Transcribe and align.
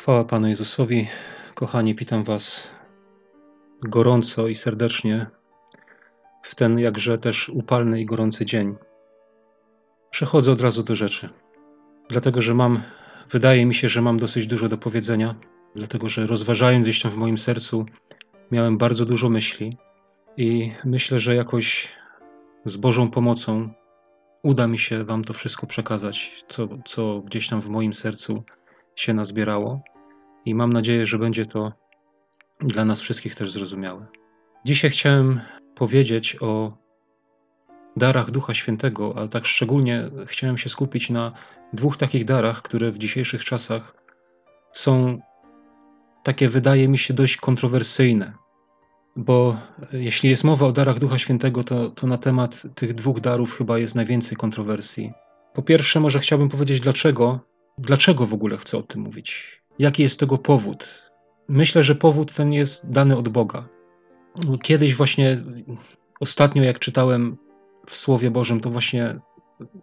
Chwała 0.00 0.24
Panu 0.24 0.48
Jezusowi. 0.48 1.08
Kochani, 1.54 1.94
witam 1.94 2.24
Was 2.24 2.70
gorąco 3.82 4.48
i 4.48 4.54
serdecznie 4.54 5.26
w 6.42 6.54
ten 6.54 6.78
jakże 6.78 7.18
też 7.18 7.48
upalny 7.48 8.00
i 8.00 8.06
gorący 8.06 8.46
dzień. 8.46 8.74
Przechodzę 10.10 10.52
od 10.52 10.60
razu 10.60 10.82
do 10.82 10.96
rzeczy, 10.96 11.28
dlatego 12.08 12.42
że 12.42 12.54
mam, 12.54 12.82
wydaje 13.30 13.66
mi 13.66 13.74
się, 13.74 13.88
że 13.88 14.02
mam 14.02 14.18
dosyć 14.18 14.46
dużo 14.46 14.68
do 14.68 14.78
powiedzenia, 14.78 15.34
dlatego 15.76 16.08
że 16.08 16.26
rozważając 16.26 16.86
gdzieś 16.86 17.02
tam 17.02 17.10
w 17.10 17.16
moim 17.16 17.38
sercu, 17.38 17.86
miałem 18.50 18.78
bardzo 18.78 19.06
dużo 19.06 19.28
myśli 19.28 19.76
i 20.36 20.72
myślę, 20.84 21.18
że 21.18 21.34
jakoś 21.34 21.92
z 22.64 22.76
Bożą 22.76 23.10
pomocą 23.10 23.70
uda 24.42 24.66
mi 24.66 24.78
się 24.78 25.04
Wam 25.04 25.24
to 25.24 25.32
wszystko 25.32 25.66
przekazać, 25.66 26.44
co, 26.48 26.68
co 26.84 27.20
gdzieś 27.20 27.48
tam 27.48 27.60
w 27.60 27.68
moim 27.68 27.94
sercu 27.94 28.44
się 29.00 29.14
nazbierało 29.14 29.80
i 30.44 30.54
mam 30.54 30.72
nadzieję, 30.72 31.06
że 31.06 31.18
będzie 31.18 31.46
to 31.46 31.72
dla 32.60 32.84
nas 32.84 33.00
wszystkich 33.00 33.34
też 33.34 33.52
zrozumiałe. 33.52 34.06
Dzisiaj 34.64 34.90
chciałem 34.90 35.40
powiedzieć 35.74 36.36
o 36.40 36.76
darach 37.96 38.30
Ducha 38.30 38.54
Świętego, 38.54 39.14
ale 39.16 39.28
tak 39.28 39.46
szczególnie 39.46 40.10
chciałem 40.26 40.58
się 40.58 40.68
skupić 40.68 41.10
na 41.10 41.32
dwóch 41.72 41.96
takich 41.96 42.24
darach, 42.24 42.62
które 42.62 42.92
w 42.92 42.98
dzisiejszych 42.98 43.44
czasach 43.44 43.94
są 44.72 45.18
takie, 46.22 46.48
wydaje 46.48 46.88
mi 46.88 46.98
się, 46.98 47.14
dość 47.14 47.36
kontrowersyjne. 47.36 48.32
Bo 49.16 49.56
jeśli 49.92 50.30
jest 50.30 50.44
mowa 50.44 50.66
o 50.66 50.72
darach 50.72 50.98
Ducha 50.98 51.18
Świętego, 51.18 51.64
to, 51.64 51.90
to 51.90 52.06
na 52.06 52.18
temat 52.18 52.62
tych 52.74 52.94
dwóch 52.94 53.20
darów 53.20 53.56
chyba 53.58 53.78
jest 53.78 53.94
najwięcej 53.94 54.36
kontrowersji. 54.36 55.12
Po 55.54 55.62
pierwsze, 55.62 56.00
może 56.00 56.18
chciałbym 56.18 56.48
powiedzieć, 56.48 56.80
dlaczego, 56.80 57.49
dlaczego 57.80 58.26
w 58.26 58.34
ogóle 58.34 58.56
chcę 58.56 58.78
o 58.78 58.82
tym 58.82 59.00
mówić. 59.00 59.62
Jaki 59.78 60.02
jest 60.02 60.20
tego 60.20 60.38
powód? 60.38 61.02
Myślę, 61.48 61.84
że 61.84 61.94
powód 61.94 62.32
ten 62.32 62.52
jest 62.52 62.90
dany 62.90 63.16
od 63.16 63.28
Boga. 63.28 63.68
Kiedyś 64.62 64.94
właśnie, 64.94 65.42
ostatnio 66.20 66.62
jak 66.62 66.78
czytałem 66.78 67.36
w 67.86 67.96
Słowie 67.96 68.30
Bożym, 68.30 68.60
to 68.60 68.70
właśnie 68.70 69.20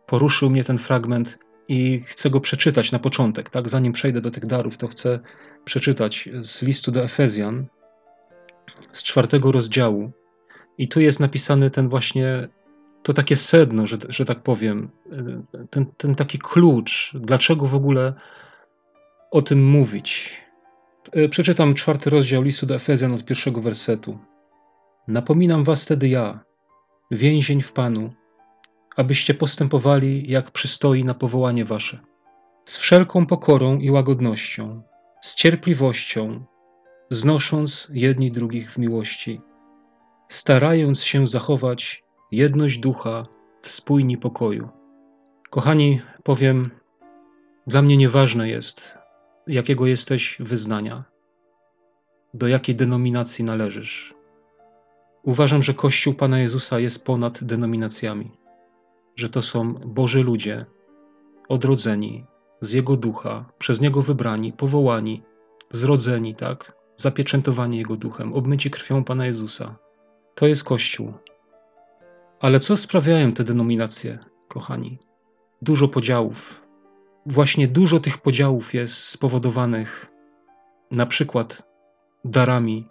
poruszył 0.06 0.50
mnie 0.50 0.64
ten 0.64 0.78
fragment 0.78 1.39
i 1.67 2.00
chcę 2.00 2.30
go 2.30 2.42
przeczytać 2.42 2.92
na 2.92 3.00
początek. 3.00 3.50
Tak, 3.50 3.70
zanim 3.70 3.94
przejdę 3.94 4.22
do 4.22 4.32
tych 4.32 4.45
darów, 4.45 4.78
to 4.78 4.88
chcę 4.88 5.20
przeczytać 5.66 6.30
z 6.42 6.61
listu 6.61 6.92
do 6.92 7.04
Efezjan, 7.04 7.67
z 8.94 9.04
czwartego 9.04 9.52
rozdziału. 9.52 10.11
I 10.78 10.88
tu 10.88 11.00
jest 11.00 11.20
napisany 11.20 11.70
ten 11.70 11.89
właśnie, 11.89 12.48
to 13.03 13.14
takie 13.14 13.36
sedno, 13.36 13.88
że, 13.88 13.98
że 14.09 14.26
tak 14.26 14.44
powiem, 14.44 14.90
ten, 15.70 15.86
ten 15.98 16.16
taki 16.16 16.40
klucz, 16.40 17.12
dlaczego 17.16 17.67
w 17.67 17.76
ogóle 17.76 18.14
o 19.31 19.42
tym 19.42 19.70
mówić. 19.70 20.42
Przeczytam 21.30 21.73
czwarty 21.73 22.09
rozdział 22.09 22.44
listu 22.44 22.66
do 22.66 22.76
Efezjan 22.76 23.14
od 23.14 23.26
pierwszego 23.26 23.62
wersetu. 23.62 24.20
Napominam 25.08 25.64
was 25.64 25.84
wtedy 25.84 26.08
ja, 26.08 26.39
więzień 27.12 27.62
w 27.62 27.72
Panu, 27.72 28.14
abyście 28.95 29.34
postępowali 29.34 30.32
jak 30.32 30.52
przystoi 30.52 31.04
na 31.04 31.14
powołanie 31.14 31.66
wasze, 31.66 32.00
z 32.66 32.78
wszelką 32.78 33.26
pokorą 33.26 33.78
i 33.78 33.92
łagodnością, 33.92 34.82
z 35.22 35.36
cierpliwością, 35.36 36.45
znosząc 37.09 37.88
jedni 37.94 38.32
drugich 38.32 38.72
w 38.72 38.78
miłości, 38.78 39.42
starając 40.28 41.04
się 41.04 41.28
zachować 41.28 42.04
jedność 42.31 42.78
ducha 42.78 43.25
w 43.61 43.70
spójni 43.70 44.17
pokoju. 44.17 44.70
Kochani, 45.50 46.02
powiem, 46.23 46.70
dla 47.67 47.81
mnie 47.81 47.97
nieważne 47.97 48.50
jest, 48.50 48.97
jakiego 49.47 49.88
jesteś 49.88 50.38
wyznania, 50.39 51.03
do 52.33 52.48
jakiej 52.48 52.75
denominacji 52.75 53.45
należysz. 53.45 54.14
Uważam, 55.23 55.64
że 55.64 55.73
Kościół 55.73 56.14
Pana 56.14 56.39
Jezusa 56.39 56.80
jest 56.80 57.05
ponad 57.05 57.43
denominacjami, 57.43 58.32
że 59.16 59.30
to 59.30 59.42
są 59.42 59.73
Boży 59.73 60.23
ludzie, 60.23 60.66
odrodzeni 61.49 62.26
z 62.61 62.73
Jego 62.73 62.98
ducha, 62.98 63.45
przez 63.58 63.82
Niego 63.82 64.02
wybrani, 64.02 64.54
powołani, 64.54 65.23
zrodzeni, 65.71 66.36
tak? 66.36 66.73
Zapieczętowani 66.95 67.77
Jego 67.77 67.95
duchem, 67.95 68.33
obmyci 68.33 68.70
krwią 68.70 69.04
Pana 69.04 69.26
Jezusa. 69.26 69.76
To 70.36 70.48
jest 70.48 70.64
Kościół. 70.64 71.14
Ale 72.39 72.59
co 72.59 72.77
sprawiają 72.77 73.31
te 73.31 73.43
denominacje, 73.43 74.20
kochani? 74.48 74.99
Dużo 75.61 75.87
podziałów. 75.87 76.61
Właśnie 77.25 77.67
dużo 77.67 77.99
tych 77.99 78.17
podziałów 78.17 78.73
jest 78.73 78.98
spowodowanych 78.98 80.08
na 80.92 81.05
przykład 81.05 81.64
darami 82.25 82.87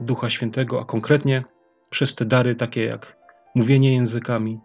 Ducha 0.00 0.30
Świętego, 0.30 0.80
a 0.80 0.84
konkretnie 0.84 1.44
przez 1.90 2.14
te 2.14 2.24
dary 2.24 2.54
takie 2.54 2.84
jak 2.84 3.16
mówienie 3.54 3.94
językami 3.94 4.60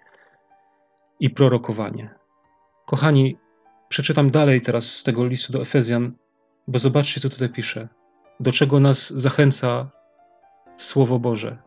i 1.20 1.30
prorokowanie. 1.30 2.16
Kochani, 2.86 3.38
przeczytam 3.90 4.32
dalej 4.32 4.62
teraz 4.62 4.86
z 4.96 5.04
tego 5.04 5.26
listu 5.26 5.54
do 5.54 5.62
Efezjan, 5.62 6.14
bo 6.68 6.80
zobaczcie, 6.80 7.22
co 7.22 7.30
tutaj 7.30 7.50
pisze. 7.50 7.90
Do 8.40 8.52
czego 8.52 8.80
nas 8.80 9.10
zachęca 9.10 9.90
Słowo 10.78 11.20
Boże, 11.20 11.58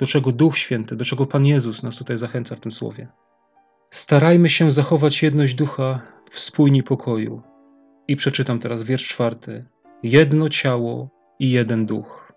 do 0.00 0.06
czego 0.06 0.32
Duch 0.32 0.58
Święty, 0.58 0.96
do 0.96 1.04
czego 1.04 1.26
Pan 1.26 1.46
Jezus 1.46 1.82
nas 1.82 1.96
tutaj 1.96 2.18
zachęca 2.18 2.56
w 2.56 2.60
tym 2.60 2.72
słowie. 2.72 3.08
Starajmy 3.90 4.48
się 4.48 4.70
zachować 4.70 5.22
jedność 5.22 5.54
ducha 5.54 6.02
w 6.30 6.38
spójni 6.38 6.82
pokoju. 6.82 7.42
I 8.08 8.16
przeczytam 8.16 8.58
teraz 8.58 8.82
wiersz 8.82 9.08
czwarty. 9.08 9.64
Jedno 10.02 10.48
ciało 10.48 11.08
i 11.38 11.50
jeden 11.50 11.86
duch. 11.86 12.32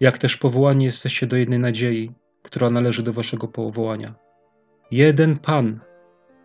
Jak 0.00 0.18
też 0.18 0.36
powołani 0.36 0.84
jesteście 0.84 1.26
do 1.26 1.36
jednej 1.36 1.58
nadziei, 1.58 2.12
która 2.42 2.70
należy 2.70 3.02
do 3.02 3.12
waszego 3.12 3.48
powołania. 3.48 4.14
Jeden 4.90 5.38
Pan, 5.38 5.80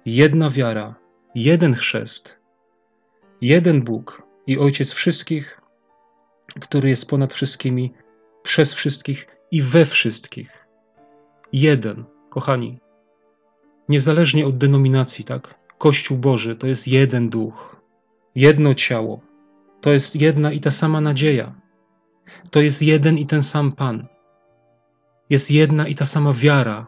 jedna 0.05 0.49
wiara, 0.49 0.95
jeden 1.35 1.73
chrzest, 1.73 2.39
jeden 3.41 3.83
Bóg 3.83 4.23
i 4.47 4.57
Ojciec 4.57 4.91
wszystkich, 4.91 5.61
który 6.61 6.89
jest 6.89 7.09
ponad 7.09 7.33
wszystkimi, 7.33 7.93
przez 8.43 8.73
wszystkich 8.73 9.27
i 9.53 9.61
we 9.61 9.85
wszystkich. 9.85 10.67
Jeden, 11.53 12.03
kochani, 12.29 12.79
niezależnie 13.89 14.45
od 14.45 14.57
denominacji, 14.57 15.25
tak? 15.25 15.55
Kościół 15.77 16.17
Boży 16.17 16.55
to 16.55 16.67
jest 16.67 16.87
jeden 16.87 17.29
duch, 17.29 17.81
jedno 18.35 18.73
ciało, 18.73 19.21
to 19.81 19.91
jest 19.91 20.15
jedna 20.15 20.51
i 20.51 20.59
ta 20.59 20.71
sama 20.71 21.01
nadzieja, 21.01 21.55
to 22.51 22.61
jest 22.61 22.81
jeden 22.81 23.17
i 23.17 23.25
ten 23.25 23.43
sam 23.43 23.71
Pan, 23.71 24.07
jest 25.29 25.51
jedna 25.51 25.87
i 25.87 25.95
ta 25.95 26.05
sama 26.05 26.33
wiara, 26.33 26.87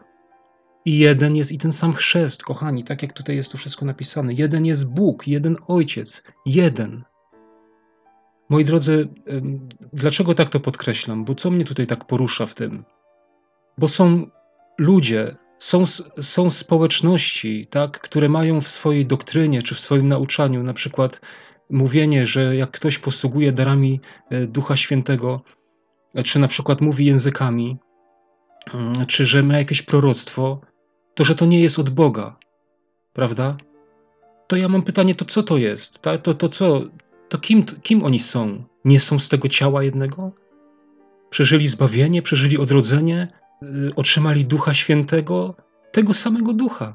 i 0.84 0.98
jeden 0.98 1.36
jest 1.36 1.52
i 1.52 1.58
ten 1.58 1.72
sam 1.72 1.92
chrzest, 1.92 2.42
kochani, 2.42 2.84
tak 2.84 3.02
jak 3.02 3.12
tutaj 3.12 3.36
jest 3.36 3.52
to 3.52 3.58
wszystko 3.58 3.84
napisane. 3.84 4.32
Jeden 4.32 4.66
jest 4.66 4.90
Bóg, 4.90 5.28
jeden 5.28 5.56
Ojciec, 5.66 6.22
jeden. 6.46 7.04
Moi 8.48 8.64
drodzy, 8.64 9.08
dlaczego 9.92 10.34
tak 10.34 10.48
to 10.48 10.60
podkreślam? 10.60 11.24
Bo 11.24 11.34
co 11.34 11.50
mnie 11.50 11.64
tutaj 11.64 11.86
tak 11.86 12.04
porusza 12.04 12.46
w 12.46 12.54
tym? 12.54 12.84
Bo 13.78 13.88
są 13.88 14.26
ludzie, 14.78 15.36
są, 15.58 15.84
są 16.20 16.50
społeczności, 16.50 17.66
tak, 17.70 18.00
które 18.00 18.28
mają 18.28 18.60
w 18.60 18.68
swojej 18.68 19.06
doktrynie 19.06 19.62
czy 19.62 19.74
w 19.74 19.80
swoim 19.80 20.08
nauczaniu 20.08 20.62
na 20.62 20.74
przykład 20.74 21.20
mówienie, 21.70 22.26
że 22.26 22.56
jak 22.56 22.70
ktoś 22.70 22.98
posługuje 22.98 23.52
darami 23.52 24.00
e, 24.30 24.46
Ducha 24.46 24.76
Świętego, 24.76 25.42
e, 26.14 26.22
czy 26.22 26.38
na 26.38 26.48
przykład 26.48 26.80
mówi 26.80 27.06
językami, 27.06 27.76
mm, 28.74 29.06
czy 29.06 29.26
że 29.26 29.42
ma 29.42 29.58
jakieś 29.58 29.82
proroctwo, 29.82 30.60
to 31.14 31.24
że 31.24 31.34
to 31.34 31.46
nie 31.46 31.60
jest 31.60 31.78
od 31.78 31.90
Boga, 31.90 32.36
prawda? 33.12 33.56
To 34.46 34.56
ja 34.56 34.68
mam 34.68 34.82
pytanie, 34.82 35.14
to 35.14 35.24
co 35.24 35.42
to 35.42 35.56
jest? 35.56 36.02
To, 36.02 36.18
to, 36.18 36.34
to 36.34 36.48
co? 36.48 36.80
To 37.28 37.38
kim, 37.38 37.64
kim 37.64 38.04
oni 38.04 38.18
są? 38.18 38.64
Nie 38.84 39.00
są 39.00 39.18
z 39.18 39.28
tego 39.28 39.48
ciała 39.48 39.82
jednego? 39.82 40.32
Przeżyli 41.30 41.68
zbawienie, 41.68 42.22
przeżyli 42.22 42.58
odrodzenie, 42.58 43.28
Y, 43.62 43.94
otrzymali 43.94 44.44
Ducha 44.44 44.74
Świętego, 44.74 45.54
tego 45.92 46.14
samego 46.14 46.52
Ducha. 46.52 46.94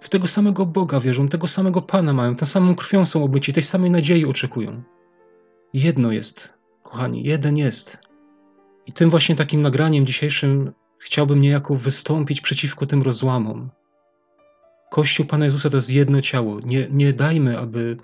W 0.00 0.08
tego 0.08 0.26
samego 0.26 0.66
Boga 0.66 1.00
wierzą, 1.00 1.28
tego 1.28 1.46
samego 1.46 1.82
Pana 1.82 2.12
mają, 2.12 2.36
tą 2.36 2.46
samą 2.46 2.74
krwią 2.74 3.06
są 3.06 3.24
obyci, 3.24 3.52
tej 3.52 3.62
samej 3.62 3.90
nadziei 3.90 4.24
oczekują. 4.24 4.82
Jedno 5.74 6.12
jest, 6.12 6.52
kochani, 6.82 7.24
jeden 7.24 7.56
jest. 7.56 7.98
I 8.86 8.92
tym 8.92 9.10
właśnie 9.10 9.36
takim 9.36 9.62
nagraniem 9.62 10.06
dzisiejszym 10.06 10.72
chciałbym 10.98 11.40
niejako 11.40 11.74
wystąpić 11.74 12.40
przeciwko 12.40 12.86
tym 12.86 13.02
rozłamom. 13.02 13.70
Kościół 14.90 15.26
Pana 15.26 15.44
Jezusa 15.44 15.70
to 15.70 15.76
jest 15.76 15.90
jedno 15.90 16.20
ciało. 16.20 16.60
Nie, 16.60 16.88
nie 16.90 17.12
dajmy, 17.12 17.58
aby 17.58 17.96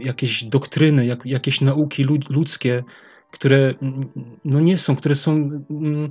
jakieś 0.00 0.44
doktryny, 0.44 1.06
jak, 1.06 1.26
jakieś 1.26 1.60
nauki 1.60 2.04
ludzkie 2.30 2.82
które 3.34 3.74
mm, 3.82 4.10
no 4.44 4.60
nie 4.60 4.76
są, 4.78 4.96
które 4.96 5.14
są 5.14 5.32
mm, 5.70 6.08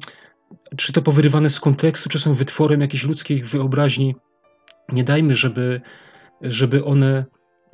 czy 0.78 0.94
to 0.94 1.02
powyrywane 1.02 1.50
z 1.50 1.60
kontekstu, 1.60 2.10
czy 2.10 2.20
są 2.20 2.34
wytworem 2.34 2.82
jakiejś 2.82 3.04
ludzkiej 3.04 3.44
wyobraźni. 3.44 4.16
Nie 4.90 5.04
dajmy, 5.04 5.36
żeby, 5.36 5.82
żeby 6.42 6.86
one 6.86 7.26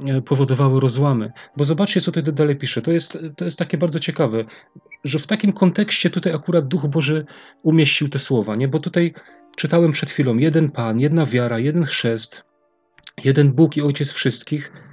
e, 0.05 0.21
powodowały 0.21 0.79
rozłamy. 0.79 1.31
Bo 1.57 1.65
zobaczcie, 1.65 2.01
co 2.01 2.11
tutaj 2.11 2.33
dalej 2.33 2.55
pisze. 2.55 2.81
To 2.81 2.91
jest, 2.91 3.19
to 3.37 3.45
jest 3.45 3.59
takie 3.59 3.77
bardzo 3.77 3.99
ciekawe, 3.99 4.45
że 5.03 5.19
w 5.19 5.27
takim 5.27 5.53
kontekście 5.53 6.09
tutaj 6.09 6.33
akurat 6.33 6.67
Duch 6.67 6.87
Boży 6.87 7.25
umieścił 7.63 8.09
te 8.09 8.19
słowa, 8.19 8.55
nie? 8.55 8.67
Bo 8.67 8.79
tutaj 8.79 9.13
czytałem 9.55 9.91
przed 9.91 10.09
chwilą 10.09 10.37
jeden 10.37 10.71
Pan, 10.71 10.99
jedna 10.99 11.25
wiara, 11.25 11.59
jeden 11.59 11.83
chrzest, 11.83 12.43
jeden 13.23 13.51
Bóg 13.51 13.77
i 13.77 13.81
Ojciec 13.81 14.11
wszystkich. 14.11 14.88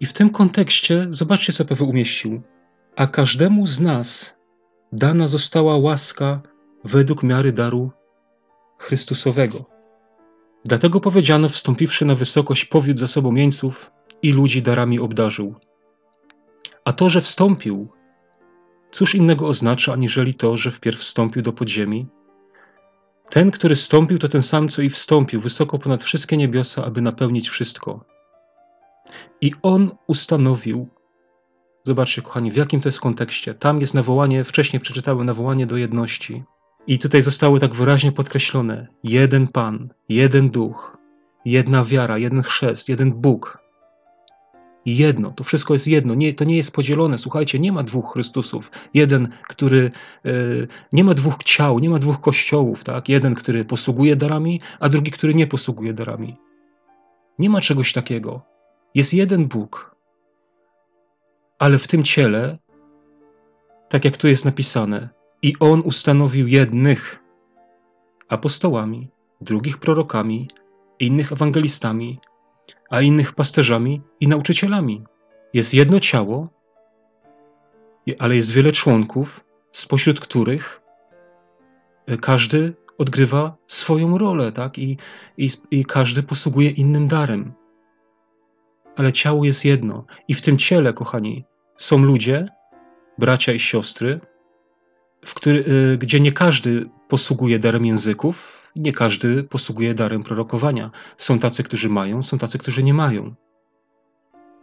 I 0.00 0.06
w 0.06 0.12
tym 0.12 0.30
kontekście 0.30 1.06
zobaczcie, 1.10 1.52
co 1.52 1.64
Paweł 1.64 1.88
umieścił. 1.88 2.42
A 2.96 3.06
każdemu 3.06 3.66
z 3.66 3.80
nas 3.80 4.34
dana 4.92 5.28
została 5.28 5.76
łaska 5.76 6.42
według 6.84 7.22
miary 7.22 7.52
daru 7.52 7.90
Chrystusowego. 8.78 9.64
Dlatego 10.64 11.00
powiedziano, 11.00 11.48
wstąpiwszy 11.48 12.04
na 12.04 12.14
wysokość, 12.14 12.64
powiódł 12.64 13.00
za 13.00 13.06
sobą 13.06 13.34
jeńców 13.34 13.90
i 14.22 14.32
ludzi 14.32 14.62
darami 14.62 15.00
obdarzył. 15.00 15.54
A 16.84 16.92
to, 16.92 17.10
że 17.10 17.20
wstąpił, 17.20 17.88
cóż 18.90 19.14
innego 19.14 19.48
oznacza, 19.48 19.92
aniżeli 19.92 20.34
to, 20.34 20.56
że 20.56 20.70
wpierw 20.70 21.00
wstąpił 21.00 21.42
do 21.42 21.52
podziemi? 21.52 22.06
Ten, 23.30 23.50
który 23.50 23.74
wstąpił, 23.74 24.18
to 24.18 24.28
ten 24.28 24.42
sam, 24.42 24.68
co 24.68 24.82
i 24.82 24.90
wstąpił 24.90 25.40
wysoko 25.40 25.78
ponad 25.78 26.04
wszystkie 26.04 26.36
niebiosa, 26.36 26.84
aby 26.84 27.00
napełnić 27.00 27.48
wszystko. 27.48 28.04
I 29.40 29.52
on 29.62 29.90
ustanowił, 30.06 30.88
zobaczcie, 31.84 32.22
kochani, 32.22 32.50
w 32.50 32.56
jakim 32.56 32.80
to 32.80 32.88
jest 32.88 33.00
kontekście. 33.00 33.54
Tam 33.54 33.80
jest 33.80 33.94
nawołanie, 33.94 34.44
wcześniej 34.44 34.80
przeczytałem 34.80 35.26
nawołanie 35.26 35.66
do 35.66 35.76
jedności. 35.76 36.44
I 36.86 36.98
tutaj 36.98 37.22
zostało 37.22 37.58
tak 37.58 37.74
wyraźnie 37.74 38.12
podkreślone: 38.12 38.86
jeden 39.04 39.48
Pan, 39.48 39.88
jeden 40.08 40.50
Duch, 40.50 40.96
jedna 41.44 41.84
wiara, 41.84 42.18
jeden 42.18 42.42
chrzest, 42.42 42.88
jeden 42.88 43.12
Bóg. 43.12 43.60
Jedno, 44.86 45.30
to 45.30 45.44
wszystko 45.44 45.74
jest 45.74 45.86
jedno, 45.86 46.14
nie, 46.14 46.34
to 46.34 46.44
nie 46.44 46.56
jest 46.56 46.72
podzielone. 46.72 47.18
Słuchajcie, 47.18 47.58
nie 47.58 47.72
ma 47.72 47.82
dwóch 47.82 48.12
Chrystusów. 48.12 48.70
Jeden, 48.94 49.28
który 49.48 49.90
e, 50.24 50.30
nie 50.92 51.04
ma 51.04 51.14
dwóch 51.14 51.42
ciał, 51.44 51.78
nie 51.78 51.90
ma 51.90 51.98
dwóch 51.98 52.20
kościołów, 52.20 52.84
tak? 52.84 53.08
Jeden, 53.08 53.34
który 53.34 53.64
posługuje 53.64 54.16
darami, 54.16 54.60
a 54.80 54.88
drugi, 54.88 55.10
który 55.10 55.34
nie 55.34 55.46
posługuje 55.46 55.94
darami. 55.94 56.36
Nie 57.38 57.50
ma 57.50 57.60
czegoś 57.60 57.92
takiego. 57.92 58.49
Jest 58.94 59.14
jeden 59.14 59.48
Bóg. 59.48 59.96
Ale 61.58 61.78
w 61.78 61.86
tym 61.86 62.02
ciele, 62.02 62.58
tak 63.88 64.04
jak 64.04 64.16
tu 64.16 64.26
jest 64.28 64.44
napisane, 64.44 65.08
i 65.42 65.54
on 65.60 65.80
ustanowił 65.80 66.46
jednych 66.46 67.22
apostołami, 68.28 69.08
drugich 69.40 69.78
prorokami, 69.78 70.48
innych 70.98 71.32
ewangelistami, 71.32 72.20
a 72.90 73.00
innych 73.00 73.32
pasterzami 73.32 74.02
i 74.20 74.28
nauczycielami. 74.28 75.04
Jest 75.54 75.74
jedno 75.74 76.00
ciało, 76.00 76.48
ale 78.18 78.36
jest 78.36 78.50
wiele 78.50 78.72
członków, 78.72 79.44
spośród 79.72 80.20
których 80.20 80.82
e, 82.06 82.16
każdy 82.16 82.74
odgrywa 82.98 83.56
swoją 83.66 84.18
rolę, 84.18 84.52
tak? 84.52 84.78
I, 84.78 84.96
i, 85.38 85.50
I 85.70 85.84
każdy 85.84 86.22
posługuje 86.22 86.70
innym 86.70 87.08
darem. 87.08 87.59
Ale 88.96 89.12
ciało 89.12 89.44
jest 89.44 89.64
jedno. 89.64 90.04
I 90.28 90.34
w 90.34 90.42
tym 90.42 90.58
ciele, 90.58 90.92
kochani, 90.92 91.44
są 91.76 91.98
ludzie, 91.98 92.48
bracia 93.18 93.52
i 93.52 93.58
siostry, 93.58 94.20
który, 95.34 95.64
y, 95.92 95.98
gdzie 95.98 96.20
nie 96.20 96.32
każdy 96.32 96.90
posługuje 97.08 97.58
darem 97.58 97.86
języków, 97.86 98.68
nie 98.76 98.92
każdy 98.92 99.42
posługuje 99.42 99.94
darem 99.94 100.22
prorokowania. 100.22 100.90
Są 101.16 101.38
tacy, 101.38 101.62
którzy 101.62 101.88
mają, 101.88 102.22
są 102.22 102.38
tacy, 102.38 102.58
którzy 102.58 102.82
nie 102.82 102.94
mają. 102.94 103.34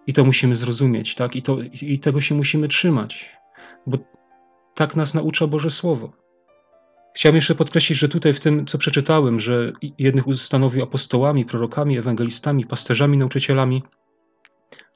I 0.07 0.13
to 0.13 0.25
musimy 0.25 0.56
zrozumieć, 0.56 1.15
tak? 1.15 1.35
I, 1.35 1.41
to, 1.41 1.57
I 1.81 2.00
tego 2.00 2.21
się 2.21 2.35
musimy 2.35 2.68
trzymać, 2.68 3.38
bo 3.88 3.97
tak 4.75 4.95
nas 4.95 5.13
naucza 5.13 5.47
Boże 5.47 5.69
Słowo. 5.69 6.13
Chciałem 7.15 7.35
jeszcze 7.35 7.56
podkreślić, 7.56 8.00
że 8.00 8.09
tutaj 8.09 8.33
w 8.33 8.39
tym, 8.39 8.65
co 8.65 8.77
przeczytałem, 8.77 9.39
że 9.39 9.71
jednych 10.00 10.27
ustanowił 10.27 10.83
apostołami, 10.83 11.45
prorokami, 11.45 11.97
ewangelistami, 11.97 12.65
pasterzami, 12.65 13.18
nauczycielami, 13.18 13.83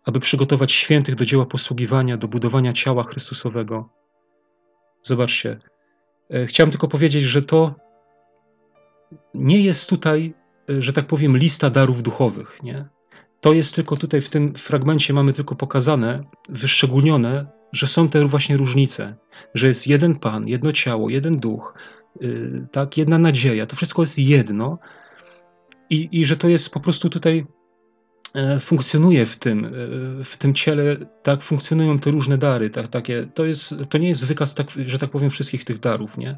aby 0.06 0.20
przygotować 0.20 0.72
świętych 0.72 1.16
do 1.16 1.26
dzieła 1.26 1.46
posługiwania, 1.46 2.18
do 2.18 2.28
budowania 2.28 2.74
ciała 2.74 3.04
Chrystusowego 3.04 3.90
Zobaczcie. 5.04 5.60
E, 6.30 6.46
chciałem 6.46 6.72
tylko 6.72 6.88
powiedzieć, 6.88 7.24
że 7.24 7.42
to 7.42 7.76
nie 9.34 9.62
jest 9.62 9.90
tutaj, 9.90 10.34
e, 10.70 10.82
że 10.82 10.94
tak 10.94 11.06
powiem, 11.06 11.38
lista 11.38 11.70
darów 11.70 12.04
duchowych. 12.04 12.64
Nie? 12.64 12.86
To 13.42 13.54
jest 13.54 13.76
tylko 13.76 13.98
tutaj 13.98 14.22
w 14.22 14.30
tym 14.30 14.54
fragmencie 14.54 15.14
mamy 15.14 15.34
tylko 15.34 15.56
pokazane, 15.56 16.24
wyszczególnione, 16.50 17.46
że 17.72 17.88
są 17.88 18.10
te 18.10 18.28
właśnie 18.28 18.58
różnice, 18.58 19.16
że 19.54 19.68
jest 19.68 19.88
jeden 19.88 20.16
Pan, 20.16 20.48
jedno 20.48 20.72
ciało, 20.72 21.10
jeden 21.10 21.40
duch, 21.40 21.74
yy, 22.22 22.68
tak, 22.72 22.98
jedna 22.98 23.18
nadzieja. 23.18 23.66
To 23.66 23.76
wszystko 23.76 24.02
jest 24.02 24.18
jedno 24.18 24.78
i, 25.90 26.10
i 26.12 26.26
że 26.26 26.38
to 26.38 26.48
jest 26.48 26.70
po 26.70 26.80
prostu 26.80 27.10
tutaj 27.10 27.46
funkcjonuje 28.60 29.26
w 29.26 29.38
tym, 29.38 29.66
e, 29.66 29.70
w 30.24 30.38
tym 30.38 30.54
ciele, 30.54 30.98
tak 31.24 31.42
funkcjonują 31.42 32.00
te 32.00 32.12
różne 32.12 32.38
dary, 32.38 32.70
tak, 32.70 32.88
takie, 32.88 33.28
to, 33.34 33.46
jest, 33.46 33.74
to 33.90 33.98
nie 33.98 34.10
jest 34.10 34.26
wykaz, 34.26 34.54
tak, 34.54 34.72
że 34.86 35.00
tak 35.00 35.10
powiem, 35.10 35.30
wszystkich 35.30 35.66
tych 35.66 35.80
darów, 35.80 36.18
nie? 36.18 36.38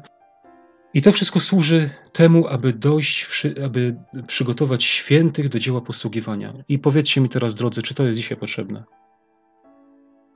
I 0.94 1.02
to 1.02 1.12
wszystko 1.12 1.40
służy 1.40 1.90
temu, 2.12 2.48
aby 2.48 2.72
dojść, 2.72 3.46
aby 3.64 3.96
przygotować 4.26 4.84
świętych 4.84 5.48
do 5.48 5.58
dzieła 5.58 5.80
posługiwania. 5.80 6.54
I 6.68 6.78
powiedzcie 6.78 7.20
mi 7.20 7.28
teraz, 7.28 7.54
drodzy, 7.54 7.82
czy 7.82 7.94
to 7.94 8.04
jest 8.04 8.16
dzisiaj 8.16 8.38
potrzebne? 8.38 8.84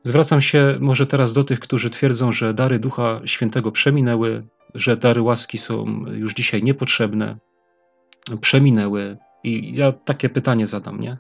Zwracam 0.03 0.41
się 0.41 0.77
może 0.81 1.07
teraz 1.07 1.33
do 1.33 1.45
tych, 1.45 1.61
którzy 1.61 1.91
twierdzą, 1.91 2.33
że 2.33 2.55
dary 2.55 2.79
Ducha 2.79 3.21
Świętego 3.25 3.73
przeminęły, 3.73 4.43
że 4.75 4.97
dary 4.97 5.23
łaski 5.23 5.59
są 5.59 6.05
już 6.13 6.35
dzisiaj 6.35 6.63
niepotrzebne, 6.63 7.37
przeminęły. 8.41 9.17
I 9.45 9.77
ja 9.77 9.93
takie 9.93 10.29
pytanie 10.29 10.67
zadam, 10.67 11.01
nie? 11.01 11.19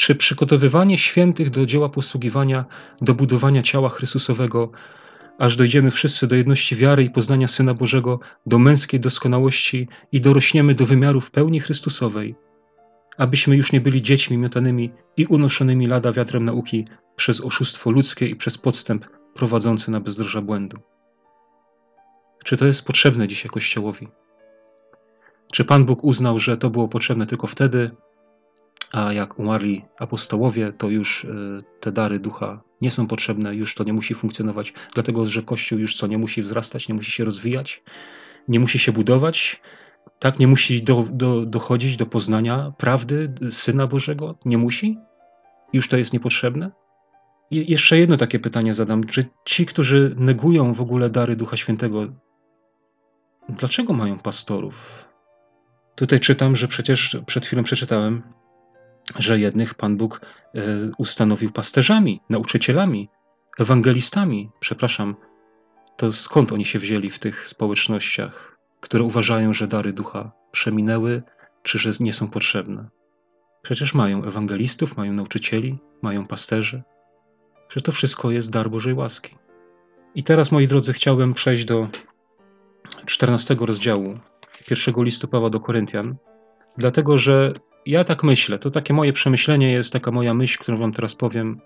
Czy 0.00 0.14
przygotowywanie 0.14 0.98
świętych 0.98 1.50
do 1.50 1.66
dzieła 1.66 1.88
posługiwania, 1.88 2.64
do 3.00 3.14
budowania 3.14 3.62
ciała 3.62 3.88
Chrystusowego, 3.88 4.70
aż 5.38 5.56
dojdziemy 5.56 5.90
wszyscy 5.90 6.26
do 6.26 6.36
jedności 6.36 6.76
wiary 6.76 7.04
i 7.04 7.10
poznania 7.10 7.48
Syna 7.48 7.74
Bożego, 7.74 8.20
do 8.46 8.58
męskiej 8.58 9.00
doskonałości 9.00 9.88
i 10.12 10.20
dorośniemy 10.20 10.74
do 10.74 10.86
wymiarów 10.86 11.30
pełni 11.30 11.60
Chrystusowej, 11.60 12.34
abyśmy 13.18 13.56
już 13.56 13.72
nie 13.72 13.80
byli 13.80 14.02
dziećmi 14.02 14.38
miotanymi 14.38 14.92
i 15.16 15.26
unoszonymi 15.26 15.86
lada 15.86 16.12
wiatrem 16.12 16.44
nauki 16.44 16.84
przez 17.16 17.40
oszustwo 17.40 17.90
ludzkie 17.90 18.26
i 18.26 18.36
przez 18.36 18.58
podstęp 18.58 19.06
prowadzący 19.34 19.90
na 19.90 20.00
bezdroża 20.00 20.42
błędu. 20.42 20.78
Czy 22.44 22.56
to 22.56 22.66
jest 22.66 22.84
potrzebne 22.84 23.28
dzisiaj 23.28 23.50
Kościołowi? 23.50 24.08
Czy 25.52 25.64
Pan 25.64 25.84
Bóg 25.84 26.04
uznał, 26.04 26.38
że 26.38 26.56
to 26.56 26.70
było 26.70 26.88
potrzebne 26.88 27.26
tylko 27.26 27.46
wtedy, 27.46 27.90
a 28.92 29.12
jak 29.12 29.38
umarli 29.38 29.84
apostołowie, 29.98 30.72
to 30.72 30.88
już 30.88 31.24
y, 31.24 31.62
te 31.80 31.92
dary 31.92 32.18
ducha 32.18 32.62
nie 32.80 32.90
są 32.90 33.06
potrzebne, 33.06 33.54
już 33.54 33.74
to 33.74 33.84
nie 33.84 33.92
musi 33.92 34.14
funkcjonować, 34.14 34.72
dlatego 34.94 35.26
że 35.26 35.42
Kościół 35.42 35.78
już 35.78 35.96
co 35.96 36.06
nie 36.06 36.18
musi 36.18 36.42
wzrastać, 36.42 36.88
nie 36.88 36.94
musi 36.94 37.10
się 37.10 37.24
rozwijać, 37.24 37.82
nie 38.48 38.60
musi 38.60 38.78
się 38.78 38.92
budować, 38.92 39.60
tak, 40.18 40.38
nie 40.38 40.46
musi 40.46 40.82
do, 40.82 41.06
do, 41.10 41.46
dochodzić 41.46 41.96
do 41.96 42.06
poznania 42.06 42.72
prawdy 42.78 43.34
Syna 43.50 43.86
Bożego, 43.86 44.38
nie 44.44 44.58
musi? 44.58 44.98
Już 45.72 45.88
to 45.88 45.96
jest 45.96 46.12
niepotrzebne? 46.12 46.70
I 47.50 47.72
jeszcze 47.72 47.98
jedno 47.98 48.16
takie 48.16 48.38
pytanie 48.38 48.74
zadam. 48.74 49.04
Czy 49.04 49.24
ci, 49.44 49.66
którzy 49.66 50.14
negują 50.18 50.74
w 50.74 50.80
ogóle 50.80 51.10
dary 51.10 51.36
Ducha 51.36 51.56
Świętego, 51.56 52.06
dlaczego 53.48 53.92
mają 53.92 54.18
pastorów? 54.18 55.04
Tutaj 55.94 56.20
czytam, 56.20 56.56
że 56.56 56.68
przecież 56.68 57.18
przed 57.26 57.46
chwilą 57.46 57.62
przeczytałem, 57.62 58.22
że 59.18 59.38
jednych 59.38 59.74
Pan 59.74 59.96
Bóg 59.96 60.20
e, 60.20 60.60
ustanowił 60.98 61.50
pasterzami, 61.50 62.20
nauczycielami, 62.30 63.08
ewangelistami. 63.58 64.50
Przepraszam, 64.60 65.16
to 65.96 66.12
skąd 66.12 66.52
oni 66.52 66.64
się 66.64 66.78
wzięli 66.78 67.10
w 67.10 67.18
tych 67.18 67.48
społecznościach, 67.48 68.58
które 68.80 69.04
uważają, 69.04 69.52
że 69.52 69.66
dary 69.66 69.92
ducha 69.92 70.32
przeminęły, 70.52 71.22
czy 71.62 71.78
że 71.78 71.92
nie 72.00 72.12
są 72.12 72.28
potrzebne? 72.28 72.88
Przecież 73.62 73.94
mają 73.94 74.24
ewangelistów, 74.24 74.96
mają 74.96 75.12
nauczycieli, 75.12 75.78
mają 76.02 76.26
pasterzy. 76.26 76.82
Przecież 77.68 77.82
to 77.82 77.92
wszystko 77.92 78.30
jest 78.30 78.50
dar 78.50 78.70
Bożej 78.70 78.94
łaski. 78.94 79.36
I 80.14 80.22
teraz, 80.22 80.52
moi 80.52 80.66
drodzy, 80.66 80.92
chciałbym 80.92 81.34
przejść 81.34 81.64
do 81.64 81.88
14 83.06 83.56
rozdziału 83.60 84.18
pierwszego 84.66 85.02
listu 85.02 85.28
Pawła 85.28 85.50
do 85.50 85.60
Koryntian, 85.60 86.16
dlatego 86.78 87.18
że 87.18 87.52
ja 87.86 88.04
tak 88.04 88.22
myślę, 88.22 88.58
to 88.58 88.70
takie 88.70 88.94
moje 88.94 89.12
przemyślenie 89.12 89.72
jest, 89.72 89.92
taka 89.92 90.10
moja 90.10 90.34
myśl, 90.34 90.58
którą 90.58 90.78
Wam 90.78 90.92
teraz 90.92 91.14
powiem, 91.14 91.60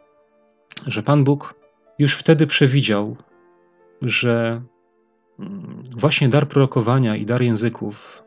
że 0.87 1.02
Pan 1.02 1.25
Bóg 1.25 1.54
już 1.99 2.14
wtedy 2.14 2.47
przewidział, 2.47 3.16
że 4.02 4.62
mm, 5.38 5.85
właśnie 5.97 6.28
dar 6.28 6.49
prorokowania 6.49 7.16
i 7.16 7.26
dar 7.26 7.42
języków 7.42 8.25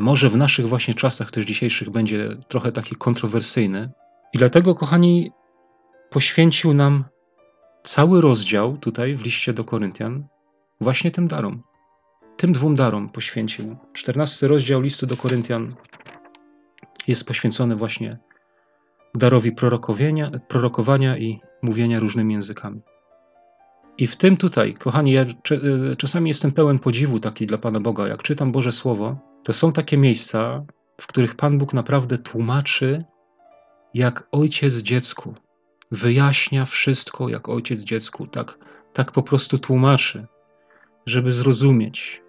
może 0.00 0.28
w 0.28 0.36
naszych 0.36 0.68
właśnie 0.68 0.94
czasach 0.94 1.30
też 1.30 1.44
dzisiejszych 1.44 1.90
będzie 1.90 2.36
trochę 2.48 2.72
taki 2.72 2.96
kontrowersyjny. 2.96 3.90
I 4.32 4.38
dlatego, 4.38 4.74
kochani, 4.74 5.32
poświęcił 6.10 6.74
nam 6.74 7.04
cały 7.84 8.20
rozdział 8.20 8.76
tutaj 8.76 9.16
w 9.16 9.24
liście 9.24 9.52
do 9.52 9.64
Koryntian 9.64 10.26
właśnie 10.80 11.10
tym 11.10 11.28
darom. 11.28 11.62
Tym 12.36 12.52
dwóm 12.52 12.74
darom 12.74 13.08
poświęcił. 13.08 13.76
14 13.92 14.48
rozdział 14.48 14.80
listu 14.80 15.06
do 15.06 15.16
Koryntian 15.16 15.74
jest 17.08 17.24
poświęcony 17.24 17.76
właśnie 17.76 18.18
darowi 19.14 19.52
prorokowania, 19.52 20.30
prorokowania 20.48 21.18
i 21.18 21.40
mówienia 21.62 22.00
różnymi 22.00 22.34
językami. 22.34 22.80
I 23.98 24.06
w 24.06 24.16
tym 24.16 24.36
tutaj, 24.36 24.74
kochani, 24.74 25.12
ja 25.12 25.22
y, 25.22 25.96
czasami 25.96 26.30
jestem 26.30 26.52
pełen 26.52 26.78
podziwu 26.78 27.20
taki 27.20 27.46
dla 27.46 27.58
Pana 27.58 27.80
Boga. 27.80 28.08
Jak 28.08 28.22
czytam 28.22 28.52
Boże 28.52 28.72
Słowo, 28.72 29.16
to 29.42 29.52
są 29.52 29.72
takie 29.72 29.98
miejsca, 29.98 30.64
w 31.00 31.06
których 31.06 31.34
Pan 31.34 31.58
Bóg 31.58 31.74
naprawdę 31.74 32.18
tłumaczy, 32.18 33.04
jak 33.94 34.28
ojciec 34.32 34.74
dziecku. 34.74 35.34
Wyjaśnia 35.90 36.64
wszystko, 36.64 37.28
jak 37.28 37.48
ojciec 37.48 37.80
dziecku. 37.80 38.26
Tak, 38.26 38.58
tak 38.92 39.12
po 39.12 39.22
prostu 39.22 39.58
tłumaczy, 39.58 40.26
żeby 41.06 41.32
zrozumieć. 41.32 42.22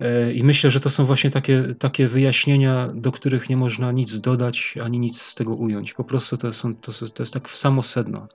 E, 0.00 0.32
I 0.32 0.42
myślę, 0.44 0.70
że 0.70 0.80
to 0.80 0.90
są 0.90 1.04
właśnie 1.04 1.30
takie, 1.30 1.74
takie 1.78 2.08
wyjaśnienia, 2.08 2.92
do 2.94 3.12
których 3.12 3.50
nie 3.50 3.56
można 3.56 3.92
nic 3.92 4.20
dodać 4.20 4.74
ani 4.84 4.98
nic 4.98 5.22
z 5.22 5.34
tego 5.34 5.54
ująć. 5.54 5.94
Po 5.94 6.04
prostu 6.04 6.36
to, 6.36 6.52
są, 6.52 6.74
to, 6.74 6.92
to 7.14 7.22
jest 7.22 7.34
tak 7.34 7.48
w 7.48 7.56
samo 7.56 7.82
sedno. 7.82 8.28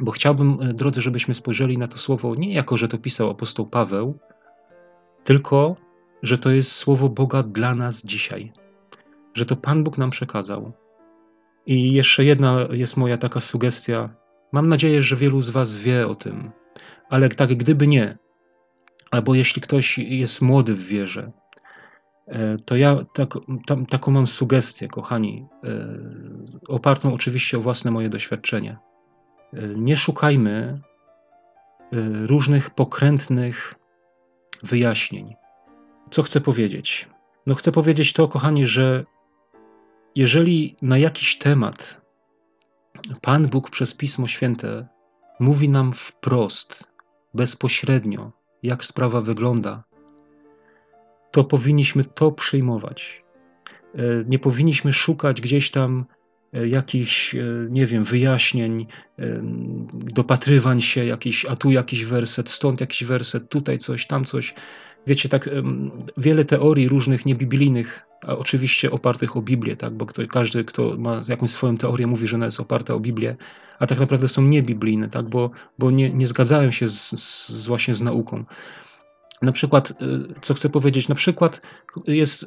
Bo 0.00 0.10
chciałbym, 0.10 0.58
e, 0.60 0.74
drodzy, 0.74 1.02
żebyśmy 1.02 1.34
spojrzeli 1.34 1.78
na 1.78 1.86
to 1.86 1.98
słowo 1.98 2.34
nie 2.34 2.54
jako, 2.54 2.76
że 2.76 2.88
to 2.88 2.98
pisał 2.98 3.30
apostoł 3.30 3.66
Paweł, 3.66 4.18
tylko, 5.24 5.76
że 6.22 6.38
to 6.38 6.50
jest 6.50 6.72
słowo 6.72 7.08
Boga 7.08 7.42
dla 7.42 7.74
nas 7.74 8.04
dzisiaj. 8.04 8.52
Że 9.34 9.46
to 9.46 9.56
Pan 9.56 9.84
Bóg 9.84 9.98
nam 9.98 10.10
przekazał. 10.10 10.72
I 11.66 11.92
jeszcze 11.92 12.24
jedna 12.24 12.56
jest 12.70 12.96
moja 12.96 13.16
taka 13.16 13.40
sugestia. 13.40 14.14
Mam 14.52 14.68
nadzieję, 14.68 15.02
że 15.02 15.16
wielu 15.16 15.40
z 15.40 15.50
Was 15.50 15.76
wie 15.76 16.06
o 16.06 16.14
tym, 16.14 16.50
ale 17.10 17.28
tak 17.28 17.54
gdyby 17.54 17.86
nie, 17.86 18.18
albo 19.10 19.34
jeśli 19.34 19.62
ktoś 19.62 19.98
jest 19.98 20.42
młody 20.42 20.74
w 20.74 20.86
wierze, 20.86 21.32
e, 22.26 22.58
to 22.58 22.76
ja 22.76 22.96
tak, 23.12 23.34
tam, 23.66 23.86
taką 23.86 24.10
mam 24.10 24.26
sugestię, 24.26 24.88
kochani, 24.88 25.46
e, 25.64 25.98
opartą 26.68 27.14
oczywiście 27.14 27.58
o 27.58 27.60
własne 27.60 27.90
moje 27.90 28.08
doświadczenie. 28.08 28.78
E, 29.52 29.68
nie 29.68 29.96
szukajmy 29.96 30.80
różnych 32.26 32.70
pokrętnych 32.70 33.74
wyjaśnień. 34.62 35.34
Co 36.10 36.22
chcę 36.22 36.40
powiedzieć? 36.40 37.08
No, 37.46 37.54
chcę 37.54 37.72
powiedzieć 37.72 38.12
to, 38.12 38.28
kochani, 38.28 38.66
że 38.66 39.04
jeżeli 40.14 40.76
na 40.82 40.98
jakiś 40.98 41.38
temat 41.38 42.00
Pan 43.20 43.46
Bóg 43.46 43.70
przez 43.70 43.94
Pismo 43.94 44.26
Święte 44.26 44.88
mówi 45.40 45.68
nam 45.68 45.92
wprost, 45.92 46.84
bezpośrednio, 47.34 48.32
jak 48.62 48.84
sprawa 48.84 49.20
wygląda, 49.20 49.84
to 51.30 51.44
powinniśmy 51.44 52.04
to 52.04 52.32
przyjmować. 52.32 53.24
E, 53.94 54.00
nie 54.26 54.38
powinniśmy 54.38 54.92
szukać 54.92 55.40
gdzieś 55.40 55.70
tam 55.70 56.04
e, 56.52 56.68
jakichś, 56.68 57.34
e, 57.34 57.44
nie 57.70 57.86
wiem, 57.86 58.04
wyjaśnień, 58.04 58.86
dopatrywań 59.92 60.80
się, 60.80 61.04
jakiś, 61.04 61.44
a 61.44 61.56
tu 61.56 61.70
jakiś 61.70 62.04
werset, 62.04 62.50
stąd 62.50 62.80
jakiś 62.80 63.04
werset, 63.04 63.48
tutaj 63.48 63.78
coś, 63.78 64.06
tam 64.06 64.24
coś. 64.24 64.54
Wiecie, 65.06 65.28
tak 65.28 65.50
wiele 66.16 66.44
teorii 66.44 66.88
różnych 66.88 67.26
niebiblijnych, 67.26 68.07
oczywiście 68.36 68.90
opartych 68.90 69.36
o 69.36 69.42
Biblię, 69.42 69.76
tak, 69.76 69.94
bo 69.94 70.06
kto, 70.06 70.26
każdy, 70.26 70.64
kto 70.64 70.94
ma 70.98 71.22
jakąś 71.28 71.50
swoją 71.50 71.76
teorię, 71.76 72.06
mówi, 72.06 72.28
że 72.28 72.36
ona 72.36 72.46
jest 72.46 72.60
oparta 72.60 72.94
o 72.94 73.00
Biblię, 73.00 73.36
a 73.78 73.86
tak 73.86 74.00
naprawdę 74.00 74.28
są 74.28 74.42
niebiblijne, 74.42 75.08
tak, 75.08 75.28
bo, 75.28 75.50
bo 75.78 75.90
nie, 75.90 76.10
nie 76.10 76.26
zgadzają 76.26 76.70
się 76.70 76.88
z, 76.88 77.10
z, 77.48 77.66
właśnie 77.66 77.94
z 77.94 78.02
nauką. 78.02 78.44
Na 79.42 79.52
przykład, 79.52 79.90
y, 79.90 79.94
co 80.40 80.54
chcę 80.54 80.68
powiedzieć, 80.68 81.08
na 81.08 81.14
przykład 81.14 81.60
jest, 82.06 82.46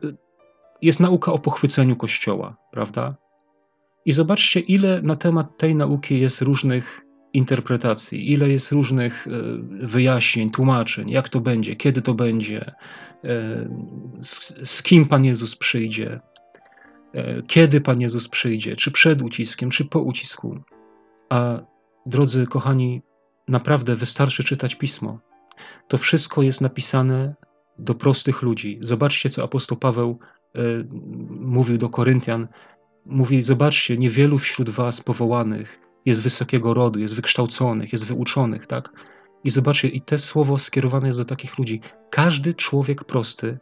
jest 0.81 0.99
nauka 0.99 1.33
o 1.33 1.39
pochwyceniu 1.39 1.95
Kościoła, 1.95 2.57
prawda? 2.71 3.15
I 4.05 4.11
zobaczcie, 4.11 4.59
ile 4.59 5.01
na 5.01 5.15
temat 5.15 5.57
tej 5.57 5.75
nauki 5.75 6.19
jest 6.19 6.41
różnych 6.41 7.01
interpretacji, 7.33 8.31
ile 8.31 8.49
jest 8.49 8.71
różnych 8.71 9.27
e, 9.27 9.31
wyjaśnień, 9.87 10.49
tłumaczeń, 10.49 11.09
jak 11.09 11.29
to 11.29 11.41
będzie, 11.41 11.75
kiedy 11.75 12.01
to 12.01 12.13
będzie, 12.13 12.65
e, 13.23 13.69
z, 14.21 14.69
z 14.69 14.83
kim 14.83 15.05
Pan 15.05 15.25
Jezus 15.25 15.55
przyjdzie, 15.55 16.19
e, 17.13 17.41
kiedy 17.41 17.81
Pan 17.81 18.01
Jezus 18.01 18.27
przyjdzie, 18.27 18.75
czy 18.75 18.91
przed 18.91 19.21
uciskiem, 19.21 19.69
czy 19.69 19.85
po 19.85 19.99
ucisku. 19.99 20.59
A 21.29 21.59
drodzy 22.05 22.47
kochani, 22.47 23.01
naprawdę 23.47 23.95
wystarczy 23.95 24.43
czytać 24.43 24.75
pismo. 24.75 25.19
To 25.87 25.97
wszystko 25.97 26.41
jest 26.41 26.61
napisane 26.61 27.35
do 27.79 27.95
prostych 27.95 28.41
ludzi. 28.41 28.79
Zobaczcie, 28.81 29.29
co 29.29 29.43
apostoł 29.43 29.77
Paweł 29.77 30.19
mówił 31.29 31.77
do 31.77 31.89
Koryntian. 31.89 32.47
Mówi: 33.05 33.41
Zobaczcie, 33.41 33.97
niewielu 33.97 34.37
wśród 34.37 34.69
Was 34.69 35.01
powołanych, 35.01 35.80
jest 36.05 36.21
wysokiego 36.21 36.73
rodu, 36.73 36.99
jest 36.99 37.15
wykształconych, 37.15 37.93
jest 37.93 38.05
wyuczonych, 38.05 38.67
tak? 38.67 38.89
I 39.43 39.49
zobaczcie, 39.49 39.87
i 39.87 40.01
te 40.01 40.17
słowo 40.17 40.57
skierowane 40.57 41.07
jest 41.07 41.19
do 41.19 41.25
takich 41.25 41.57
ludzi. 41.57 41.81
Każdy 42.09 42.53
człowiek 42.53 43.03
prosty, 43.03 43.59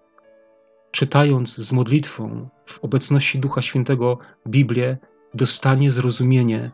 czytając 0.91 1.55
z 1.55 1.72
modlitwą 1.72 2.50
w 2.65 2.79
obecności 2.84 3.39
Ducha 3.39 3.62
Świętego 3.62 4.17
Biblię, 4.48 4.98
dostanie 5.34 5.91
zrozumienie 5.91 6.72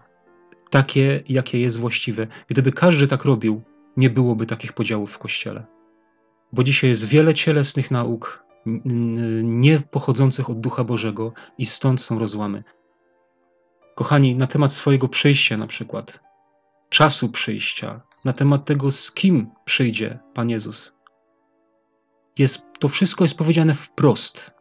takie, 0.69 1.24
jakie 1.29 1.60
jest 1.60 1.79
właściwe. 1.79 2.27
Gdyby 2.48 2.72
każdy 2.72 3.07
tak 3.07 3.25
robił, 3.25 3.62
nie 3.98 4.10
byłoby 4.10 4.45
takich 4.45 4.74
podziałów 4.74 5.12
w 5.12 5.17
Kościele. 5.17 5.65
Bo 6.53 6.63
dzisiaj 6.63 6.89
jest 6.89 7.05
wiele 7.05 7.34
cielesnych 7.34 7.91
nauk, 7.91 8.45
nie 9.43 9.79
pochodzących 9.79 10.50
od 10.50 10.60
Ducha 10.60 10.84
Bożego, 10.84 11.34
i 11.57 11.65
stąd 11.65 12.01
są 12.01 12.19
rozłamy. 12.19 12.63
Kochani, 13.96 14.36
na 14.36 14.48
temat 14.48 14.74
swojego 14.74 15.08
przyjścia, 15.08 15.58
na 15.58 15.68
przykład, 15.68 16.20
czasu 16.90 17.30
przyjścia, 17.30 18.02
na 18.25 18.34
temat 18.34 18.66
tego, 18.66 18.92
z 18.92 19.12
kim 19.12 19.52
przyjdzie 19.66 20.20
Pan 20.34 20.50
Jezus. 20.50 20.92
Jest, 22.38 22.62
to 22.80 22.88
wszystko 22.88 23.24
jest 23.24 23.38
powiedziane 23.38 23.74
wprost, 23.74 24.52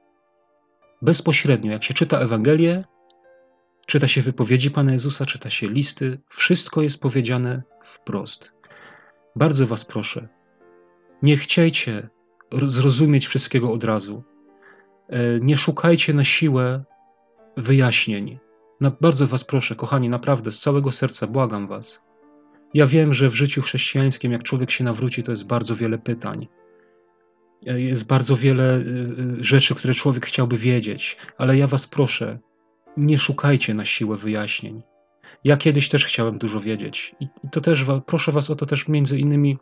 bezpośrednio. 1.03 1.73
Jak 1.73 1.85
się 1.85 1.95
czyta 1.95 2.19
Ewangelię, 2.19 2.85
czyta 3.87 4.09
się 4.09 4.23
wypowiedzi 4.23 4.71
Pana 4.71 4.93
Jezusa, 4.93 5.26
czyta 5.26 5.50
się 5.50 5.69
listy, 5.69 6.21
wszystko 6.29 6.83
jest 6.83 7.00
powiedziane 7.00 7.62
wprost. 7.85 8.53
Bardzo 9.37 9.67
Was 9.67 9.85
proszę, 9.85 10.29
nie 11.23 11.37
chciejcie 11.37 12.09
zrozumieć 12.53 13.26
wszystkiego 13.26 13.73
od 13.73 13.85
razu. 13.85 14.23
E, 15.09 15.41
nie 15.41 15.57
szukajcie 15.57 16.14
na 16.14 16.25
siłę 16.25 16.85
wyjaśnień. 17.57 18.38
No, 18.81 18.93
bardzo 19.00 19.26
Was 19.26 19.45
proszę, 19.45 19.75
kochani, 19.75 20.09
naprawdę 20.09 20.52
z 20.52 20.61
całego 20.61 20.93
serca 20.93 21.26
błagam 21.26 21.66
Was. 21.66 22.00
Ja 22.75 22.87
wiem, 22.87 23.14
że 23.14 23.31
w 23.31 23.35
życiu 23.35 23.62
chrześcijańskim, 23.62 24.33
jak 24.33 24.43
człowiek 24.43 24.71
się 24.71 24.85
nawróci, 24.85 25.23
to 25.23 25.33
jest 25.33 25.47
bardzo 25.47 25.76
wiele 25.76 25.99
pytań. 25.99 26.49
Jest 27.66 28.07
bardzo 28.07 28.37
wiele 28.37 28.76
y, 28.76 28.81
y, 29.40 29.45
rzeczy, 29.45 29.75
które 29.75 29.95
człowiek 29.95 30.26
chciałby 30.26 30.59
wiedzieć, 30.59 31.16
ale 31.38 31.57
ja 31.57 31.66
Was 31.66 31.87
proszę, 31.87 32.38
nie 32.97 33.19
szukajcie 33.19 33.75
na 33.75 33.85
siłę 33.85 34.16
wyjaśnień. 34.16 34.83
Ja 35.45 35.57
kiedyś 35.57 35.88
też 35.88 36.04
chciałem 36.04 36.38
dużo 36.38 36.61
wiedzieć 36.61 37.14
i 37.21 37.28
to 37.52 37.61
też 37.61 37.85
proszę 38.07 38.33
Was 38.33 38.50
o 38.50 38.57
to 38.57 38.66
też 38.66 38.88
między 38.88 39.19
innymi 39.19 39.59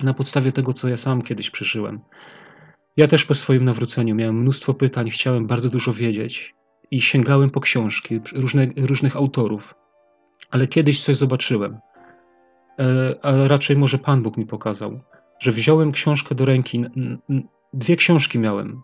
na 0.00 0.14
podstawie 0.14 0.52
tego, 0.52 0.72
co 0.72 0.88
ja 0.88 0.96
sam 0.96 1.22
kiedyś 1.22 1.50
przeżyłem. 1.50 2.00
Ja 2.96 3.08
też 3.08 3.24
po 3.24 3.34
swoim 3.34 3.64
nawróceniu 3.64 4.14
miałem 4.14 4.40
mnóstwo 4.40 4.74
pytań, 4.74 5.10
chciałem 5.10 5.46
bardzo 5.46 5.70
dużo 5.70 5.92
wiedzieć, 5.92 6.54
i 6.90 7.00
sięgałem 7.00 7.50
po 7.50 7.60
książki 7.60 8.20
różne, 8.34 8.66
różnych 8.76 9.16
autorów, 9.16 9.74
ale 10.50 10.66
kiedyś 10.66 11.04
coś 11.04 11.16
zobaczyłem, 11.16 11.78
e, 12.78 13.14
a 13.22 13.48
raczej 13.48 13.76
może 13.76 13.98
Pan 13.98 14.22
Bóg 14.22 14.36
mi 14.36 14.46
pokazał, 14.46 15.00
że 15.38 15.52
wziąłem 15.52 15.92
książkę 15.92 16.34
do 16.34 16.44
ręki, 16.44 16.84
dwie 17.72 17.96
książki 17.96 18.38
miałem, 18.38 18.82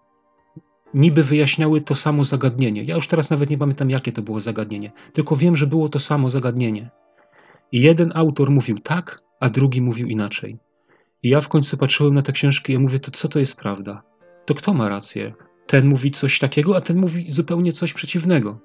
niby 0.94 1.24
wyjaśniały 1.24 1.80
to 1.80 1.94
samo 1.94 2.24
zagadnienie. 2.24 2.84
Ja 2.84 2.94
już 2.94 3.08
teraz 3.08 3.30
nawet 3.30 3.50
nie 3.50 3.58
pamiętam, 3.58 3.90
jakie 3.90 4.12
to 4.12 4.22
było 4.22 4.40
zagadnienie, 4.40 4.92
tylko 5.12 5.36
wiem, 5.36 5.56
że 5.56 5.66
było 5.66 5.88
to 5.88 5.98
samo 5.98 6.30
zagadnienie. 6.30 6.90
I 7.72 7.80
jeden 7.80 8.12
autor 8.14 8.50
mówił 8.50 8.78
tak, 8.78 9.20
a 9.40 9.50
drugi 9.50 9.80
mówił 9.80 10.06
inaczej. 10.06 10.58
I 11.22 11.28
ja 11.28 11.40
w 11.40 11.48
końcu 11.48 11.76
patrzyłem 11.76 12.14
na 12.14 12.22
te 12.22 12.32
książki 12.32 12.72
i 12.72 12.74
ja 12.74 12.80
mówię, 12.80 12.98
to 12.98 13.10
co 13.10 13.28
to 13.28 13.38
jest 13.38 13.56
prawda? 13.56 14.02
To 14.46 14.54
kto 14.54 14.74
ma 14.74 14.88
rację? 14.88 15.34
Ten 15.66 15.86
mówi 15.86 16.10
coś 16.10 16.38
takiego, 16.38 16.76
a 16.76 16.80
ten 16.80 16.96
mówi 16.98 17.30
zupełnie 17.30 17.72
coś 17.72 17.92
przeciwnego. 17.92 18.60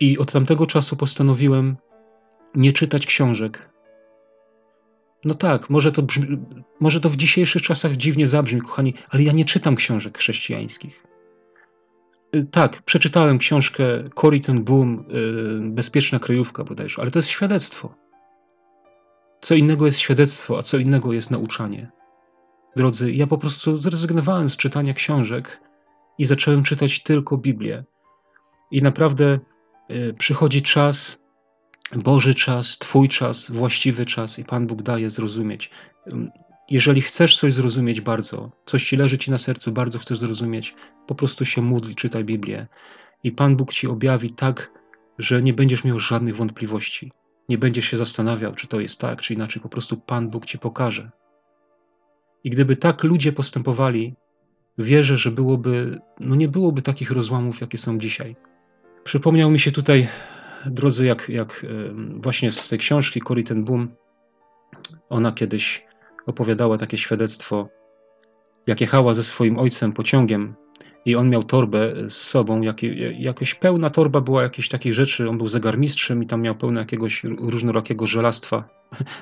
I 0.00 0.18
od 0.18 0.32
tamtego 0.32 0.66
czasu 0.66 0.96
postanowiłem 0.96 1.76
nie 2.54 2.72
czytać 2.72 3.06
książek. 3.06 3.70
No 5.24 5.34
tak, 5.34 5.70
może 5.70 5.92
to, 5.92 6.02
brzmi, 6.02 6.38
może 6.80 7.00
to 7.00 7.08
w 7.08 7.16
dzisiejszych 7.16 7.62
czasach 7.62 7.96
dziwnie 7.96 8.26
zabrzmi, 8.26 8.60
kochani, 8.60 8.94
ale 9.08 9.22
ja 9.22 9.32
nie 9.32 9.44
czytam 9.44 9.76
książek 9.76 10.18
chrześcijańskich. 10.18 11.04
Y, 12.36 12.44
tak, 12.44 12.82
przeczytałem 12.82 13.38
książkę 13.38 13.84
Cory 14.14 14.40
ten 14.40 14.64
Boom, 14.64 15.04
y, 15.10 15.70
Bezpieczna 15.70 16.18
kryjówka 16.18 16.64
bodajże, 16.64 17.02
ale 17.02 17.10
to 17.10 17.18
jest 17.18 17.28
świadectwo. 17.28 17.94
Co 19.40 19.54
innego 19.54 19.86
jest 19.86 19.98
świadectwo, 19.98 20.58
a 20.58 20.62
co 20.62 20.78
innego 20.78 21.12
jest 21.12 21.30
nauczanie. 21.30 21.90
Drodzy, 22.76 23.12
ja 23.12 23.26
po 23.26 23.38
prostu 23.38 23.76
zrezygnowałem 23.76 24.50
z 24.50 24.56
czytania 24.56 24.94
książek 24.94 25.60
i 26.18 26.24
zacząłem 26.24 26.62
czytać 26.62 27.02
tylko 27.02 27.38
Biblię. 27.38 27.84
I 28.70 28.82
naprawdę 28.82 29.38
y, 29.90 30.14
przychodzi 30.18 30.62
czas, 30.62 31.18
Boży 31.96 32.34
czas, 32.34 32.78
Twój 32.78 33.08
czas, 33.08 33.50
właściwy 33.50 34.06
czas 34.06 34.38
i 34.38 34.44
Pan 34.44 34.66
Bóg 34.66 34.82
daje 34.82 35.10
zrozumieć. 35.10 35.70
Jeżeli 36.70 37.02
chcesz 37.02 37.36
coś 37.36 37.54
zrozumieć 37.54 38.00
bardzo, 38.00 38.50
coś 38.66 38.84
ci 38.84 38.96
leży 38.96 39.18
ci 39.18 39.30
na 39.30 39.38
sercu, 39.38 39.72
bardzo 39.72 39.98
chcesz 39.98 40.18
zrozumieć, 40.18 40.74
po 41.06 41.14
prostu 41.14 41.44
się 41.44 41.62
módl, 41.62 41.94
czytaj 41.94 42.24
Biblię 42.24 42.66
i 43.24 43.32
Pan 43.32 43.56
Bóg 43.56 43.72
ci 43.72 43.86
objawi 43.86 44.30
tak, 44.30 44.72
że 45.18 45.42
nie 45.42 45.54
będziesz 45.54 45.84
miał 45.84 45.98
żadnych 45.98 46.36
wątpliwości. 46.36 47.12
Nie 47.48 47.58
będziesz 47.58 47.84
się 47.84 47.96
zastanawiał, 47.96 48.54
czy 48.54 48.66
to 48.66 48.80
jest 48.80 49.00
tak, 49.00 49.20
czy 49.20 49.34
inaczej, 49.34 49.62
po 49.62 49.68
prostu 49.68 49.96
Pan 49.96 50.30
Bóg 50.30 50.46
ci 50.46 50.58
pokaże. 50.58 51.10
I 52.44 52.50
gdyby 52.50 52.76
tak 52.76 53.04
ludzie 53.04 53.32
postępowali, 53.32 54.14
wierzę, 54.78 55.18
że 55.18 55.30
byłoby, 55.30 56.00
no 56.20 56.34
nie 56.34 56.48
byłoby 56.48 56.82
takich 56.82 57.10
rozłamów, 57.10 57.60
jakie 57.60 57.78
są 57.78 57.98
dzisiaj. 57.98 58.36
Przypomniał 59.04 59.50
mi 59.50 59.58
się 59.58 59.72
tutaj, 59.72 60.08
drodzy, 60.66 61.06
jak, 61.06 61.28
jak 61.28 61.66
właśnie 62.16 62.52
z 62.52 62.68
tej 62.68 62.78
książki 62.78 63.20
Cory 63.20 63.42
ten 63.42 63.64
Boom, 63.64 63.88
ona 65.08 65.32
kiedyś 65.32 65.86
opowiadała 66.26 66.78
takie 66.78 66.98
świadectwo, 66.98 67.68
jak 68.66 68.80
jechała 68.80 69.14
ze 69.14 69.24
swoim 69.24 69.58
ojcem 69.58 69.92
pociągiem 69.92 70.54
i 71.04 71.16
on 71.16 71.30
miał 71.30 71.42
torbę 71.42 71.94
z 72.08 72.16
sobą, 72.16 72.60
jak, 72.60 72.82
jakaś 73.18 73.54
pełna 73.54 73.90
torba 73.90 74.20
była 74.20 74.42
jakichś 74.42 74.68
takich 74.68 74.94
rzeczy, 74.94 75.28
on 75.28 75.38
był 75.38 75.48
zegarmistrzem 75.48 76.22
i 76.22 76.26
tam 76.26 76.42
miał 76.42 76.54
pełno 76.54 76.80
jakiegoś 76.80 77.24
różnorakiego 77.24 78.06
żelastwa, 78.06 78.68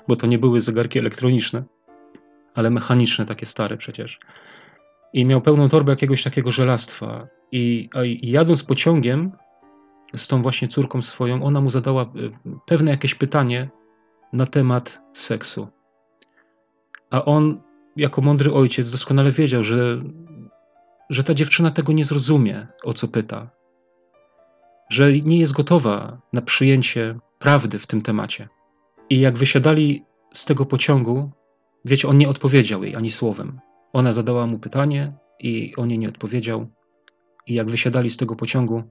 bo 0.09 0.17
to 0.17 0.27
nie 0.27 0.39
były 0.39 0.61
zegarki 0.61 0.99
elektroniczne, 0.99 1.65
ale 2.55 2.71
mechaniczne, 2.71 3.27
takie 3.27 3.47
stare 3.47 3.77
przecież. 3.77 4.21
I 5.13 5.25
miał 5.25 5.41
pełną 5.41 5.69
torbę 5.69 5.93
jakiegoś 5.93 6.23
takiego 6.23 6.53
żelastwa 6.53 7.29
i, 7.53 7.89
i 8.05 8.31
jadąc 8.31 8.63
pociągiem 8.63 9.33
z 10.17 10.29
tą 10.29 10.43
właśnie 10.43 10.69
córką 10.69 11.03
swoją, 11.03 11.43
ona 11.43 11.61
mu 11.61 11.71
zadała 11.71 12.03
e, 12.03 12.07
pewne 12.67 12.91
jakieś 12.91 13.15
pytanie 13.15 13.71
na 14.33 14.47
temat 14.47 15.01
seksu. 15.15 15.69
A 17.11 17.25
on, 17.25 17.61
jako 17.97 18.21
mądry 18.21 18.53
ojciec, 18.53 18.91
doskonale 18.91 19.33
wiedział, 19.33 19.65
że, 19.65 20.03
że 21.11 21.25
ta 21.25 21.35
dziewczyna 21.35 21.71
tego 21.71 21.93
nie 21.93 22.05
zrozumie, 22.05 22.67
o 22.85 22.93
co 22.93 23.09
pyta. 23.09 23.51
Że 24.91 25.13
nie 25.13 25.39
jest 25.39 25.53
gotowa 25.53 26.21
na 26.33 26.43
przyjęcie 26.43 27.19
prawdy 27.39 27.79
w 27.79 27.87
tym 27.87 28.03
temacie. 28.03 28.49
I 29.11 29.21
jak 29.21 29.39
wysiadali 29.39 30.05
z 30.33 30.45
tego 30.45 30.67
pociągu, 30.67 31.31
wiecie, 31.85 32.09
on 32.09 32.19
nie 32.19 32.29
odpowiedział 32.29 32.85
jej 32.85 32.97
ani 32.97 33.11
słowem. 33.11 33.61
Ona 33.93 34.13
zadała 34.13 34.47
mu 34.47 34.59
pytanie 34.59 35.13
i 35.41 35.77
on 35.77 35.91
jej 35.91 35.99
nie 35.99 36.09
odpowiedział. 36.09 36.67
I 37.47 37.55
jak 37.55 37.71
wysiadali 37.71 38.11
z 38.11 38.17
tego 38.17 38.37
pociągu, 38.37 38.83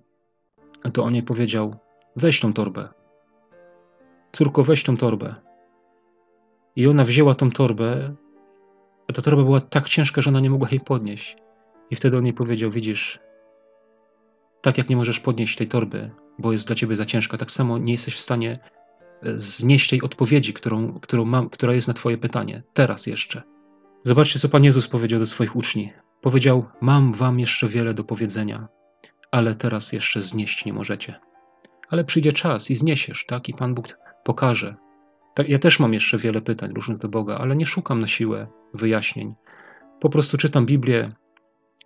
to 0.94 1.04
on 1.04 1.14
jej 1.14 1.24
powiedział: 1.24 1.76
Weź 2.16 2.40
tą 2.40 2.54
torbę. 2.54 2.90
Córko, 4.32 4.64
weź 4.64 4.84
tą 4.84 4.98
torbę. 4.98 5.36
I 6.76 6.88
ona 6.88 7.06
wzięła 7.06 7.36
tą 7.36 7.52
torbę, 7.52 8.16
a 9.08 9.14
ta 9.14 9.22
torba 9.22 9.44
była 9.44 9.62
tak 9.62 9.90
ciężka, 9.90 10.22
że 10.22 10.30
ona 10.30 10.40
nie 10.40 10.50
mogła 10.50 10.68
jej 10.72 10.80
podnieść. 10.80 11.36
I 11.90 11.96
wtedy 11.96 12.18
on 12.18 12.26
jej 12.26 12.34
powiedział: 12.34 12.72
Widzisz, 12.72 13.20
tak 14.62 14.78
jak 14.78 14.90
nie 14.90 14.96
możesz 14.96 15.20
podnieść 15.20 15.58
tej 15.58 15.68
torby, 15.68 16.12
bo 16.40 16.52
jest 16.52 16.68
dla 16.68 16.76
ciebie 16.76 16.96
za 16.96 17.06
ciężka, 17.06 17.38
tak 17.38 17.52
samo 17.52 17.78
nie 17.78 17.92
jesteś 17.92 18.16
w 18.16 18.20
stanie 18.20 18.58
znieść 19.24 19.90
tej 19.90 20.02
odpowiedzi, 20.02 20.54
którą, 20.54 21.00
którą 21.00 21.26
mam, 21.26 21.50
która 21.50 21.74
jest 21.74 21.88
na 21.88 21.94
Twoje 21.94 22.18
pytanie, 22.18 22.64
teraz 22.74 23.08
jeszcze. 23.08 23.44
Zobaczcie, 24.04 24.40
co 24.40 24.50
Pan 24.50 24.64
Jezus 24.64 24.88
powiedział 24.88 25.20
do 25.20 25.26
swoich 25.26 25.56
uczniów. 25.56 25.92
Powiedział: 26.22 26.66
Mam 26.82 27.14
Wam 27.14 27.40
jeszcze 27.40 27.68
wiele 27.68 27.94
do 27.94 28.04
powiedzenia, 28.04 28.68
ale 29.32 29.56
teraz 29.56 29.94
jeszcze 29.94 30.22
znieść 30.22 30.66
nie 30.66 30.74
możecie. 30.74 31.20
Ale 31.90 32.04
przyjdzie 32.04 32.34
czas 32.34 32.72
i 32.72 32.76
zniesiesz, 32.76 33.26
tak? 33.26 33.50
I 33.50 33.54
Pan 33.54 33.74
Bóg 33.74 33.98
pokaże, 34.24 34.76
tak, 35.38 35.50
ja 35.50 35.58
też 35.58 35.80
mam 35.80 35.94
jeszcze 35.94 36.18
wiele 36.18 36.42
pytań 36.42 36.74
różnych 36.74 36.98
do 36.98 37.10
Boga, 37.10 37.38
ale 37.38 37.56
nie 37.56 37.66
szukam 37.66 38.00
na 38.00 38.08
siłę 38.08 38.48
wyjaśnień. 38.74 39.36
Po 40.00 40.10
prostu 40.10 40.38
czytam 40.38 40.66
Biblię, 40.66 41.12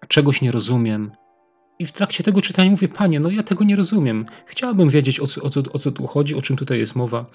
czegoś 0.08 0.42
nie 0.42 0.52
rozumiem. 0.52 1.12
I 1.80 1.86
w 1.86 1.92
trakcie 1.92 2.24
tego 2.24 2.42
czytania 2.42 2.72
mówię, 2.72 2.88
Panie, 2.88 3.20
no 3.20 3.30
ja 3.30 3.44
tego 3.44 3.64
nie 3.64 3.76
rozumiem. 3.76 4.26
Chciałbym 4.46 4.90
wiedzieć, 4.90 5.20
o 5.20 5.28
co, 5.28 5.42
o 5.42 5.50
co, 5.50 5.62
o 5.74 5.80
co 5.80 5.92
tu 5.92 6.08
chodzi, 6.08 6.36
o 6.36 6.42
czym 6.42 6.58
tutaj 6.58 6.80
jest 6.80 6.96
mowa, 6.96 7.26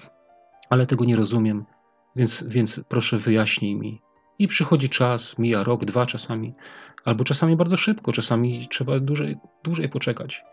ale 0.69 0.85
tego 0.85 1.05
nie 1.05 1.15
rozumiem, 1.15 1.65
więc, 2.15 2.43
więc 2.47 2.79
proszę 2.87 3.17
wyjaśnij 3.17 3.75
mi. 3.75 4.01
I 4.39 4.47
przychodzi 4.47 4.89
czas, 4.89 5.37
mija 5.37 5.63
rok, 5.63 5.85
dwa 5.85 6.05
czasami, 6.05 6.53
albo 7.05 7.23
czasami 7.23 7.55
bardzo 7.55 7.77
szybko, 7.77 8.11
czasami 8.11 8.67
trzeba 8.67 8.99
dłużej, 8.99 9.37
dłużej 9.63 9.89
poczekać. 9.89 10.43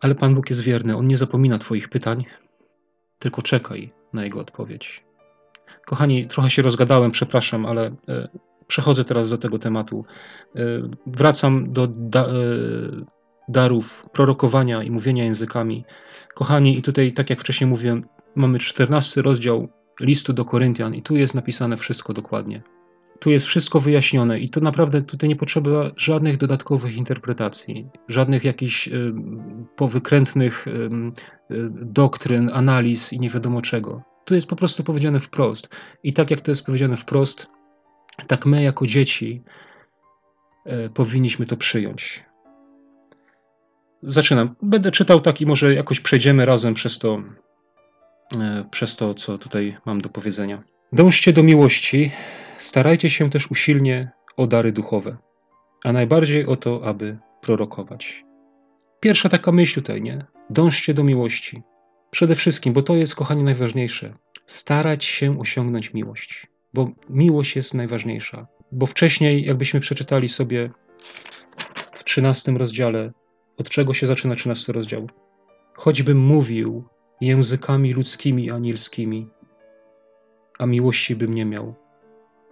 Ale 0.00 0.14
Pan 0.14 0.34
Bóg 0.34 0.50
jest 0.50 0.62
wierny, 0.62 0.96
On 0.96 1.06
nie 1.06 1.16
zapomina 1.16 1.58
Twoich 1.58 1.88
pytań, 1.88 2.24
tylko 3.18 3.42
czekaj 3.42 3.92
na 4.12 4.24
jego 4.24 4.40
odpowiedź. 4.40 5.04
Kochani, 5.86 6.26
trochę 6.26 6.50
się 6.50 6.62
rozgadałem, 6.62 7.10
przepraszam, 7.10 7.66
ale 7.66 7.86
e, 8.08 8.28
przechodzę 8.66 9.04
teraz 9.04 9.30
do 9.30 9.38
tego 9.38 9.58
tematu. 9.58 10.04
E, 10.56 10.60
wracam 11.06 11.72
do 11.72 11.86
da, 11.86 12.26
e, 12.26 12.32
darów 13.48 14.06
prorokowania 14.12 14.82
i 14.82 14.90
mówienia 14.90 15.24
językami. 15.24 15.84
Kochani, 16.34 16.78
i 16.78 16.82
tutaj, 16.82 17.12
tak 17.12 17.30
jak 17.30 17.40
wcześniej 17.40 17.70
mówiłem, 17.70 18.04
mamy 18.34 18.58
14 18.58 19.22
rozdział 19.22 19.68
listu 20.00 20.32
do 20.32 20.44
Koryntian, 20.44 20.94
i 20.94 21.02
tu 21.02 21.16
jest 21.16 21.34
napisane 21.34 21.76
wszystko 21.76 22.12
dokładnie. 22.12 22.62
Tu 23.20 23.30
jest 23.30 23.46
wszystko 23.46 23.80
wyjaśnione, 23.80 24.40
i 24.40 24.50
to 24.50 24.60
naprawdę 24.60 25.02
tutaj 25.02 25.28
nie 25.28 25.36
potrzeba 25.36 25.90
żadnych 25.96 26.38
dodatkowych 26.38 26.96
interpretacji, 26.96 27.88
żadnych 28.08 28.44
jakichś 28.44 28.88
powykrętnych 29.76 30.66
doktryn, 31.70 32.50
analiz 32.52 33.12
i 33.12 33.20
nie 33.20 33.30
wiadomo 33.30 33.62
czego. 33.62 34.02
Tu 34.24 34.34
jest 34.34 34.46
po 34.46 34.56
prostu 34.56 34.84
powiedziane 34.84 35.20
wprost. 35.20 35.68
I 36.02 36.12
tak 36.12 36.30
jak 36.30 36.40
to 36.40 36.50
jest 36.50 36.66
powiedziane 36.66 36.96
wprost, 36.96 37.46
tak 38.26 38.46
my 38.46 38.62
jako 38.62 38.86
dzieci 38.86 39.42
e, 40.66 40.88
powinniśmy 40.88 41.46
to 41.46 41.56
przyjąć. 41.56 42.24
Zaczynam. 44.02 44.54
Będę 44.62 44.90
czytał 44.90 45.20
tak 45.20 45.40
i 45.40 45.46
może 45.46 45.74
jakoś 45.74 46.00
przejdziemy 46.00 46.46
razem 46.46 46.74
przez 46.74 46.98
to, 46.98 47.22
e, 48.40 48.64
przez 48.70 48.96
to, 48.96 49.14
co 49.14 49.38
tutaj 49.38 49.76
mam 49.84 50.00
do 50.00 50.08
powiedzenia. 50.08 50.62
Dążcie 50.92 51.32
do 51.32 51.42
miłości, 51.42 52.10
starajcie 52.58 53.10
się 53.10 53.30
też 53.30 53.50
usilnie 53.50 54.10
o 54.36 54.46
dary 54.46 54.72
duchowe, 54.72 55.16
a 55.84 55.92
najbardziej 55.92 56.46
o 56.46 56.56
to, 56.56 56.80
aby 56.84 57.18
prorokować. 57.40 58.24
Pierwsza 59.00 59.28
taka 59.28 59.52
myśl 59.52 59.74
tutaj, 59.74 60.02
nie? 60.02 60.24
Dążcie 60.50 60.94
do 60.94 61.04
miłości. 61.04 61.62
Przede 62.10 62.34
wszystkim, 62.34 62.72
bo 62.72 62.82
to 62.82 62.94
jest, 62.94 63.14
kochani, 63.14 63.42
najważniejsze. 63.42 64.14
Starać 64.46 65.04
się 65.04 65.40
osiągnąć 65.40 65.94
miłość, 65.94 66.46
bo 66.74 66.90
miłość 67.10 67.56
jest 67.56 67.74
najważniejsza. 67.74 68.46
Bo 68.72 68.86
wcześniej, 68.86 69.44
jakbyśmy 69.44 69.80
przeczytali 69.80 70.28
sobie 70.28 70.70
w 71.94 72.04
13 72.04 72.52
rozdziale, 72.52 73.12
od 73.56 73.70
czego 73.70 73.94
się 73.94 74.06
zaczyna 74.06 74.34
13 74.34 74.72
rozdział? 74.72 75.06
Choćbym 75.74 76.18
mówił 76.18 76.84
językami 77.20 77.92
ludzkimi, 77.92 78.50
anielskimi, 78.50 79.28
a 80.58 80.66
miłości 80.66 81.16
bym 81.16 81.34
nie 81.34 81.44
miał, 81.44 81.74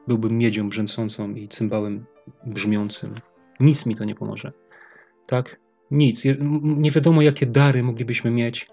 byłbym 0.08 0.38
miedzią 0.38 0.68
brzęcącą 0.68 1.34
i 1.34 1.48
cymbałem 1.48 2.04
brzmiącym. 2.46 3.14
Nic 3.60 3.86
mi 3.86 3.94
to 3.94 4.04
nie 4.04 4.14
pomoże. 4.14 4.52
Tak? 5.26 5.60
Nic. 5.90 6.24
Nie 6.62 6.90
wiadomo, 6.90 7.22
jakie 7.22 7.46
dary 7.46 7.82
moglibyśmy 7.82 8.30
mieć, 8.30 8.68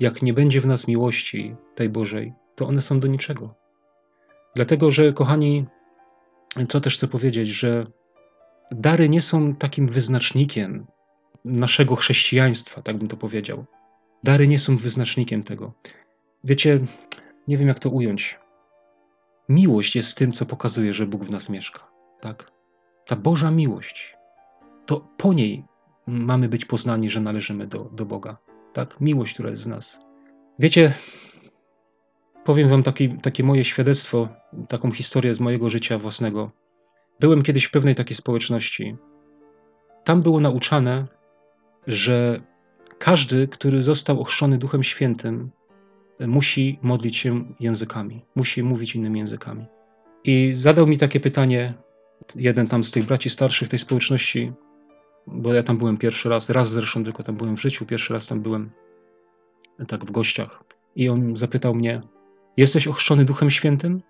jak 0.00 0.22
nie 0.22 0.32
będzie 0.32 0.60
w 0.60 0.66
nas 0.66 0.88
miłości 0.88 1.56
tej 1.74 1.88
Bożej, 1.88 2.32
to 2.54 2.68
one 2.68 2.80
są 2.80 3.00
do 3.00 3.08
niczego. 3.08 3.54
Dlatego, 4.56 4.90
że 4.90 5.12
kochani, 5.12 5.66
co 6.68 6.80
też 6.80 6.96
chcę 6.96 7.08
powiedzieć, 7.08 7.48
że 7.48 7.86
dary 8.70 9.08
nie 9.08 9.20
są 9.20 9.54
takim 9.54 9.88
wyznacznikiem 9.88 10.86
naszego 11.44 11.96
chrześcijaństwa, 11.96 12.82
tak 12.82 12.96
bym 12.96 13.08
to 13.08 13.16
powiedział. 13.16 13.64
Dary 14.24 14.48
nie 14.48 14.58
są 14.58 14.76
wyznacznikiem 14.76 15.42
tego. 15.42 15.72
Wiecie, 16.44 16.80
nie 17.48 17.58
wiem 17.58 17.68
jak 17.68 17.78
to 17.78 17.90
ująć. 17.90 18.38
Miłość 19.48 19.96
jest 19.96 20.18
tym, 20.18 20.32
co 20.32 20.46
pokazuje, 20.46 20.94
że 20.94 21.06
Bóg 21.06 21.24
w 21.24 21.30
nas 21.30 21.48
mieszka. 21.48 21.88
Tak? 22.20 22.50
Ta 23.06 23.16
Boża 23.16 23.50
miłość, 23.50 24.16
to 24.86 25.08
po 25.16 25.32
niej 25.32 25.64
mamy 26.06 26.48
być 26.48 26.64
poznani, 26.64 27.10
że 27.10 27.20
należymy 27.20 27.66
do, 27.66 27.84
do 27.84 28.06
Boga. 28.06 28.36
Tak? 28.72 29.00
Miłość, 29.00 29.34
która 29.34 29.50
jest 29.50 29.64
w 29.64 29.66
nas. 29.66 30.00
Wiecie, 30.58 30.92
powiem 32.48 32.68
wam 32.68 32.82
taki, 32.82 33.08
takie 33.08 33.44
moje 33.44 33.64
świadectwo, 33.64 34.28
taką 34.68 34.92
historię 34.92 35.34
z 35.34 35.40
mojego 35.40 35.70
życia 35.70 35.98
własnego. 35.98 36.50
Byłem 37.20 37.42
kiedyś 37.42 37.64
w 37.64 37.70
pewnej 37.70 37.94
takiej 37.94 38.16
społeczności. 38.16 38.96
Tam 40.04 40.22
było 40.22 40.40
nauczane, 40.40 41.06
że 41.86 42.40
każdy, 42.98 43.48
który 43.48 43.82
został 43.82 44.20
ochrzczony 44.20 44.58
Duchem 44.58 44.82
Świętym, 44.82 45.50
musi 46.20 46.78
modlić 46.82 47.16
się 47.16 47.44
językami, 47.60 48.24
musi 48.34 48.62
mówić 48.62 48.94
innymi 48.94 49.18
językami. 49.18 49.66
I 50.24 50.54
zadał 50.54 50.86
mi 50.86 50.98
takie 50.98 51.20
pytanie 51.20 51.74
jeden 52.34 52.66
tam 52.66 52.84
z 52.84 52.90
tych 52.90 53.04
braci 53.04 53.30
starszych 53.30 53.68
tej 53.68 53.78
społeczności, 53.78 54.52
bo 55.26 55.54
ja 55.54 55.62
tam 55.62 55.78
byłem 55.78 55.96
pierwszy 55.96 56.28
raz, 56.28 56.50
raz 56.50 56.70
zresztą 56.70 57.04
tylko 57.04 57.22
tam 57.22 57.36
byłem 57.36 57.56
w 57.56 57.60
życiu, 57.62 57.86
pierwszy 57.86 58.12
raz 58.12 58.26
tam 58.26 58.40
byłem 58.40 58.70
tak 59.88 60.04
w 60.04 60.10
gościach. 60.10 60.64
I 60.96 61.08
on 61.08 61.36
zapytał 61.36 61.74
mnie: 61.74 62.02
Jesteś 62.58 62.88
ochrzczony 62.88 63.24
Duchem 63.24 63.50
Świętym? 63.50 64.02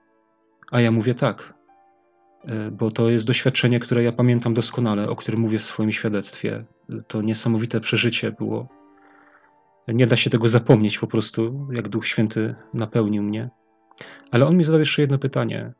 A 0.70 0.80
ja 0.80 0.90
mówię 0.90 1.14
tak, 1.14 1.54
e, 2.44 2.70
bo 2.70 2.90
to 2.90 3.08
jest 3.08 3.26
doświadczenie, 3.26 3.80
które 3.80 4.02
ja 4.02 4.12
pamiętam 4.12 4.54
doskonale, 4.54 5.10
o 5.10 5.16
którym 5.16 5.40
mówię 5.40 5.58
w 5.58 5.64
swoim 5.64 5.92
świadectwie. 5.92 6.64
To 7.06 7.22
niesamowite 7.22 7.80
przeżycie 7.80 8.32
było. 8.32 8.68
Nie 9.88 10.06
da 10.06 10.16
się 10.16 10.30
tego 10.30 10.48
zapomnieć 10.48 10.98
po 10.98 11.06
prostu, 11.06 11.68
jak 11.72 11.88
Duch 11.88 12.06
Święty 12.06 12.54
napełnił 12.74 13.22
mnie. 13.22 13.50
Ale 14.30 14.46
on 14.46 14.56
mi 14.56 14.64
zadał 14.64 14.80
jeszcze 14.80 15.02
jedno 15.02 15.18
pytanie. 15.18 15.72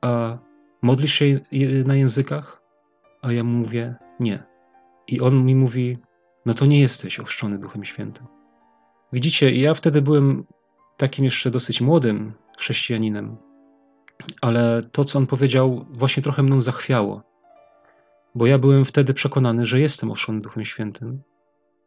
A 0.00 0.38
modlisz 0.82 1.12
się 1.12 1.40
na 1.84 1.94
językach? 1.94 2.62
A 3.22 3.32
ja 3.32 3.44
mu 3.44 3.58
mówię, 3.58 3.94
nie. 4.20 4.42
I 5.08 5.20
on 5.20 5.44
mi 5.44 5.54
mówi, 5.54 5.98
no 6.46 6.54
to 6.54 6.66
nie 6.66 6.80
jesteś 6.80 7.20
ochrzczony 7.20 7.58
Duchem 7.58 7.84
Świętym. 7.84 8.26
Widzicie, 9.12 9.54
ja 9.54 9.74
wtedy 9.74 10.02
byłem 10.02 10.44
takim 10.98 11.24
jeszcze 11.24 11.50
dosyć 11.50 11.80
młodym 11.80 12.32
chrześcijaninem, 12.58 13.36
ale 14.40 14.82
to, 14.92 15.04
co 15.04 15.18
on 15.18 15.26
powiedział, 15.26 15.86
właśnie 15.90 16.22
trochę 16.22 16.42
mną 16.42 16.62
zachwiało, 16.62 17.22
bo 18.34 18.46
ja 18.46 18.58
byłem 18.58 18.84
wtedy 18.84 19.14
przekonany, 19.14 19.66
że 19.66 19.80
jestem 19.80 20.10
ochrzczony 20.10 20.40
Duchem 20.40 20.64
Świętym, 20.64 21.22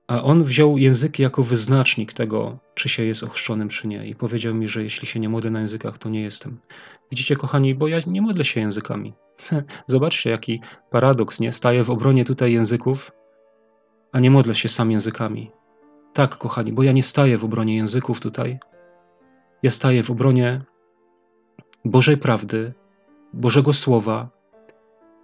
a 0.08 0.24
on 0.24 0.44
wziął 0.44 0.78
języki 0.78 1.24
jako 1.24 1.44
wyznacznik 1.44 2.14
tego, 2.14 2.60
czy 2.76 2.90
się 2.90 3.04
jest 3.04 3.24
ochrzczonym, 3.24 3.70
czy 3.70 3.88
nie, 3.88 4.08
i 4.08 4.16
powiedział 4.16 4.56
mi, 4.56 4.68
że 4.68 4.84
jeśli 4.84 5.08
się 5.08 5.20
nie 5.20 5.30
modlę 5.30 5.52
na 5.52 5.60
językach, 5.60 5.98
to 5.98 6.10
nie 6.10 6.22
jestem. 6.22 6.60
Widzicie, 7.12 7.36
kochani, 7.36 7.76
bo 7.76 7.88
ja 7.88 8.00
nie 8.08 8.22
modlę 8.22 8.46
się 8.46 8.60
językami. 8.60 9.14
Zobaczcie, 9.88 10.30
jaki 10.30 10.62
paradoks, 10.90 11.40
nie? 11.40 11.52
Staję 11.52 11.84
w 11.84 11.90
obronie 11.90 12.26
tutaj 12.26 12.54
języków, 12.54 13.12
a 14.12 14.20
nie 14.20 14.32
modlę 14.32 14.56
się 14.56 14.70
sam 14.70 14.92
językami. 14.92 15.52
Tak, 16.14 16.38
kochani, 16.38 16.74
bo 16.74 16.84
ja 16.84 16.92
nie 16.92 17.04
staję 17.04 17.38
w 17.38 17.44
obronie 17.44 17.76
języków 17.76 18.20
tutaj. 18.20 18.60
Ja 19.64 19.72
staję 19.72 20.04
w 20.04 20.12
obronie 20.12 20.62
Bożej 21.86 22.18
prawdy, 22.18 22.74
Bożego 23.34 23.74
Słowa 23.74 24.30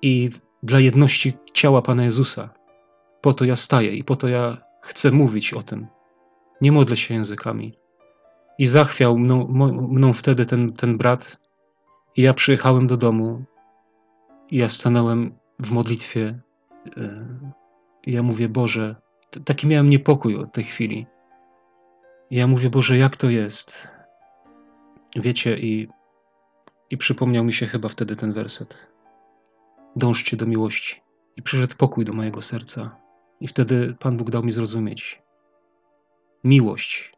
i 0.02 0.30
dla 0.63 0.80
jedności 0.80 1.38
ciała 1.54 1.82
Pana 1.82 2.04
Jezusa. 2.04 2.50
Po 3.21 3.34
to 3.34 3.45
ja 3.45 3.56
staję 3.56 3.95
i 3.95 4.04
po 4.04 4.15
to 4.15 4.28
ja 4.28 4.58
chcę 4.82 5.12
mówić 5.12 5.54
o 5.54 5.62
tym. 5.62 5.88
Nie 6.62 6.71
modlę 6.71 6.97
się 6.97 7.13
językami. 7.13 7.78
I 8.60 8.65
zachwiał 8.65 9.17
mną, 9.17 9.47
mną 9.89 10.13
wtedy 10.13 10.45
ten, 10.45 10.73
ten 10.73 10.97
brat, 10.97 11.38
i 12.15 12.21
ja 12.21 12.34
przyjechałem 12.34 12.88
do 12.88 12.97
domu 12.97 13.45
i 14.52 14.58
ja 14.58 14.69
stanąłem 14.69 15.36
w 15.60 15.71
modlitwie. 15.71 16.39
E, 16.97 17.28
I 18.06 18.12
ja 18.12 18.23
mówię, 18.23 18.50
Boże, 18.50 18.95
taki 19.45 19.67
miałem 19.67 19.89
niepokój 19.89 20.38
od 20.38 20.54
tej 20.54 20.63
chwili. 20.63 21.08
I 22.30 22.36
ja 22.36 22.47
mówię, 22.47 22.69
Boże, 22.69 22.97
jak 22.97 23.15
to 23.15 23.30
jest? 23.30 23.97
Wiecie, 25.15 25.58
i, 25.58 25.88
i 26.89 26.98
przypomniał 26.98 27.43
mi 27.43 27.54
się 27.54 27.67
chyba 27.67 27.89
wtedy 27.89 28.15
ten 28.15 28.34
werset. 28.34 28.78
Dążcie 29.96 30.38
do 30.38 30.46
miłości. 30.46 31.02
I 31.38 31.41
przyszedł 31.41 31.76
pokój 31.78 32.06
do 32.06 32.13
mojego 32.13 32.41
serca. 32.41 32.96
I 33.41 33.48
wtedy 33.48 33.96
Pan 34.00 34.17
Bóg 34.17 34.32
dał 34.32 34.43
mi 34.43 34.52
zrozumieć. 34.52 35.22
Miłość 36.43 37.13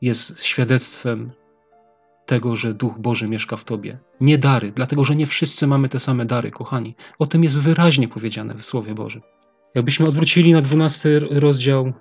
jest 0.00 0.44
świadectwem 0.44 1.32
tego, 2.26 2.56
że 2.56 2.74
Duch 2.74 2.98
Boży 2.98 3.28
mieszka 3.28 3.56
w 3.56 3.64
tobie. 3.64 3.98
Nie 4.20 4.38
dary, 4.38 4.72
dlatego 4.76 5.04
że 5.04 5.16
nie 5.16 5.26
wszyscy 5.26 5.66
mamy 5.66 5.88
te 5.88 6.00
same 6.00 6.24
dary, 6.24 6.50
kochani. 6.50 6.96
O 7.18 7.26
tym 7.26 7.44
jest 7.44 7.60
wyraźnie 7.60 8.08
powiedziane 8.08 8.54
w 8.54 8.64
Słowie 8.64 8.94
Bożym. 8.94 9.22
Jakbyśmy 9.74 10.06
odwrócili 10.06 10.52
na 10.52 10.60
12 10.60 11.20
rozdział 11.30 11.92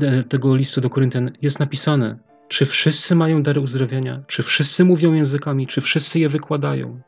e, 0.00 0.22
tego 0.22 0.56
listu 0.56 0.80
do 0.80 0.90
Koryntian, 0.90 1.30
jest 1.42 1.60
napisane, 1.60 2.18
czy 2.48 2.66
wszyscy 2.66 3.14
mają 3.14 3.42
dary 3.42 3.60
uzdrowienia, 3.60 4.22
czy 4.26 4.42
wszyscy 4.42 4.84
mówią 4.84 5.12
językami, 5.12 5.66
czy 5.66 5.80
wszyscy 5.80 6.18
je 6.18 6.28
wykładają. 6.28 7.00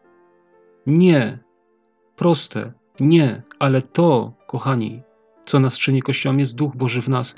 Nie. 0.86 1.38
Proste. 2.16 2.72
Nie. 3.00 3.42
Ale 3.58 3.82
to, 3.82 4.32
kochani, 4.46 5.02
co 5.44 5.60
nas 5.60 5.78
czyni 5.78 6.02
Kościołem, 6.02 6.40
jest 6.40 6.56
Duch 6.56 6.76
Boży 6.76 7.02
w 7.02 7.08
nas 7.08 7.34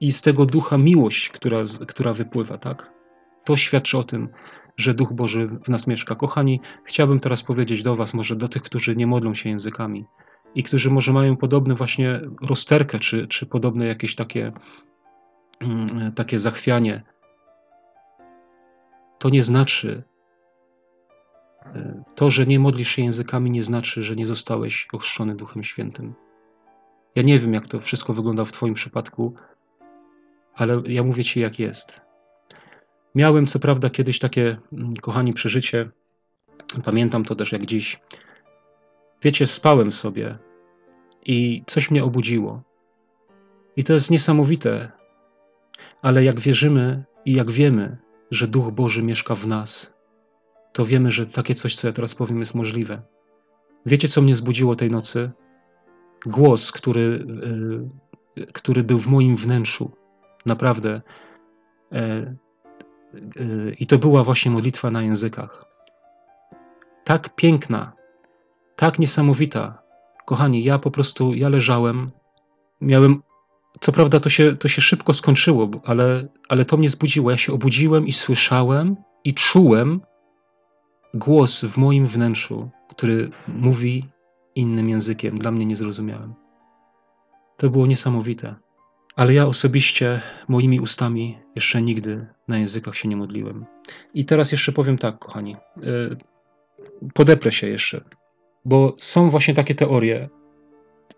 i 0.00 0.12
z 0.12 0.22
tego 0.22 0.46
ducha 0.46 0.78
miłość, 0.78 1.28
która, 1.28 1.58
która 1.86 2.12
wypływa, 2.12 2.58
tak? 2.58 2.92
To 3.44 3.56
świadczy 3.56 3.98
o 3.98 4.04
tym, 4.04 4.28
że 4.76 4.94
Duch 4.94 5.12
Boży 5.12 5.48
w 5.64 5.68
nas 5.68 5.86
mieszka. 5.86 6.14
Kochani, 6.14 6.60
chciałbym 6.84 7.20
teraz 7.20 7.42
powiedzieć 7.42 7.82
do 7.82 7.96
Was, 7.96 8.14
może 8.14 8.36
do 8.36 8.48
tych, 8.48 8.62
którzy 8.62 8.96
nie 8.96 9.06
modlą 9.06 9.34
się 9.34 9.48
językami 9.48 10.04
i 10.54 10.62
którzy 10.62 10.90
może 10.90 11.12
mają 11.12 11.36
podobne 11.36 11.74
właśnie 11.74 12.20
rozterkę, 12.42 12.98
czy, 12.98 13.26
czy 13.26 13.46
podobne 13.46 13.86
jakieś 13.86 14.14
takie, 14.14 14.52
mm, 15.60 16.12
takie 16.12 16.38
zachwianie. 16.38 17.02
To 19.18 19.28
nie 19.28 19.42
znaczy, 19.42 20.02
e, 21.64 22.04
to, 22.14 22.30
że 22.30 22.46
nie 22.46 22.58
modlisz 22.58 22.88
się 22.88 23.02
językami, 23.02 23.50
nie 23.50 23.62
znaczy, 23.62 24.02
że 24.02 24.16
nie 24.16 24.26
zostałeś 24.26 24.88
ochrzczony 24.92 25.34
Duchem 25.34 25.64
Świętym. 25.64 26.14
Ja 27.14 27.22
nie 27.22 27.38
wiem, 27.38 27.54
jak 27.54 27.68
to 27.68 27.80
wszystko 27.80 28.14
wygląda 28.14 28.44
w 28.44 28.52
Twoim 28.52 28.74
przypadku, 28.74 29.34
ale 30.54 30.82
ja 30.86 31.02
mówię 31.02 31.24
Ci, 31.24 31.40
jak 31.40 31.58
jest. 31.58 32.00
Miałem 33.14 33.46
co 33.46 33.58
prawda 33.58 33.90
kiedyś 33.90 34.18
takie, 34.18 34.56
mm, 34.72 34.92
kochani, 34.92 35.32
przeżycie. 35.32 35.90
Pamiętam 36.84 37.24
to 37.24 37.34
też 37.34 37.52
jak 37.52 37.66
dziś. 37.66 38.00
Wiecie, 39.22 39.46
spałem 39.46 39.92
sobie 39.92 40.38
i 41.24 41.62
coś 41.66 41.90
mnie 41.90 42.04
obudziło. 42.04 42.62
I 43.76 43.84
to 43.84 43.92
jest 43.92 44.10
niesamowite, 44.10 44.92
ale 46.02 46.24
jak 46.24 46.40
wierzymy 46.40 47.04
i 47.24 47.32
jak 47.32 47.50
wiemy, 47.50 47.96
że 48.30 48.46
Duch 48.46 48.70
Boży 48.70 49.02
mieszka 49.02 49.34
w 49.34 49.46
nas, 49.46 49.94
to 50.72 50.84
wiemy, 50.86 51.12
że 51.12 51.26
takie 51.26 51.54
coś, 51.54 51.76
co 51.76 51.86
ja 51.86 51.92
teraz 51.92 52.14
powiem, 52.14 52.40
jest 52.40 52.54
możliwe. 52.54 53.02
Wiecie, 53.86 54.08
co 54.08 54.22
mnie 54.22 54.36
zbudziło 54.36 54.76
tej 54.76 54.90
nocy? 54.90 55.30
Głos, 56.26 56.72
który, 56.72 57.24
yy, 58.36 58.46
który 58.46 58.84
był 58.84 58.98
w 58.98 59.06
moim 59.06 59.36
wnętrzu. 59.36 59.90
Naprawdę. 60.46 61.00
Yy, 61.90 62.36
i 63.78 63.86
to 63.86 63.98
była 63.98 64.24
właśnie 64.24 64.50
modlitwa 64.50 64.90
na 64.90 65.02
językach. 65.02 65.64
Tak 67.04 67.34
piękna, 67.34 67.92
tak 68.76 68.98
niesamowita. 68.98 69.82
Kochani, 70.26 70.64
ja 70.64 70.78
po 70.78 70.90
prostu, 70.90 71.34
ja 71.34 71.48
leżałem, 71.48 72.10
miałem, 72.80 73.22
co 73.80 73.92
prawda 73.92 74.20
to 74.20 74.30
się, 74.30 74.56
to 74.56 74.68
się 74.68 74.82
szybko 74.82 75.14
skończyło, 75.14 75.70
ale, 75.84 76.28
ale 76.48 76.64
to 76.64 76.76
mnie 76.76 76.90
zbudziło. 76.90 77.30
Ja 77.30 77.36
się 77.36 77.52
obudziłem 77.52 78.06
i 78.06 78.12
słyszałem 78.12 78.96
i 79.24 79.34
czułem 79.34 80.00
głos 81.14 81.64
w 81.64 81.76
moim 81.76 82.06
wnętrzu, 82.06 82.70
który 82.90 83.30
mówi 83.48 84.04
innym 84.54 84.88
językiem, 84.88 85.38
dla 85.38 85.50
mnie 85.50 85.66
niezrozumiałym. 85.66 86.34
To 87.56 87.70
było 87.70 87.86
niesamowite. 87.86 88.54
Ale 89.16 89.34
ja 89.34 89.46
osobiście 89.46 90.20
moimi 90.48 90.80
ustami 90.80 91.38
jeszcze 91.56 91.82
nigdy 91.82 92.26
na 92.48 92.58
językach 92.58 92.96
się 92.96 93.08
nie 93.08 93.16
modliłem. 93.16 93.66
I 94.14 94.24
teraz 94.24 94.52
jeszcze 94.52 94.72
powiem 94.72 94.98
tak, 94.98 95.18
kochani. 95.18 95.56
Y, 95.76 96.16
podeprę 97.14 97.52
się 97.52 97.68
jeszcze, 97.68 98.04
bo 98.64 98.94
są 98.98 99.30
właśnie 99.30 99.54
takie 99.54 99.74
teorie, 99.74 100.28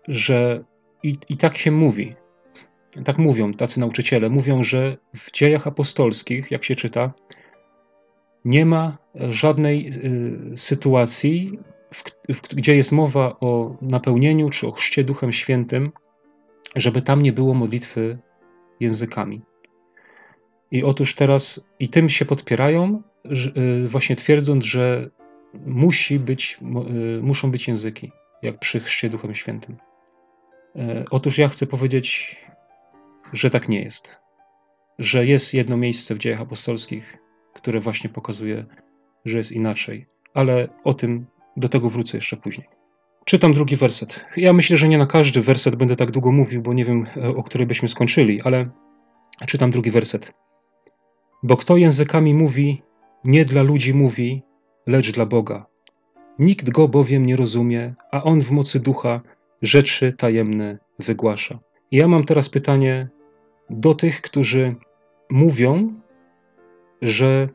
że 0.07 0.63
i, 1.03 1.17
i 1.29 1.37
tak 1.37 1.57
się 1.57 1.71
mówi. 1.71 2.15
Tak 3.05 3.17
mówią 3.17 3.53
tacy 3.53 3.79
nauczyciele. 3.79 4.29
Mówią, 4.29 4.63
że 4.63 4.97
w 5.15 5.31
dziejach 5.31 5.67
apostolskich, 5.67 6.51
jak 6.51 6.63
się 6.63 6.75
czyta, 6.75 7.13
nie 8.45 8.65
ma 8.65 8.97
żadnej 9.15 9.91
y, 10.53 10.57
sytuacji, 10.57 11.59
w, 11.93 12.03
w, 12.33 12.41
gdzie 12.55 12.75
jest 12.75 12.91
mowa 12.91 13.39
o 13.39 13.77
napełnieniu 13.81 14.49
czy 14.49 14.67
o 14.67 14.71
chrzcie 14.71 15.03
Duchem 15.03 15.31
Świętym, 15.31 15.91
żeby 16.75 17.01
tam 17.01 17.23
nie 17.23 17.33
było 17.33 17.53
modlitwy 17.53 18.17
językami. 18.79 19.41
I 20.71 20.83
otóż 20.83 21.15
teraz 21.15 21.61
i 21.79 21.89
tym 21.89 22.09
się 22.09 22.25
podpierają, 22.25 23.01
y, 23.57 23.87
właśnie 23.87 24.15
twierdząc, 24.15 24.65
że 24.65 25.09
musi 25.65 26.19
być, 26.19 26.59
y, 27.17 27.21
muszą 27.21 27.51
być 27.51 27.67
języki, 27.67 28.11
jak 28.41 28.59
przy 28.59 28.79
chrzcie 28.79 29.09
Duchem 29.09 29.35
Świętym. 29.35 29.77
Otóż 31.11 31.37
ja 31.37 31.47
chcę 31.47 31.67
powiedzieć, 31.67 32.37
że 33.33 33.49
tak 33.49 33.69
nie 33.69 33.81
jest. 33.81 34.19
Że 34.99 35.25
jest 35.25 35.53
jedno 35.53 35.77
miejsce 35.77 36.15
w 36.15 36.17
dziejach 36.17 36.41
apostolskich, 36.41 37.17
które 37.53 37.79
właśnie 37.79 38.09
pokazuje, 38.09 38.65
że 39.25 39.37
jest 39.37 39.51
inaczej. 39.51 40.07
Ale 40.33 40.69
o 40.83 40.93
tym, 40.93 41.25
do 41.57 41.69
tego 41.69 41.89
wrócę 41.89 42.17
jeszcze 42.17 42.37
później. 42.37 42.67
Czytam 43.25 43.53
drugi 43.53 43.75
werset. 43.75 44.25
Ja 44.37 44.53
myślę, 44.53 44.77
że 44.77 44.89
nie 44.89 44.97
na 44.97 45.05
każdy 45.05 45.41
werset 45.41 45.75
będę 45.75 45.95
tak 45.95 46.11
długo 46.11 46.31
mówił, 46.31 46.61
bo 46.61 46.73
nie 46.73 46.85
wiem, 46.85 47.07
e, 47.17 47.35
o 47.35 47.43
której 47.43 47.67
byśmy 47.67 47.89
skończyli, 47.89 48.41
ale 48.41 48.69
czytam 49.47 49.71
drugi 49.71 49.91
werset. 49.91 50.33
Bo 51.43 51.57
kto 51.57 51.77
językami 51.77 52.33
mówi, 52.33 52.81
nie 53.23 53.45
dla 53.45 53.63
ludzi 53.63 53.93
mówi, 53.93 54.43
lecz 54.87 55.11
dla 55.11 55.25
Boga. 55.25 55.65
Nikt 56.39 56.69
go 56.69 56.87
bowiem 56.87 57.25
nie 57.25 57.35
rozumie, 57.35 57.93
a 58.11 58.23
on 58.23 58.41
w 58.41 58.51
mocy 58.51 58.79
ducha 58.79 59.21
rzeczy 59.61 60.13
tajemne 60.13 60.77
wygłasza. 60.99 61.59
I 61.91 61.97
ja 61.97 62.07
mam 62.07 62.23
teraz 62.23 62.49
pytanie 62.49 63.09
do 63.71 63.93
tych, 63.93 64.21
którzy 64.21 64.75
mówią, 65.29 65.93
że, 67.01 67.49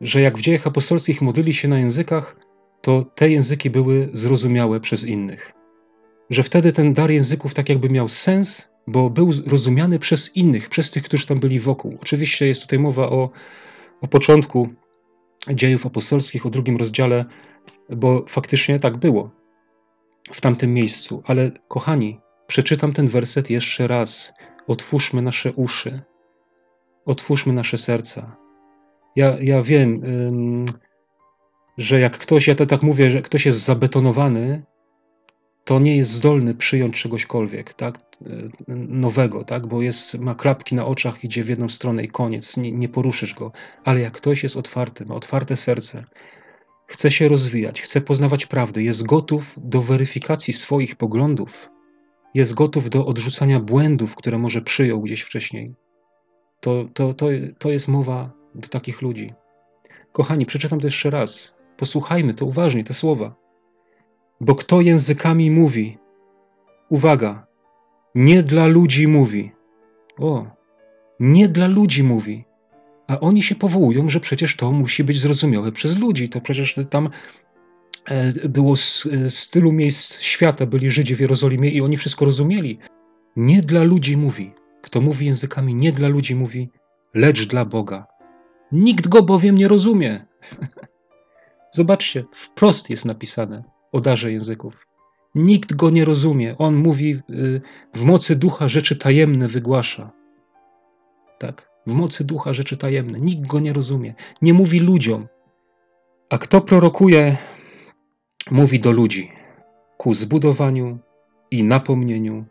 że 0.00 0.20
jak 0.20 0.38
w 0.38 0.40
dziejach 0.40 0.66
apostolskich 0.66 1.22
modlili 1.22 1.54
się 1.54 1.68
na 1.68 1.78
językach, 1.78 2.36
to 2.80 3.04
te 3.14 3.30
języki 3.30 3.70
były 3.70 4.08
zrozumiałe 4.12 4.80
przez 4.80 5.04
innych. 5.04 5.52
Że 6.30 6.42
wtedy 6.42 6.72
ten 6.72 6.92
dar 6.92 7.10
języków 7.10 7.54
tak 7.54 7.68
jakby 7.68 7.90
miał 7.90 8.08
sens, 8.08 8.68
bo 8.86 9.10
był 9.10 9.32
rozumiany 9.46 9.98
przez 9.98 10.36
innych, 10.36 10.68
przez 10.68 10.90
tych, 10.90 11.02
którzy 11.02 11.26
tam 11.26 11.40
byli 11.40 11.60
wokół. 11.60 11.98
Oczywiście 12.00 12.46
jest 12.46 12.62
tutaj 12.62 12.78
mowa 12.78 13.10
o, 13.10 13.30
o 14.00 14.08
początku 14.08 14.68
dziejów 15.50 15.86
apostolskich, 15.86 16.46
o 16.46 16.50
drugim 16.50 16.76
rozdziale, 16.76 17.24
bo 17.90 18.24
faktycznie 18.28 18.80
tak 18.80 18.96
było 18.96 19.30
w 20.32 20.40
tamtym 20.40 20.74
miejscu. 20.74 21.22
Ale 21.26 21.50
kochani, 21.68 22.20
przeczytam 22.46 22.92
ten 22.92 23.08
werset 23.08 23.50
jeszcze 23.50 23.86
raz. 23.86 24.32
Otwórzmy 24.66 25.22
nasze 25.22 25.52
uszy, 25.52 26.02
otwórzmy 27.04 27.52
nasze 27.52 27.78
serca. 27.78 28.36
Ja, 29.16 29.36
ja 29.40 29.62
wiem, 29.62 30.02
że 31.78 32.00
jak 32.00 32.18
ktoś, 32.18 32.46
ja 32.46 32.54
to 32.54 32.66
tak 32.66 32.82
mówię, 32.82 33.10
że 33.10 33.22
ktoś 33.22 33.46
jest 33.46 33.58
zabetonowany, 33.58 34.62
to 35.64 35.78
nie 35.78 35.96
jest 35.96 36.10
zdolny 36.10 36.54
przyjąć 36.54 37.02
czegośkolwiek, 37.02 37.74
tak? 37.74 37.98
Nowego, 38.88 39.44
tak? 39.44 39.66
Bo 39.66 39.82
jest, 39.82 40.18
ma 40.18 40.34
klapki 40.34 40.74
na 40.74 40.86
oczach, 40.86 41.24
idzie 41.24 41.44
w 41.44 41.48
jedną 41.48 41.68
stronę 41.68 42.04
i 42.04 42.08
koniec, 42.08 42.56
nie, 42.56 42.72
nie 42.72 42.88
poruszysz 42.88 43.34
go. 43.34 43.52
Ale 43.84 44.00
jak 44.00 44.12
ktoś 44.12 44.42
jest 44.42 44.56
otwarty, 44.56 45.06
ma 45.06 45.14
otwarte 45.14 45.56
serce, 45.56 46.04
chce 46.86 47.10
się 47.10 47.28
rozwijać, 47.28 47.82
chce 47.82 48.00
poznawać 48.00 48.46
prawdę, 48.46 48.82
jest 48.82 49.06
gotów 49.06 49.54
do 49.56 49.82
weryfikacji 49.82 50.54
swoich 50.54 50.96
poglądów, 50.96 51.68
jest 52.34 52.54
gotów 52.54 52.90
do 52.90 53.06
odrzucania 53.06 53.60
błędów, 53.60 54.16
które 54.16 54.38
może 54.38 54.62
przyjął 54.62 55.00
gdzieś 55.00 55.20
wcześniej, 55.20 55.74
to, 56.60 56.84
to, 56.94 57.14
to, 57.14 57.26
to 57.58 57.70
jest 57.70 57.88
mowa 57.88 58.30
do 58.54 58.68
takich 58.68 59.02
ludzi. 59.02 59.32
Kochani, 60.12 60.46
przeczytam 60.46 60.80
to 60.80 60.86
jeszcze 60.86 61.10
raz. 61.10 61.54
Posłuchajmy 61.76 62.34
to 62.34 62.46
uważnie, 62.46 62.84
te 62.84 62.94
słowa. 62.94 63.34
Bo 64.40 64.54
kto 64.54 64.80
językami 64.80 65.50
mówi, 65.50 65.98
uwaga, 66.88 67.46
nie 68.14 68.42
dla 68.42 68.66
ludzi 68.66 69.08
mówi. 69.08 69.52
O, 70.18 70.46
nie 71.20 71.48
dla 71.48 71.66
ludzi 71.66 72.02
mówi. 72.02 72.44
A 73.06 73.20
oni 73.20 73.42
się 73.42 73.54
powołują, 73.54 74.08
że 74.08 74.20
przecież 74.20 74.56
to 74.56 74.72
musi 74.72 75.04
być 75.04 75.20
zrozumiałe 75.20 75.72
przez 75.72 75.96
ludzi. 75.96 76.28
To 76.28 76.40
przecież 76.40 76.80
tam 76.90 77.10
było 78.48 78.76
z, 78.76 79.08
z 79.28 79.50
tylu 79.50 79.72
miejsc 79.72 80.20
świata, 80.20 80.66
byli 80.66 80.90
Żydzi 80.90 81.16
w 81.16 81.20
Jerozolimie 81.20 81.70
i 81.70 81.80
oni 81.80 81.96
wszystko 81.96 82.24
rozumieli. 82.24 82.78
Nie 83.36 83.60
dla 83.60 83.82
ludzi 83.82 84.16
mówi. 84.16 84.52
Kto 84.82 85.00
mówi 85.00 85.26
językami, 85.26 85.74
nie 85.74 85.92
dla 85.92 86.08
ludzi 86.08 86.34
mówi, 86.34 86.70
lecz 87.14 87.46
dla 87.46 87.64
Boga. 87.64 88.06
Nikt 88.72 89.08
go 89.08 89.22
bowiem 89.22 89.58
nie 89.58 89.68
rozumie. 89.68 90.26
Zobaczcie, 91.78 92.24
wprost 92.32 92.90
jest 92.90 93.04
napisane 93.04 93.64
o 93.92 94.00
darze 94.00 94.32
języków. 94.32 94.86
Nikt 95.34 95.74
go 95.74 95.90
nie 95.90 96.04
rozumie. 96.04 96.58
On 96.58 96.74
mówi 96.74 97.20
y, 97.30 97.60
w 97.94 98.04
mocy 98.04 98.36
ducha 98.36 98.68
rzeczy 98.68 98.96
tajemne 98.96 99.48
wygłasza. 99.48 100.10
Tak, 101.38 101.68
w 101.86 101.92
mocy 101.92 102.24
ducha 102.24 102.52
rzeczy 102.52 102.76
tajemne. 102.76 103.18
Nikt 103.18 103.46
go 103.46 103.60
nie 103.60 103.72
rozumie. 103.72 104.14
Nie 104.42 104.54
mówi 104.54 104.80
ludziom. 104.80 105.28
A 106.30 106.38
kto 106.38 106.60
prorokuje, 106.60 107.36
mówi 108.50 108.80
do 108.80 108.92
ludzi 108.92 109.30
ku 109.96 110.14
zbudowaniu 110.14 110.98
i 111.50 111.62
napomnieniu 111.64 112.44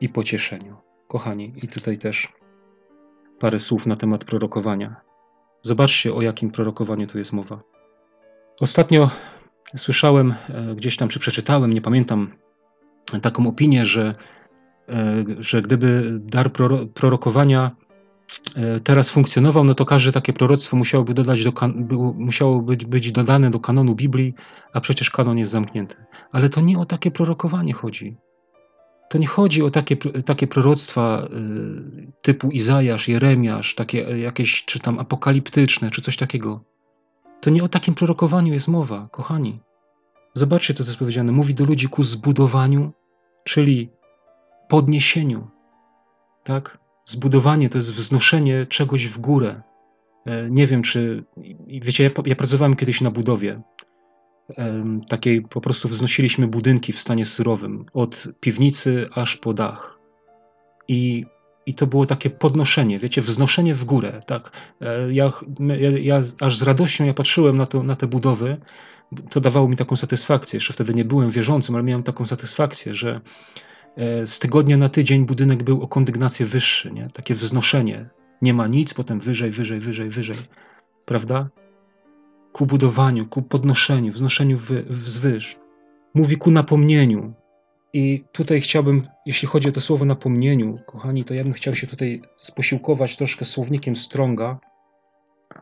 i 0.00 0.08
pocieszeniu. 0.08 0.76
Kochani, 1.08 1.52
i 1.62 1.68
tutaj 1.68 1.98
też 1.98 2.32
parę 3.40 3.58
słów 3.58 3.86
na 3.86 3.96
temat 3.96 4.24
prorokowania. 4.24 4.96
Zobaczcie, 5.62 6.14
o 6.14 6.22
jakim 6.22 6.50
prorokowaniu 6.50 7.06
tu 7.06 7.18
jest 7.18 7.32
mowa. 7.32 7.62
Ostatnio 8.60 9.10
słyszałem 9.76 10.34
e, 10.48 10.74
gdzieś 10.74 10.96
tam, 10.96 11.08
czy 11.08 11.18
przeczytałem, 11.18 11.72
nie 11.72 11.80
pamiętam, 11.80 12.30
taką 13.22 13.46
opinię, 13.46 13.86
że, 13.86 14.14
e, 14.88 15.24
że 15.38 15.62
gdyby 15.62 16.18
dar 16.20 16.50
prorokowania 16.94 17.76
teraz 18.84 19.10
funkcjonował, 19.10 19.64
no 19.64 19.74
to 19.74 19.84
każde 19.84 20.12
takie 20.12 20.32
proroctwo 20.32 20.76
musiałoby, 20.76 21.14
dodać 21.14 21.44
do, 21.44 21.52
było, 21.74 22.12
musiało 22.12 22.60
być, 22.60 22.84
być 22.84 23.12
dodane 23.12 23.50
do 23.50 23.60
kanonu 23.60 23.94
Biblii, 23.94 24.34
a 24.72 24.80
przecież 24.80 25.10
kanon 25.10 25.38
jest 25.38 25.50
zamknięty. 25.50 25.96
Ale 26.32 26.48
to 26.48 26.60
nie 26.60 26.78
o 26.78 26.84
takie 26.84 27.10
prorokowanie 27.10 27.72
chodzi. 27.72 28.16
To 29.10 29.18
nie 29.18 29.26
chodzi 29.26 29.62
o 29.62 29.70
takie, 29.70 29.96
takie 29.96 30.46
proroctwa 30.46 31.22
y, 31.22 32.12
typu 32.22 32.50
Izajasz, 32.50 33.08
Jeremiasz, 33.08 33.74
takie 33.74 33.98
jakieś, 33.98 34.64
czy 34.64 34.80
tam 34.80 34.98
apokaliptyczne, 34.98 35.90
czy 35.90 36.00
coś 36.00 36.16
takiego. 36.16 36.64
To 37.40 37.50
nie 37.50 37.64
o 37.64 37.68
takim 37.68 37.94
prorokowaniu 37.94 38.52
jest 38.52 38.68
mowa, 38.68 39.08
kochani. 39.10 39.60
Zobaczcie, 40.34 40.74
to 40.74 40.84
co 40.84 40.90
jest 40.90 40.98
powiedziane. 40.98 41.32
Mówi 41.32 41.54
do 41.54 41.64
ludzi 41.64 41.88
ku 41.88 42.02
zbudowaniu, 42.02 42.92
czyli 43.44 43.90
podniesieniu. 44.68 45.48
Tak? 46.44 46.81
Zbudowanie 47.04 47.68
to 47.68 47.78
jest 47.78 47.92
wznoszenie 47.92 48.66
czegoś 48.66 49.06
w 49.06 49.18
górę. 49.18 49.62
E, 50.26 50.50
nie 50.50 50.66
wiem, 50.66 50.82
czy. 50.82 51.24
Wiecie, 51.66 52.04
ja, 52.04 52.10
ja 52.26 52.36
pracowałem 52.36 52.76
kiedyś 52.76 53.00
na 53.00 53.10
budowie. 53.10 53.62
Takiej 55.08 55.42
po 55.42 55.60
prostu 55.60 55.88
wznosiliśmy 55.88 56.48
budynki 56.48 56.92
w 56.92 57.00
stanie 57.00 57.26
surowym, 57.26 57.84
od 57.92 58.28
piwnicy 58.40 59.06
aż 59.14 59.36
po 59.36 59.54
dach. 59.54 59.98
I 60.88 61.26
i 61.66 61.74
to 61.74 61.86
było 61.86 62.06
takie 62.06 62.30
podnoszenie, 62.30 62.98
wiecie, 62.98 63.20
wznoszenie 63.20 63.74
w 63.74 63.84
górę, 63.84 64.20
tak. 64.26 64.50
E, 64.80 65.12
ja, 65.12 65.32
ja, 65.78 65.90
ja 65.90 66.22
aż 66.40 66.56
z 66.56 66.62
radością 66.62 67.04
ja 67.04 67.14
patrzyłem 67.14 67.56
na, 67.56 67.66
to, 67.66 67.82
na 67.82 67.96
te 67.96 68.06
budowy, 68.06 68.56
to 69.30 69.40
dawało 69.40 69.68
mi 69.68 69.76
taką 69.76 69.96
satysfakcję. 69.96 70.56
Jeszcze 70.56 70.72
wtedy 70.72 70.94
nie 70.94 71.04
byłem 71.04 71.30
wierzącym, 71.30 71.74
ale 71.74 71.84
miałem 71.84 72.02
taką 72.02 72.26
satysfakcję, 72.26 72.94
że 72.94 73.20
z 74.26 74.38
tygodnia 74.38 74.76
na 74.76 74.88
tydzień 74.88 75.26
budynek 75.26 75.62
był 75.62 75.82
o 75.82 75.88
kondygnację 75.88 76.46
wyższy, 76.46 76.92
nie? 76.92 77.08
takie 77.12 77.34
wznoszenie. 77.34 78.08
Nie 78.42 78.54
ma 78.54 78.66
nic, 78.66 78.94
potem 78.94 79.20
wyżej, 79.20 79.50
wyżej, 79.50 79.80
wyżej, 79.80 80.08
wyżej. 80.08 80.36
Prawda? 81.04 81.48
Ku 82.52 82.66
budowaniu, 82.66 83.26
ku 83.26 83.42
podnoszeniu, 83.42 84.12
wznoszeniu 84.12 84.58
wy, 84.58 84.82
wzwyż. 84.82 85.58
Mówi 86.14 86.36
ku 86.36 86.50
napomnieniu, 86.50 87.34
i 87.92 88.24
tutaj 88.32 88.60
chciałbym, 88.60 89.02
jeśli 89.26 89.48
chodzi 89.48 89.68
o 89.68 89.72
to 89.72 89.80
słowo 89.80 90.04
napomnieniu, 90.04 90.78
kochani, 90.86 91.24
to 91.24 91.34
ja 91.34 91.44
bym 91.44 91.52
chciał 91.52 91.74
się 91.74 91.86
tutaj 91.86 92.22
sposiłkować 92.36 93.16
troszkę 93.16 93.44
słownikiem 93.44 93.96
Stronga 93.96 94.58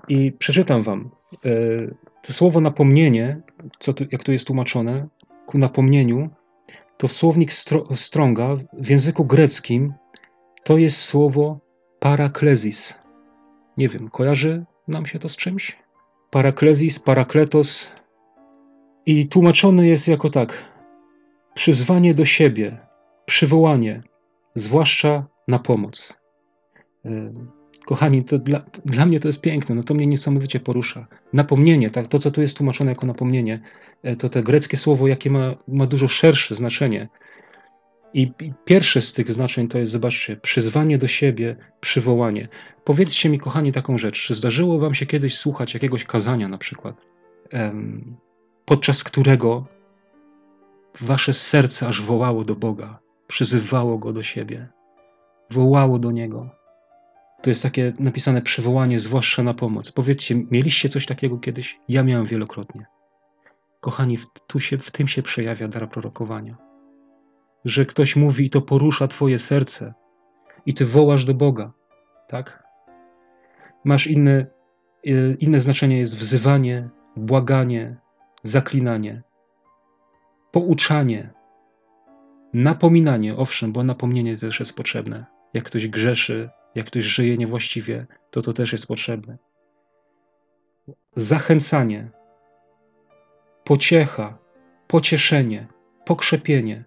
i 0.09 0.33
przeczytam 0.33 0.83
wam. 0.83 1.11
E, 1.45 1.51
to 2.23 2.33
słowo 2.33 2.61
napomnienie, 2.61 3.37
co 3.79 3.93
jak 4.13 4.25
tu 4.25 4.33
jest 4.33 4.47
tłumaczone, 4.47 5.09
ku 5.47 5.59
napomnieniu, 5.59 6.31
to 7.01 7.09
słownik 7.09 7.53
Stronga 7.95 8.57
w 8.73 8.91
języku 8.91 9.25
greckim 9.25 9.95
to 10.65 10.79
jest 10.79 10.97
słowo 10.97 11.59
paraklezis. 12.01 12.99
Nie 13.77 13.89
wiem, 13.89 14.11
kojarzy 14.11 14.65
nam 14.89 15.07
się 15.07 15.19
to 15.19 15.29
z 15.29 15.37
czymś? 15.37 15.79
Paraklezis, 16.31 16.99
parakletos 16.99 17.95
i 19.07 19.29
tłumaczone 19.29 19.87
jest 19.87 20.09
jako 20.09 20.31
tak 20.31 20.65
przyzwanie 21.55 22.15
do 22.15 22.25
siebie, 22.25 22.79
przywołanie, 23.27 24.03
zwłaszcza 24.55 25.27
na 25.49 25.59
pomoc. 25.59 26.15
Kochani, 27.91 28.25
to 28.25 28.39
dla, 28.39 28.61
dla 28.85 29.07
mnie 29.07 29.21
to 29.21 29.29
jest 29.29 29.41
piękne, 29.41 29.75
no 29.75 29.83
to 29.83 29.95
mnie 29.95 30.07
niesamowicie 30.07 30.61
porusza. 30.61 31.07
Napomnienie, 31.33 31.91
tak, 31.91 32.07
to 32.07 32.19
co 32.19 32.31
tu 32.31 32.41
jest 32.41 32.57
tłumaczone 32.57 32.91
jako 32.91 33.07
napomnienie, 33.07 33.61
e, 34.03 34.17
to 34.17 34.29
te 34.29 34.43
greckie 34.43 34.77
słowo, 34.77 35.09
jakie 35.09 35.31
ma, 35.31 35.55
ma 35.69 35.87
dużo 35.87 36.09
szersze 36.09 36.55
znaczenie. 36.55 37.09
I 38.15 38.33
pierwsze 38.65 39.03
z 39.03 39.13
tych 39.13 39.33
znaczeń 39.33 39.69
to 39.69 39.79
jest, 39.79 39.93
zobaczcie, 39.93 40.37
przyzwanie 40.37 40.99
do 40.99 41.09
siebie, 41.09 41.57
przywołanie. 41.81 42.49
Powiedzcie 42.85 43.29
mi, 43.29 43.39
kochani, 43.39 43.73
taką 43.73 43.99
rzecz. 43.99 44.23
Czy 44.23 44.35
zdarzyło 44.35 44.79
wam 44.79 44.95
się 44.95 45.07
kiedyś 45.07 45.39
słuchać 45.39 45.75
jakiegoś 45.75 46.05
kazania 46.05 46.49
na 46.49 46.59
przykład, 46.59 47.07
podczas 48.65 49.05
którego 49.05 49.67
wasze 51.01 51.33
serce 51.33 51.87
aż 51.87 52.03
wołało 52.03 52.45
do 52.45 52.57
Boga, 52.57 52.99
przyzywało 53.27 53.99
go 53.99 54.13
do 54.13 54.23
siebie, 54.23 54.69
wołało 55.51 55.99
do 55.99 56.11
niego. 56.11 56.60
To 57.43 57.51
jest 57.51 57.63
takie 57.63 57.93
napisane 57.99 58.43
przywołanie, 58.43 59.01
zwłaszcza 59.01 59.43
na 59.43 59.55
pomoc. 59.55 59.93
Powiedzcie, 59.93 60.35
mieliście 60.51 60.89
coś 60.89 61.07
takiego 61.07 61.39
kiedyś? 61.39 61.79
Ja 61.89 62.03
miałem 62.03 62.27
wielokrotnie. 62.27 62.87
Kochani, 63.81 64.19
tu 64.47 64.61
się, 64.61 64.79
w 64.79 64.91
tym 64.91 65.09
się 65.09 65.23
przejawia 65.23 65.69
dar 65.69 65.91
prorokowania. 65.91 66.57
Że 67.65 67.87
ktoś 67.87 68.17
mówi 68.17 68.45
i 68.45 68.51
to 68.51 68.63
porusza 68.63 69.09
Twoje 69.09 69.39
serce, 69.39 69.95
i 70.67 70.75
Ty 70.75 70.87
wołasz 70.87 71.25
do 71.25 71.35
Boga, 71.35 71.73
tak? 72.29 72.63
Masz 73.85 74.07
inne, 74.07 74.47
y, 75.07 75.37
inne 75.41 75.61
znaczenie 75.61 75.99
jest 75.99 76.17
wzywanie, 76.19 76.89
błaganie, 77.17 77.97
zaklinanie, 78.43 79.23
pouczanie, 80.53 81.33
napominanie, 82.55 83.37
owszem, 83.37 83.73
bo 83.73 83.85
napomnienie 83.85 84.37
też 84.37 84.61
jest 84.61 84.75
potrzebne. 84.75 85.27
Jak 85.55 85.65
ktoś 85.65 85.89
grzeszy, 85.89 86.51
jak 86.75 86.87
ktoś 86.87 87.05
żyje 87.05 87.37
niewłaściwie, 87.37 88.07
to 88.31 88.43
to 88.43 88.53
też 88.53 88.73
jest 88.73 88.87
potrzebne. 88.87 89.39
Zachęcanie, 91.17 92.11
pociecha, 93.65 94.39
pocieszenie, 94.87 95.69
pokrzepienie, 96.05 96.85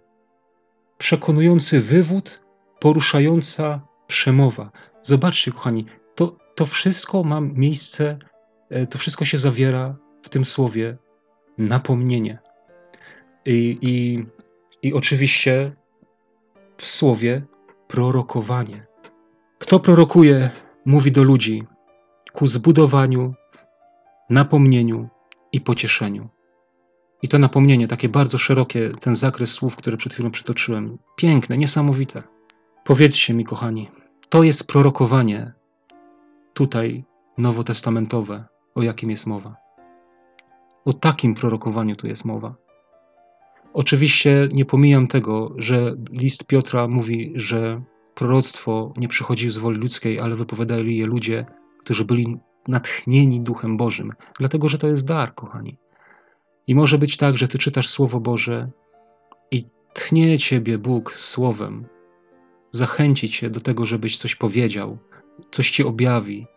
przekonujący 0.97 1.81
wywód, 1.81 2.41
poruszająca 2.79 3.87
przemowa. 4.07 4.71
Zobaczcie, 5.01 5.51
kochani, 5.51 5.85
to, 6.15 6.37
to 6.55 6.65
wszystko 6.65 7.23
ma 7.23 7.41
miejsce, 7.41 8.17
e, 8.69 8.87
to 8.87 8.97
wszystko 8.97 9.25
się 9.25 9.37
zawiera 9.37 9.95
w 10.21 10.29
tym 10.29 10.45
słowie 10.45 10.97
napomnienie. 11.57 12.39
I, 13.45 13.77
i, 13.81 14.25
i 14.87 14.93
oczywiście 14.93 15.75
w 16.77 16.85
słowie 16.85 17.41
prorokowanie. 17.87 18.92
Kto 19.63 19.79
prorokuje, 19.79 20.49
mówi 20.85 21.11
do 21.11 21.23
ludzi 21.23 21.63
ku 22.33 22.47
zbudowaniu, 22.47 23.33
napomnieniu 24.29 25.09
i 25.51 25.61
pocieszeniu. 25.61 26.29
I 27.21 27.27
to 27.27 27.39
napomnienie, 27.39 27.87
takie 27.87 28.09
bardzo 28.09 28.37
szerokie, 28.37 28.91
ten 28.99 29.15
zakres 29.15 29.51
słów, 29.51 29.75
które 29.75 29.97
przed 29.97 30.13
chwilą 30.13 30.31
przytoczyłem, 30.31 30.97
piękne, 31.15 31.57
niesamowite. 31.57 32.23
Powiedzcie 32.83 33.33
mi, 33.33 33.45
kochani, 33.45 33.91
to 34.29 34.43
jest 34.43 34.67
prorokowanie 34.67 35.53
tutaj 36.53 37.03
nowotestamentowe, 37.37 38.45
o 38.75 38.83
jakim 38.83 39.09
jest 39.09 39.27
mowa. 39.27 39.55
O 40.85 40.93
takim 40.93 41.35
prorokowaniu 41.35 41.95
tu 41.95 42.07
jest 42.07 42.25
mowa. 42.25 42.55
Oczywiście 43.73 44.49
nie 44.53 44.65
pomijam 44.65 45.07
tego, 45.07 45.53
że 45.57 45.95
list 46.11 46.43
Piotra 46.43 46.87
mówi, 46.87 47.33
że 47.35 47.81
proroctwo 48.15 48.93
nie 48.97 49.07
przychodzi 49.07 49.49
z 49.49 49.57
woli 49.57 49.77
ludzkiej, 49.77 50.19
ale 50.19 50.35
wypowiadali 50.35 50.97
je 50.97 51.05
ludzie, 51.05 51.45
którzy 51.79 52.05
byli 52.05 52.37
natchnieni 52.67 53.41
Duchem 53.41 53.77
Bożym, 53.77 54.11
dlatego 54.39 54.69
że 54.69 54.77
to 54.77 54.87
jest 54.87 55.05
dar, 55.05 55.35
kochani. 55.35 55.77
I 56.67 56.75
może 56.75 56.97
być 56.97 57.17
tak, 57.17 57.37
że 57.37 57.47
ty 57.47 57.57
czytasz 57.57 57.89
Słowo 57.89 58.19
Boże 58.19 58.69
i 59.51 59.65
tchnie 59.93 60.39
ciebie 60.39 60.77
Bóg 60.77 61.11
słowem, 61.11 61.85
zachęci 62.71 63.29
cię 63.29 63.49
do 63.49 63.59
tego, 63.59 63.85
żebyś 63.85 64.17
coś 64.17 64.35
powiedział, 64.35 64.97
coś 65.51 65.71
ci 65.71 65.83
objawi, 65.83 66.47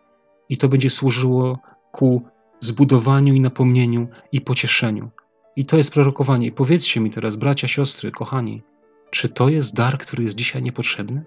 i 0.49 0.57
to 0.57 0.69
będzie 0.69 0.89
służyło 0.89 1.59
ku 1.91 2.21
zbudowaniu 2.59 3.33
i 3.33 3.41
napomnieniu 3.41 4.07
i 4.31 4.41
pocieszeniu. 4.41 5.09
I 5.55 5.65
to 5.65 5.77
jest 5.77 5.91
prorokowanie. 5.91 6.47
I 6.47 6.51
powiedzcie 6.51 6.99
mi 6.99 7.11
teraz, 7.11 7.35
bracia, 7.35 7.67
siostry, 7.67 8.11
kochani, 8.11 8.63
czy 9.11 9.29
to 9.29 9.49
jest 9.49 9.75
dar, 9.75 9.97
który 9.97 10.23
jest 10.23 10.35
dzisiaj 10.35 10.63
niepotrzebny? 10.63 11.25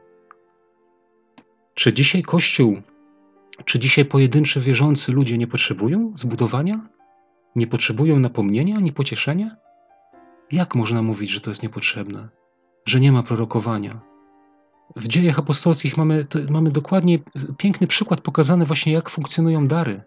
Czy 1.80 1.92
dzisiaj 1.92 2.22
Kościół, 2.22 2.82
czy 3.64 3.78
dzisiaj 3.78 4.04
pojedynczy 4.04 4.60
wierzący 4.60 5.12
ludzie 5.12 5.38
nie 5.38 5.46
potrzebują 5.46 6.12
zbudowania? 6.16 6.88
Nie 7.56 7.66
potrzebują 7.66 8.18
napomnienia 8.18 8.76
ani 8.76 8.92
pocieszenia? 8.92 9.56
Jak 10.52 10.74
można 10.74 11.02
mówić, 11.02 11.30
że 11.30 11.40
to 11.40 11.50
jest 11.50 11.62
niepotrzebne? 11.62 12.28
Że 12.84 13.00
nie 13.00 13.12
ma 13.12 13.22
prorokowania? 13.22 14.00
W 14.96 15.08
dziejach 15.08 15.38
apostolskich 15.38 15.96
mamy, 15.96 16.26
mamy 16.50 16.70
dokładnie 16.70 17.18
piękny 17.58 17.86
przykład 17.86 18.20
pokazany 18.20 18.64
właśnie, 18.64 18.92
jak 18.92 19.10
funkcjonują 19.10 19.68
dary. 19.68 20.02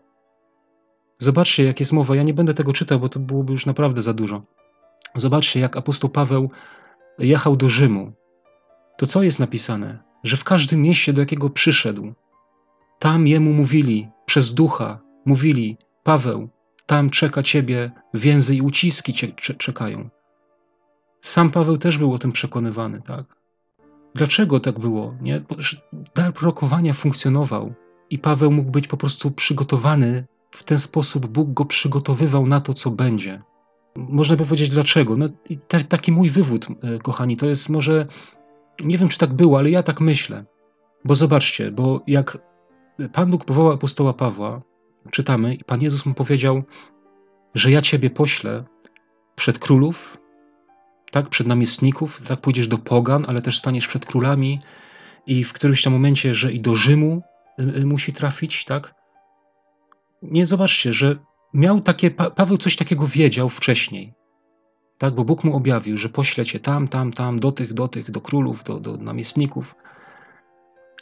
Zobaczcie, 1.19 1.63
jak 1.63 1.79
jest 1.79 1.93
mowa. 1.93 2.15
Ja 2.15 2.23
nie 2.23 2.33
będę 2.33 2.53
tego 2.53 2.73
czytał, 2.73 2.99
bo 2.99 3.09
to 3.09 3.19
byłoby 3.19 3.51
już 3.51 3.65
naprawdę 3.65 4.01
za 4.01 4.13
dużo. 4.13 4.43
Zobaczcie, 5.15 5.59
jak 5.59 5.77
apostoł 5.77 6.09
Paweł 6.09 6.49
jechał 7.19 7.55
do 7.55 7.69
Rzymu. 7.69 8.12
To 8.97 9.05
co 9.05 9.23
jest 9.23 9.39
napisane? 9.39 10.12
Że 10.23 10.38
w 10.38 10.43
każdym 10.43 10.81
mieście, 10.81 11.13
do 11.13 11.21
jakiego 11.21 11.49
przyszedł, 11.49 12.13
tam 12.99 13.27
jemu 13.27 13.53
mówili, 13.53 14.07
przez 14.25 14.53
ducha, 14.53 14.99
mówili: 15.25 15.77
Paweł, 16.03 16.49
tam 16.86 17.09
czeka 17.09 17.43
ciebie 17.43 17.91
więzy 18.13 18.55
i 18.55 18.62
uciski 18.62 19.13
cię 19.13 19.27
czekają. 19.57 20.09
Sam 21.21 21.51
Paweł 21.51 21.77
też 21.77 21.97
był 21.97 22.13
o 22.13 22.19
tym 22.19 22.31
przekonywany, 22.31 23.01
tak? 23.01 23.25
Dlaczego 24.15 24.59
tak 24.59 24.79
było? 24.79 25.15
Nie? 25.21 25.43
Dar 26.15 26.33
prorokowania 26.33 26.93
funkcjonował 26.93 27.73
i 28.09 28.19
Paweł 28.19 28.51
mógł 28.51 28.71
być 28.71 28.88
po 28.88 28.97
prostu 28.97 29.31
przygotowany 29.31 30.25
w 30.51 30.63
ten 30.63 30.79
sposób. 30.79 31.27
Bóg 31.27 31.53
go 31.53 31.65
przygotowywał 31.65 32.45
na 32.45 32.62
to, 32.62 32.73
co 32.73 32.91
będzie. 32.91 33.41
Można 33.95 34.36
by 34.36 34.45
powiedzieć 34.45 34.69
dlaczego. 34.69 35.17
No, 35.17 35.29
taki 35.89 36.12
mój 36.12 36.29
wywód, 36.29 36.67
e, 36.81 36.99
kochani, 36.99 37.38
to 37.38 37.45
jest 37.45 37.69
może, 37.69 38.07
nie 38.83 38.97
wiem 38.97 39.09
czy 39.09 39.17
tak 39.17 39.33
było, 39.33 39.57
ale 39.57 39.69
ja 39.69 39.83
tak 39.83 40.01
myślę. 40.01 40.45
Bo 41.05 41.15
zobaczcie, 41.15 41.71
bo 41.71 42.03
jak 42.07 42.38
Pan 43.13 43.29
Bóg 43.29 43.45
powołał 43.45 43.73
apostoła 43.73 44.13
Pawła, 44.13 44.62
czytamy, 45.12 45.55
i 45.55 45.63
Pan 45.63 45.81
Jezus 45.81 46.05
mu 46.05 46.13
powiedział, 46.13 46.63
że 47.55 47.71
ja 47.71 47.81
ciebie 47.81 48.09
poślę 48.09 48.63
przed 49.36 49.59
królów, 49.59 50.17
tak, 51.12 51.29
przed 51.29 51.47
namiestników, 51.47 52.21
tak, 52.21 52.41
pójdziesz 52.41 52.67
do 52.67 52.77
pogan, 52.77 53.25
ale 53.27 53.41
też 53.41 53.57
staniesz 53.57 53.88
przed 53.88 54.05
królami 54.05 54.59
i 55.27 55.43
w 55.43 55.53
którymś 55.53 55.83
tam 55.83 55.93
momencie, 55.93 56.36
że 56.36 56.51
i 56.51 56.62
do 56.62 56.75
Rzymu 56.75 57.21
y, 57.59 57.63
y, 57.63 57.86
musi 57.86 58.13
trafić, 58.13 58.65
tak. 58.65 58.95
Nie, 60.21 60.45
zobaczcie, 60.45 60.93
że 60.93 61.15
miał 61.53 61.81
takie, 61.81 62.12
Paweł 62.12 62.57
coś 62.57 62.75
takiego 62.75 63.07
wiedział 63.07 63.49
wcześniej, 63.49 64.13
tak, 65.04 65.16
bo 65.16 65.24
Bóg 65.24 65.44
mu 65.44 65.56
objawił, 65.56 65.98
że 65.98 66.10
pośle 66.10 66.46
cię 66.46 66.60
tam, 66.60 66.88
tam, 66.88 67.13
tam, 67.13 67.39
do 67.39 67.52
tych, 67.52 67.74
do 67.74 67.88
tych, 67.88 68.12
do 68.12 68.22
królów, 68.22 68.63
do, 68.63 68.80
do 68.80 68.98
namiestników, 68.98 69.76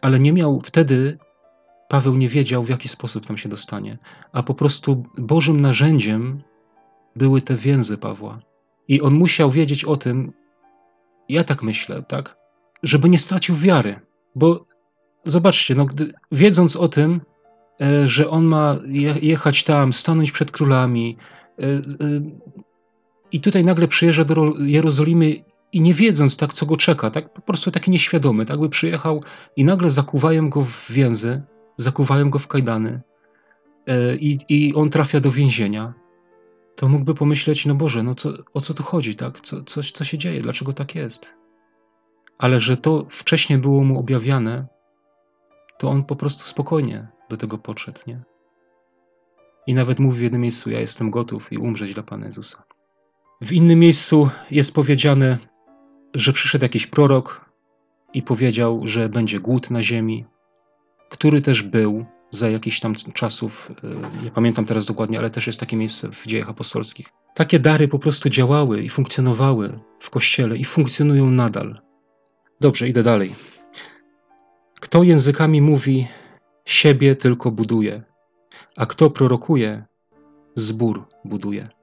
ale 0.01 0.19
nie 0.19 0.33
miał 0.33 0.61
wtedy 0.65 1.17
Paweł 1.89 2.15
nie 2.15 2.29
wiedział, 2.29 2.63
w 2.63 2.69
jaki 2.69 2.87
sposób 2.87 3.25
tam 3.25 3.37
się 3.37 3.49
dostanie, 3.49 3.97
a 4.31 4.43
po 4.43 4.53
prostu 4.53 5.03
Bożym 5.17 5.59
narzędziem 5.59 6.41
były 7.15 7.41
te 7.41 7.55
więzy 7.55 7.97
Pawła. 7.97 8.39
I 8.87 9.01
on 9.01 9.13
musiał 9.13 9.51
wiedzieć 9.51 9.85
o 9.85 9.97
tym, 9.97 10.33
ja 11.29 11.43
tak 11.43 11.63
myślę, 11.63 12.03
tak, 12.07 12.37
żeby 12.83 13.09
nie 13.09 13.19
stracił 13.19 13.55
wiary. 13.55 13.99
Bo 14.35 14.65
zobaczcie, 15.25 15.75
no, 15.75 15.85
gdy, 15.85 16.13
wiedząc 16.31 16.75
o 16.75 16.87
tym, 16.87 17.21
e, 17.81 18.09
że 18.09 18.29
on 18.29 18.45
ma 18.45 18.77
je, 18.85 19.15
jechać 19.21 19.63
tam, 19.63 19.93
stanąć 19.93 20.31
przed 20.31 20.51
królami, 20.51 21.17
e, 21.59 21.63
e, 21.65 21.81
i 23.31 23.41
tutaj 23.41 23.63
nagle 23.63 23.87
przyjeżdża 23.87 24.23
do 24.23 24.53
Jerozolimy 24.59 25.43
i 25.71 25.81
nie 25.81 25.93
wiedząc 25.93 26.37
tak, 26.37 26.53
co 26.53 26.65
go 26.65 26.77
czeka, 26.77 27.11
tak, 27.11 27.33
po 27.33 27.41
prostu 27.41 27.71
taki 27.71 27.91
nieświadomy, 27.91 28.45
tak 28.45 28.59
by 28.59 28.69
przyjechał 28.69 29.23
i 29.55 29.65
nagle 29.65 29.91
zakuwają 29.91 30.49
go 30.49 30.61
w 30.61 30.91
więzy, 30.91 31.41
zakuwają 31.77 32.29
go 32.29 32.39
w 32.39 32.47
kajdany 32.47 33.01
e, 33.87 34.15
i, 34.15 34.37
i 34.49 34.75
on 34.75 34.89
trafia 34.89 35.19
do 35.19 35.31
więzienia, 35.31 35.93
to 36.75 36.87
mógłby 36.87 37.15
pomyśleć, 37.15 37.65
no 37.65 37.75
Boże, 37.75 38.03
no 38.03 38.15
co, 38.15 38.33
o 38.53 38.61
co 38.61 38.73
tu 38.73 38.83
chodzi, 38.83 39.15
tak? 39.15 39.41
Co, 39.41 39.63
coś, 39.63 39.91
co 39.91 40.03
się 40.03 40.17
dzieje, 40.17 40.41
dlaczego 40.41 40.73
tak 40.73 40.95
jest? 40.95 41.33
Ale 42.37 42.59
że 42.59 42.77
to 42.77 43.05
wcześniej 43.09 43.59
było 43.59 43.83
mu 43.83 43.99
objawiane, 43.99 44.67
to 45.79 45.89
on 45.89 46.03
po 46.03 46.15
prostu 46.15 46.43
spokojnie 46.43 47.07
do 47.29 47.37
tego 47.37 47.57
podszedł, 47.57 47.99
nie? 48.07 48.21
I 49.67 49.73
nawet 49.73 49.99
mówi 49.99 50.17
w 50.17 50.21
jednym 50.21 50.41
miejscu, 50.41 50.69
ja 50.69 50.79
jestem 50.79 51.11
gotów 51.11 51.53
i 51.53 51.57
umrzeć 51.57 51.93
dla 51.93 52.03
Pana 52.03 52.25
Jezusa. 52.25 52.63
W 53.41 53.51
innym 53.51 53.79
miejscu 53.79 54.29
jest 54.51 54.73
powiedziane, 54.73 55.37
że 56.15 56.33
przyszedł 56.33 56.65
jakiś 56.65 56.87
prorok 56.87 57.51
i 58.13 58.21
powiedział, 58.21 58.87
że 58.87 59.09
będzie 59.09 59.39
głód 59.39 59.71
na 59.71 59.83
ziemi, 59.83 60.25
który 61.09 61.41
też 61.41 61.63
był 61.63 62.05
za 62.31 62.49
jakichś 62.49 62.79
tam 62.79 62.95
czasów, 63.13 63.71
e, 63.83 64.23
nie 64.23 64.31
pamiętam 64.31 64.65
teraz 64.65 64.85
dokładnie, 64.85 65.19
ale 65.19 65.29
też 65.29 65.47
jest 65.47 65.59
takie 65.59 65.77
miejsce 65.77 66.09
w 66.11 66.27
dziejach 66.27 66.49
apostolskich. 66.49 67.09
Takie 67.35 67.59
dary 67.59 67.87
po 67.87 67.99
prostu 67.99 68.29
działały 68.29 68.81
i 68.81 68.89
funkcjonowały 68.89 69.79
w 69.99 70.09
kościele 70.09 70.57
i 70.57 70.63
funkcjonują 70.63 71.31
nadal. 71.31 71.81
Dobrze, 72.59 72.89
idę 72.89 73.03
dalej. 73.03 73.35
Kto 74.79 75.03
językami 75.03 75.61
mówi, 75.61 76.07
siebie 76.65 77.15
tylko 77.15 77.51
buduje, 77.51 78.03
a 78.77 78.85
kto 78.85 79.09
prorokuje, 79.09 79.83
zbór 80.55 81.07
buduje. 81.25 81.80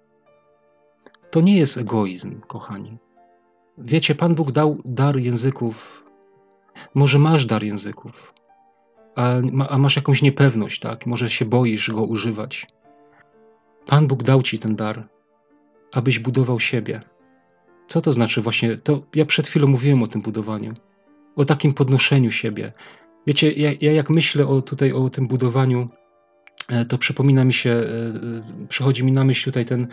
To 1.31 1.41
nie 1.41 1.57
jest 1.57 1.77
egoizm, 1.77 2.41
kochani. 2.41 2.99
Wiecie, 3.79 4.15
Pan 4.15 4.35
Bóg 4.35 4.53
dał 4.53 4.79
dar 4.85 5.17
języków. 5.17 6.05
Może 6.95 7.19
masz 7.19 7.47
dar 7.47 7.63
języków, 7.63 8.35
a, 9.17 9.33
a 9.69 9.79
masz 9.79 9.97
jakąś 9.97 10.23
niepewność, 10.23 10.81
tak? 10.81 11.07
Może 11.07 11.31
się 11.31 11.45
boisz 11.45 11.91
go 11.91 12.03
używać. 12.03 12.67
Pan 13.87 14.07
Bóg 14.07 14.23
dał 14.23 14.43
ci 14.43 14.59
ten 14.59 14.77
dar. 14.77 15.09
abyś 15.93 16.19
budował 16.19 16.61
siebie. 16.61 17.01
Co 17.87 18.01
to 18.01 18.13
znaczy 18.13 18.41
właśnie? 18.41 18.77
To 18.77 19.03
ja 19.15 19.25
przed 19.25 19.49
chwilą 19.49 19.67
mówiłem 19.67 20.03
o 20.03 20.07
tym 20.07 20.23
budowaniu, 20.23 20.75
o 21.37 21.45
takim 21.45 21.75
podnoszeniu 21.75 22.31
siebie. 22.31 22.73
Wiecie, 23.27 23.53
ja, 23.53 23.71
ja 23.81 23.93
jak 23.93 24.11
myślę 24.11 24.47
o, 24.47 24.63
tutaj 24.63 24.93
o 24.93 25.11
tym 25.11 25.27
budowaniu, 25.27 25.89
to 26.89 26.99
przypomina 26.99 27.45
mi 27.45 27.53
się, 27.53 27.71
e, 27.71 27.83
e, 28.63 28.67
przychodzi 28.69 29.05
mi 29.05 29.13
na 29.13 29.25
myśl 29.25 29.45
tutaj 29.45 29.65
ten, 29.65 29.89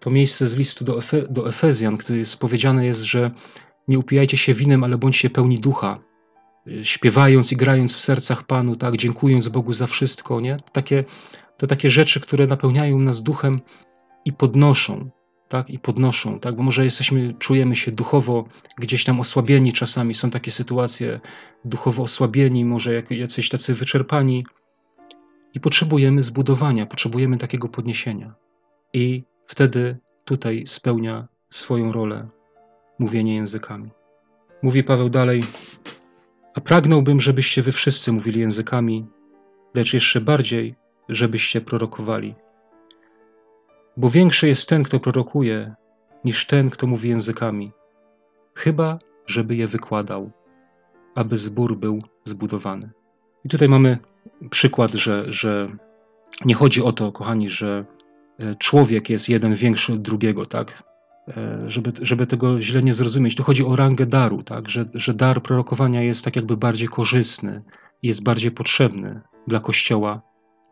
to 0.00 0.10
miejsce 0.10 0.48
z 0.48 0.56
listu 0.56 0.84
do, 0.84 0.98
Efe, 0.98 1.22
do 1.22 1.48
Efezjan, 1.48 1.96
który 1.96 2.18
jest 2.18 2.36
powiedziane 2.36 2.86
jest, 2.86 3.00
że 3.00 3.30
nie 3.88 3.98
upijajcie 3.98 4.36
się 4.36 4.54
winem, 4.54 4.84
ale 4.84 4.98
bądźcie 4.98 5.30
pełni 5.30 5.58
ducha, 5.58 5.98
śpiewając 6.82 7.52
i 7.52 7.56
grając 7.56 7.94
w 7.96 8.00
sercach 8.00 8.42
Panu, 8.42 8.76
tak, 8.76 8.96
dziękując 8.96 9.48
Bogu 9.48 9.72
za 9.72 9.86
wszystko, 9.86 10.40
nie? 10.40 10.56
Takie, 10.72 11.04
to 11.56 11.66
takie 11.66 11.90
rzeczy, 11.90 12.20
które 12.20 12.46
napełniają 12.46 12.98
nas 12.98 13.22
duchem 13.22 13.60
i 14.24 14.32
podnoszą, 14.32 15.10
tak, 15.48 15.70
i 15.70 15.78
podnoszą, 15.78 16.40
tak, 16.40 16.56
bo 16.56 16.62
może 16.62 16.84
jesteśmy, 16.84 17.34
czujemy 17.38 17.76
się 17.76 17.92
duchowo 17.92 18.44
gdzieś 18.78 19.04
tam 19.04 19.20
osłabieni 19.20 19.72
czasami, 19.72 20.14
są 20.14 20.30
takie 20.30 20.50
sytuacje 20.50 21.20
duchowo 21.64 22.02
osłabieni, 22.02 22.64
może 22.64 23.02
jacyś 23.10 23.48
tacy 23.48 23.74
wyczerpani 23.74 24.44
i 25.54 25.60
potrzebujemy 25.60 26.22
zbudowania, 26.22 26.86
potrzebujemy 26.86 27.38
takiego 27.38 27.68
podniesienia. 27.68 28.34
I 28.92 29.24
wtedy 29.46 29.96
tutaj 30.24 30.66
spełnia 30.66 31.28
swoją 31.50 31.92
rolę 31.92 32.28
mówienie 32.98 33.34
językami. 33.34 33.90
Mówi 34.62 34.84
Paweł 34.84 35.08
dalej, 35.08 35.44
a 36.54 36.60
pragnąłbym, 36.60 37.20
żebyście 37.20 37.62
wy 37.62 37.72
wszyscy 37.72 38.12
mówili 38.12 38.40
językami, 38.40 39.06
lecz 39.74 39.94
jeszcze 39.94 40.20
bardziej, 40.20 40.74
żebyście 41.08 41.60
prorokowali. 41.60 42.34
Bo 43.96 44.10
większy 44.10 44.48
jest 44.48 44.68
ten, 44.68 44.82
kto 44.82 45.00
prorokuje, 45.00 45.74
niż 46.24 46.46
ten, 46.46 46.70
kto 46.70 46.86
mówi 46.86 47.08
językami, 47.08 47.72
chyba 48.54 48.98
żeby 49.26 49.56
je 49.56 49.68
wykładał, 49.68 50.30
aby 51.14 51.36
zbór 51.36 51.76
był 51.76 51.98
zbudowany. 52.24 52.90
I 53.44 53.48
tutaj 53.48 53.68
mamy 53.68 53.98
przykład, 54.50 54.92
że, 54.92 55.24
że 55.32 55.68
nie 56.44 56.54
chodzi 56.54 56.82
o 56.82 56.92
to, 56.92 57.12
kochani, 57.12 57.50
że 57.50 57.84
e, 58.38 58.54
człowiek 58.54 59.10
jest 59.10 59.28
jeden 59.28 59.54
większy 59.54 59.92
od 59.92 60.02
drugiego, 60.02 60.46
tak? 60.46 60.82
E, 61.28 61.58
żeby, 61.66 61.92
żeby 62.02 62.26
tego 62.26 62.62
źle 62.62 62.82
nie 62.82 62.94
zrozumieć. 62.94 63.34
Tu 63.34 63.42
chodzi 63.42 63.64
o 63.64 63.76
rangę 63.76 64.06
daru, 64.06 64.42
tak? 64.42 64.68
że, 64.68 64.88
że 64.94 65.14
dar 65.14 65.42
prorokowania 65.42 66.02
jest 66.02 66.24
tak 66.24 66.36
jakby 66.36 66.56
bardziej 66.56 66.88
korzystny, 66.88 67.62
jest 68.02 68.22
bardziej 68.22 68.50
potrzebny 68.50 69.20
dla 69.48 69.60
Kościoła 69.60 70.22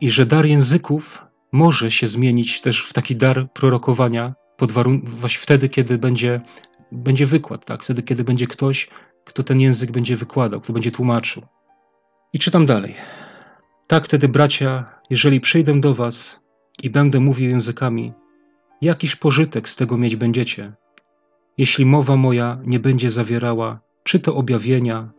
i 0.01 0.11
że 0.11 0.25
dar 0.25 0.45
języków 0.45 1.25
może 1.51 1.91
się 1.91 2.07
zmienić 2.07 2.61
też 2.61 2.85
w 2.85 2.93
taki 2.93 3.15
dar 3.15 3.51
prorokowania 3.53 4.33
pod 4.57 4.71
warun- 4.71 5.09
właśnie 5.09 5.39
wtedy, 5.39 5.69
kiedy 5.69 5.97
będzie, 5.97 6.41
będzie 6.91 7.25
wykład, 7.25 7.65
tak? 7.65 7.83
wtedy, 7.83 8.03
kiedy 8.03 8.23
będzie 8.23 8.47
ktoś, 8.47 8.89
kto 9.25 9.43
ten 9.43 9.59
język 9.59 9.91
będzie 9.91 10.15
wykładał, 10.15 10.61
kto 10.61 10.73
będzie 10.73 10.91
tłumaczył. 10.91 11.43
I 12.33 12.39
czytam 12.39 12.65
dalej. 12.65 12.95
Tak 13.87 14.05
wtedy, 14.05 14.27
bracia, 14.29 14.99
jeżeli 15.09 15.41
przyjdę 15.41 15.81
do 15.81 15.93
was 15.93 16.39
i 16.83 16.89
będę 16.89 17.19
mówił 17.19 17.49
językami, 17.49 18.13
jakiż 18.81 19.15
pożytek 19.15 19.69
z 19.69 19.75
tego 19.75 19.97
mieć 19.97 20.15
będziecie, 20.15 20.73
jeśli 21.57 21.85
mowa 21.85 22.15
moja 22.15 22.59
nie 22.65 22.79
będzie 22.79 23.09
zawierała 23.09 23.79
czy 24.03 24.19
to 24.19 24.35
objawienia, 24.35 25.11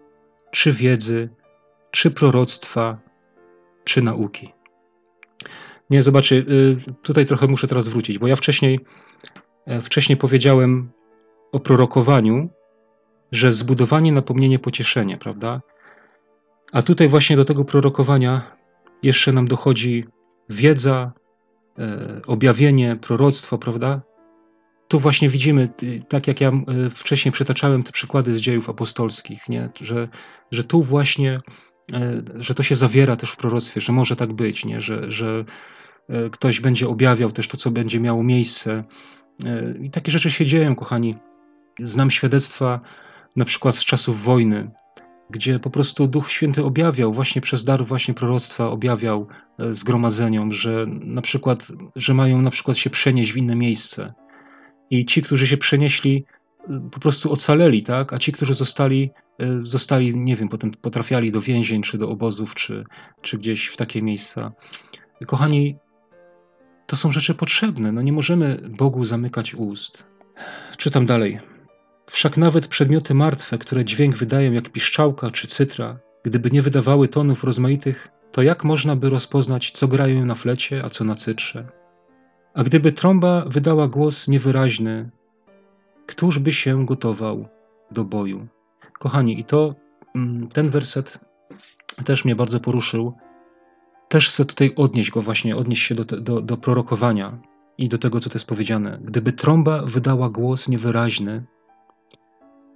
czy 0.51 0.73
wiedzy, 0.73 1.29
czy 1.91 2.11
proroctwa, 2.11 2.99
czy 3.85 4.03
nauki. 4.03 4.53
Nie, 5.91 6.03
zobaczy, 6.03 6.35
y, 6.89 6.95
tutaj 7.03 7.27
trochę 7.27 7.47
muszę 7.47 7.69
teraz 7.69 7.89
wrócić, 7.89 8.19
bo 8.19 8.27
ja 8.27 8.37
wcześniej, 8.37 8.81
e, 9.67 9.81
wcześniej 9.81 10.17
powiedziałem 10.17 10.91
o 11.53 11.61
prorokowaniu, 11.61 12.49
że 13.33 13.53
zbudowanie, 13.53 14.13
napomnienie, 14.13 14.59
pocieszenie, 14.59 15.17
prawda? 15.17 15.61
A 16.75 16.83
tutaj 16.83 17.09
właśnie 17.09 17.37
do 17.37 17.45
tego 17.45 17.65
prorokowania 17.65 18.57
jeszcze 19.03 19.33
nam 19.33 19.49
dochodzi 19.49 20.05
wiedza, 20.49 21.13
e, 21.79 22.21
objawienie, 22.27 22.97
proroctwo, 22.97 23.59
prawda? 23.59 24.03
Tu 24.89 24.99
właśnie 24.99 25.29
widzimy, 25.29 25.69
tak 26.09 26.29
jak 26.29 26.41
ja 26.41 26.49
e, 26.49 26.91
wcześniej 26.91 27.33
przytaczałem 27.33 27.83
te 27.83 27.93
przykłady 27.93 28.35
z 28.35 28.41
dziejów 28.41 28.71
apostolskich, 28.71 29.49
nie? 29.49 29.71
Że, 29.81 30.09
że 30.51 30.65
tu 30.65 30.83
właśnie, 30.83 31.41
że 32.35 32.55
to 32.55 32.63
się 32.63 32.75
zawiera 32.75 33.17
też 33.17 33.31
w 33.31 33.37
proroctwie, 33.37 33.81
że 33.81 33.93
może 33.93 34.17
tak 34.17 34.33
być, 34.33 34.65
nie? 34.65 34.81
Że, 34.81 35.11
że 35.11 35.45
E, 36.09 36.31
ktoś 36.31 36.61
będzie 36.61 36.89
objawiał 36.89 37.33
też 37.33 37.49
to, 37.49 37.57
co 37.57 37.71
będzie 37.71 38.01
miało 38.01 38.23
miejsce. 38.23 38.85
E, 39.45 39.75
I 39.83 39.91
takie 39.91 40.13
rzeczy 40.13 40.31
się 40.31 40.47
dzieją, 40.47 40.77
kochani. 40.77 41.17
Znam 41.81 42.11
świadectwa 42.11 42.81
na 43.37 43.45
przykład 43.45 43.75
z 43.75 43.85
czasów 43.85 44.25
wojny, 44.25 44.71
gdzie 45.31 45.59
po 45.59 45.71
prostu 45.71 46.07
Duch 46.07 46.31
Święty 46.31 46.65
objawiał, 46.65 47.13
właśnie 47.13 47.43
przez 47.43 47.65
dar 47.65 47.87
właśnie 47.87 48.15
proroctwa 48.15 48.71
objawiał 48.71 49.27
e, 49.59 49.75
zgromadzeniom, 49.75 50.53
że 50.53 50.87
na 50.89 51.23
przykład, 51.23 51.69
że 51.97 52.15
mają 52.15 52.43
na 52.43 52.51
przykład 52.51 52.77
się 52.77 52.91
przenieść 52.91 53.33
w 53.33 53.37
inne 53.37 53.57
miejsce. 53.57 54.15
I 54.91 55.05
ci, 55.05 55.23
którzy 55.23 55.47
się 55.47 55.57
przenieśli, 55.57 56.25
po 56.93 57.01
prostu 57.01 57.33
ocaleli, 57.33 57.83
tak? 57.83 58.13
A 58.13 58.19
ci, 58.19 58.33
którzy 58.33 58.55
zostali, 58.55 59.11
zostali, 59.63 60.17
nie 60.17 60.37
wiem, 60.37 60.49
potem 60.49 60.71
potrafiali 60.71 61.33
do 61.33 61.41
więzień, 61.41 61.83
czy 61.83 61.99
do 61.99 62.09
obozów, 62.09 62.55
czy, 62.55 62.85
czy 63.23 63.39
gdzieś 63.39 63.67
w 63.67 63.77
takie 63.77 64.03
miejsca. 64.03 64.53
Kochani, 65.27 65.77
to 66.87 66.97
są 66.97 67.13
rzeczy 67.13 67.35
potrzebne. 67.35 67.93
No 67.93 68.03
nie 68.03 68.13
możemy 68.13 68.57
Bogu 68.69 69.05
zamykać 69.05 69.55
ust. 69.55 70.07
Czytam 70.77 71.07
dalej. 71.07 71.54
Wszak 72.07 72.37
nawet 72.37 72.69
przedmioty 72.69 73.15
martwe, 73.15 73.59
które 73.59 73.85
dźwięk 73.85 74.17
wydają 74.17 74.53
jak 74.53 74.71
piszczałka 74.71 75.31
czy 75.31 75.49
cytra, 75.49 75.99
gdyby 76.23 76.51
nie 76.51 76.63
wydawały 76.63 77.09
tonów 77.09 77.45
rozmaitych, 77.45 78.09
to 78.33 78.43
jak 78.43 78.65
można 78.65 78.97
by 78.97 79.11
rozpoznać, 79.11 79.71
co 79.71 79.89
grają 79.89 80.27
na 80.27 80.35
flecie, 80.35 80.85
a 80.85 80.91
co 80.91 81.05
na 81.05 81.15
cytrze? 81.15 81.69
A 82.55 82.65
gdyby 82.65 82.93
trąba 82.93 83.45
wydała 83.47 83.89
głos 83.89 84.29
niewyraźny, 84.29 85.11
któż 86.07 86.39
by 86.39 86.53
się 86.53 86.87
gotował 86.87 87.49
do 87.91 88.05
boju? 88.05 88.47
Kochani, 88.99 89.41
i 89.41 89.45
to 89.45 89.75
mm, 90.15 90.49
ten 90.49 90.71
werset 90.71 91.19
też 92.05 92.25
mnie 92.25 92.37
bardzo 92.37 92.61
poruszył, 92.61 93.15
też 94.09 94.29
chcę 94.29 94.45
tutaj 94.45 94.73
odnieść 94.77 95.11
go 95.11 95.23
właśnie, 95.23 95.57
odnieść 95.57 95.83
się 95.87 95.95
do, 95.95 96.05
do, 96.05 96.41
do 96.41 96.57
prorokowania 96.57 97.39
i 97.79 97.89
do 97.89 97.99
tego, 97.99 98.21
co 98.21 98.31
to 98.31 98.35
jest 98.35 98.47
powiedziane. 98.47 98.99
Gdyby 99.03 99.33
trąba 99.33 99.83
wydała 99.83 100.31
głos 100.31 100.69
niewyraźny, 100.69 101.45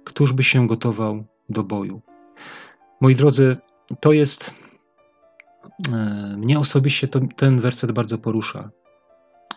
któż 0.03 0.33
by 0.33 0.43
się 0.43 0.67
gotował 0.67 1.25
do 1.49 1.63
boju? 1.63 2.01
Moi 3.01 3.15
drodzy, 3.15 3.57
to 3.99 4.11
jest. 4.11 4.53
E, 5.93 6.35
mnie 6.37 6.59
osobiście 6.59 7.07
to, 7.07 7.19
ten 7.35 7.59
werset 7.59 7.91
bardzo 7.91 8.17
porusza. 8.17 8.69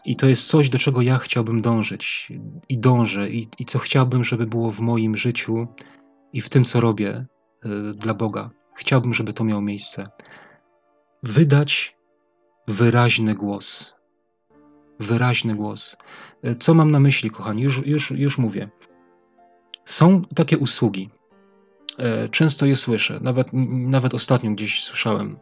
I 0.05 0.16
to 0.16 0.26
jest 0.26 0.47
coś, 0.47 0.68
do 0.68 0.78
czego 0.78 1.03
ja 1.03 1.18
chciałbym 1.18 1.62
dążyć 1.62 2.32
i 2.68 2.78
dążę, 2.78 3.30
i, 3.30 3.49
i 3.59 3.64
co 3.64 3.78
chciałbym, 3.78 4.24
żeby 4.24 4.47
było 4.47 4.72
w 4.72 4.80
moim 4.80 5.16
życiu 5.16 5.66
i 6.32 6.40
w 6.40 6.49
tym, 6.49 6.64
co 6.64 6.80
robię 6.80 7.26
y, 7.66 7.95
dla 7.95 8.14
Boga. 8.14 8.51
Chciałbym, 8.74 9.14
żeby 9.14 9.32
to 9.32 9.45
miało 9.45 9.62
miejsce 9.62 10.09
wydać 11.22 11.97
wyraźny 12.68 13.34
głos. 13.34 13.95
Wyraźny 15.01 15.55
głos. 15.55 15.97
Co 16.61 16.74
mam 16.74 16.90
na 16.90 17.01
myśli, 17.01 17.30
kochani? 17.30 17.62
Już, 17.62 17.86
już, 17.86 18.11
już 18.11 18.38
mówię. 18.38 18.68
Są 19.84 20.22
takie 20.34 20.58
usługi. 20.58 21.10
E, 21.98 22.28
często 22.28 22.66
je 22.66 22.76
słyszę, 22.76 23.18
nawet, 23.22 23.48
nawet 23.68 24.14
ostatnio 24.14 24.50
gdzieś 24.50 24.84
słyszałem, 24.84 25.38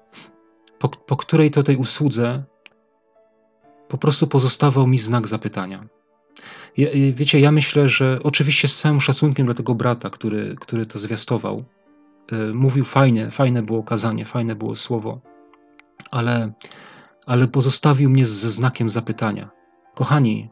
po, 0.79 0.89
po 0.89 1.17
której 1.17 1.51
to 1.51 1.63
tej 1.63 1.77
usłudze 1.77 2.45
po 3.89 3.99
prostu 3.99 4.27
pozostawał 4.27 4.87
mi 4.87 4.99
znak 4.99 5.27
zapytania. 5.27 5.87
Ja, 6.77 6.89
wiecie, 7.13 7.41
ja 7.41 7.53
myślę, 7.53 7.89
że 7.89 8.19
oczywiście 8.23 8.69
z 8.69 8.77
całym 8.77 9.01
szacunkiem 9.01 9.47
dla 9.47 9.55
tego 9.55 9.75
brata, 9.75 10.11
który, 10.11 10.57
który 10.61 10.87
to 10.87 10.99
zwiastował, 10.99 11.65
e, 12.33 12.37
mówił 12.55 12.85
fajnie, 12.85 13.31
fajne 13.31 13.63
było 13.63 13.83
kazanie, 13.83 14.25
fajne 14.25 14.55
było 14.55 14.75
słowo, 14.77 15.21
ale, 16.11 16.53
ale 17.27 17.49
pozostawił 17.49 18.11
mnie 18.11 18.27
ze 18.27 18.51
znakiem 18.51 18.91
zapytania. 18.91 19.51
Kochani, 19.95 20.51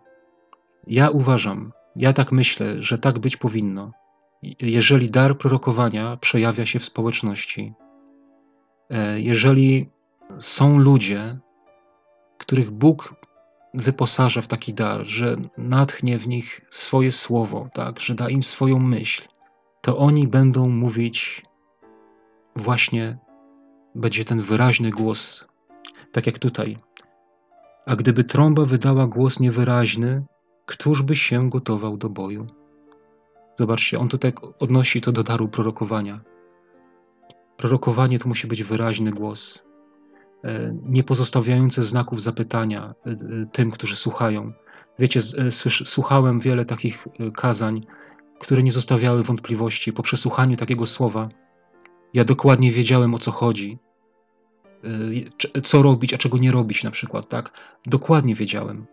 ja 0.87 1.11
uważam, 1.11 1.73
ja 1.99 2.13
tak 2.13 2.33
myślę, 2.33 2.83
że 2.83 2.99
tak 2.99 3.19
być 3.19 3.37
powinno. 3.37 3.93
Jeżeli 4.61 5.11
dar 5.11 5.39
prorokowania 5.39 6.17
przejawia 6.17 6.67
się 6.67 6.79
w 6.79 6.85
społeczności, 6.85 7.73
e, 8.91 9.21
jeżeli 9.21 9.91
są 10.39 10.79
ludzie, 10.79 11.39
których 12.39 12.71
Bóg 12.71 13.15
wyposaża 13.75 14.43
w 14.43 14.49
taki 14.49 14.75
dar, 14.75 15.07
że 15.07 15.37
natchnie 15.57 16.19
w 16.19 16.29
nich 16.29 16.61
swoje 16.71 17.13
słowo, 17.13 17.69
tak, 17.75 18.01
że 18.01 18.15
da 18.15 18.29
im 18.29 18.43
swoją 18.43 18.79
myśl, 18.79 19.25
to 19.81 19.99
oni 19.99 20.29
będą 20.29 20.69
mówić 20.69 21.43
właśnie 22.57 23.19
będzie 23.95 24.25
ten 24.25 24.41
wyraźny 24.41 24.91
głos, 24.91 25.45
tak 26.13 26.27
jak 26.27 26.39
tutaj. 26.39 26.77
A 27.87 27.97
gdyby 27.97 28.25
trąba 28.25 28.65
wydała 28.65 29.07
głos 29.07 29.41
niewyraźny, 29.41 30.25
Któż 30.69 31.03
by 31.03 31.17
się 31.17 31.51
gotował 31.51 31.97
do 31.97 32.09
boju? 32.09 32.47
Zobaczcie, 33.59 33.99
on 33.99 34.09
tutaj 34.09 34.33
odnosi 34.59 35.01
to 35.01 35.13
do 35.13 35.23
daru 35.23 35.49
prorokowania. 35.49 36.21
Prorokowanie 37.57 38.19
to 38.19 38.29
musi 38.29 38.47
być 38.47 38.63
wyraźny 38.63 39.11
głos, 39.11 39.63
e, 40.45 40.75
nie 40.83 41.05
pozostawiający 41.05 41.85
znaków 41.85 42.23
zapytania 42.23 42.95
e, 43.07 43.11
e, 43.11 43.17
tym, 43.53 43.71
którzy 43.71 43.97
słuchają. 43.97 44.53
Wiecie, 44.99 45.21
słuchałem 45.85 46.41
wiele 46.41 46.65
takich 46.65 47.09
kazań, 47.37 47.87
które 48.41 48.63
nie 48.63 48.73
zostawiały 48.73 49.23
wątpliwości. 49.23 49.93
Po 49.93 50.03
przesłuchaniu 50.03 50.57
takiego 50.57 50.87
słowa, 50.87 51.29
ja 52.15 52.25
dokładnie 52.25 52.73
wiedziałem 52.73 53.15
o 53.15 53.19
co 53.19 53.31
chodzi, 53.31 53.79
co 55.65 55.83
robić, 55.83 56.15
a 56.15 56.19
czego 56.19 56.39
nie 56.39 56.53
robić, 56.53 56.85
na 56.85 56.91
przykład, 56.91 57.29
tak? 57.29 57.51
Dokładnie 57.87 58.35
wiedziałem. 58.35 58.87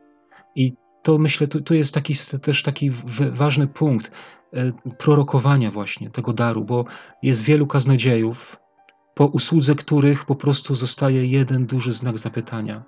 I 0.55 0.73
to 1.06 1.18
myślę, 1.18 1.47
tu, 1.47 1.62
tu 1.62 1.74
jest 1.74 1.93
taki, 1.93 2.14
też 2.41 2.64
taki 2.64 2.91
ważny 3.32 3.68
punkt 3.68 4.12
e, 4.53 4.72
prorokowania 4.97 5.72
właśnie 5.72 6.10
tego 6.10 6.34
daru, 6.34 6.64
bo 6.64 6.86
jest 7.24 7.41
wielu 7.41 7.68
kaznodziejów, 7.68 8.58
po 9.16 9.26
usłudze 9.26 9.76
których 9.76 10.26
po 10.26 10.36
prostu 10.36 10.76
zostaje 10.76 11.26
jeden 11.26 11.66
duży 11.66 11.93
znak 11.93 12.18
zapytania. 12.18 12.84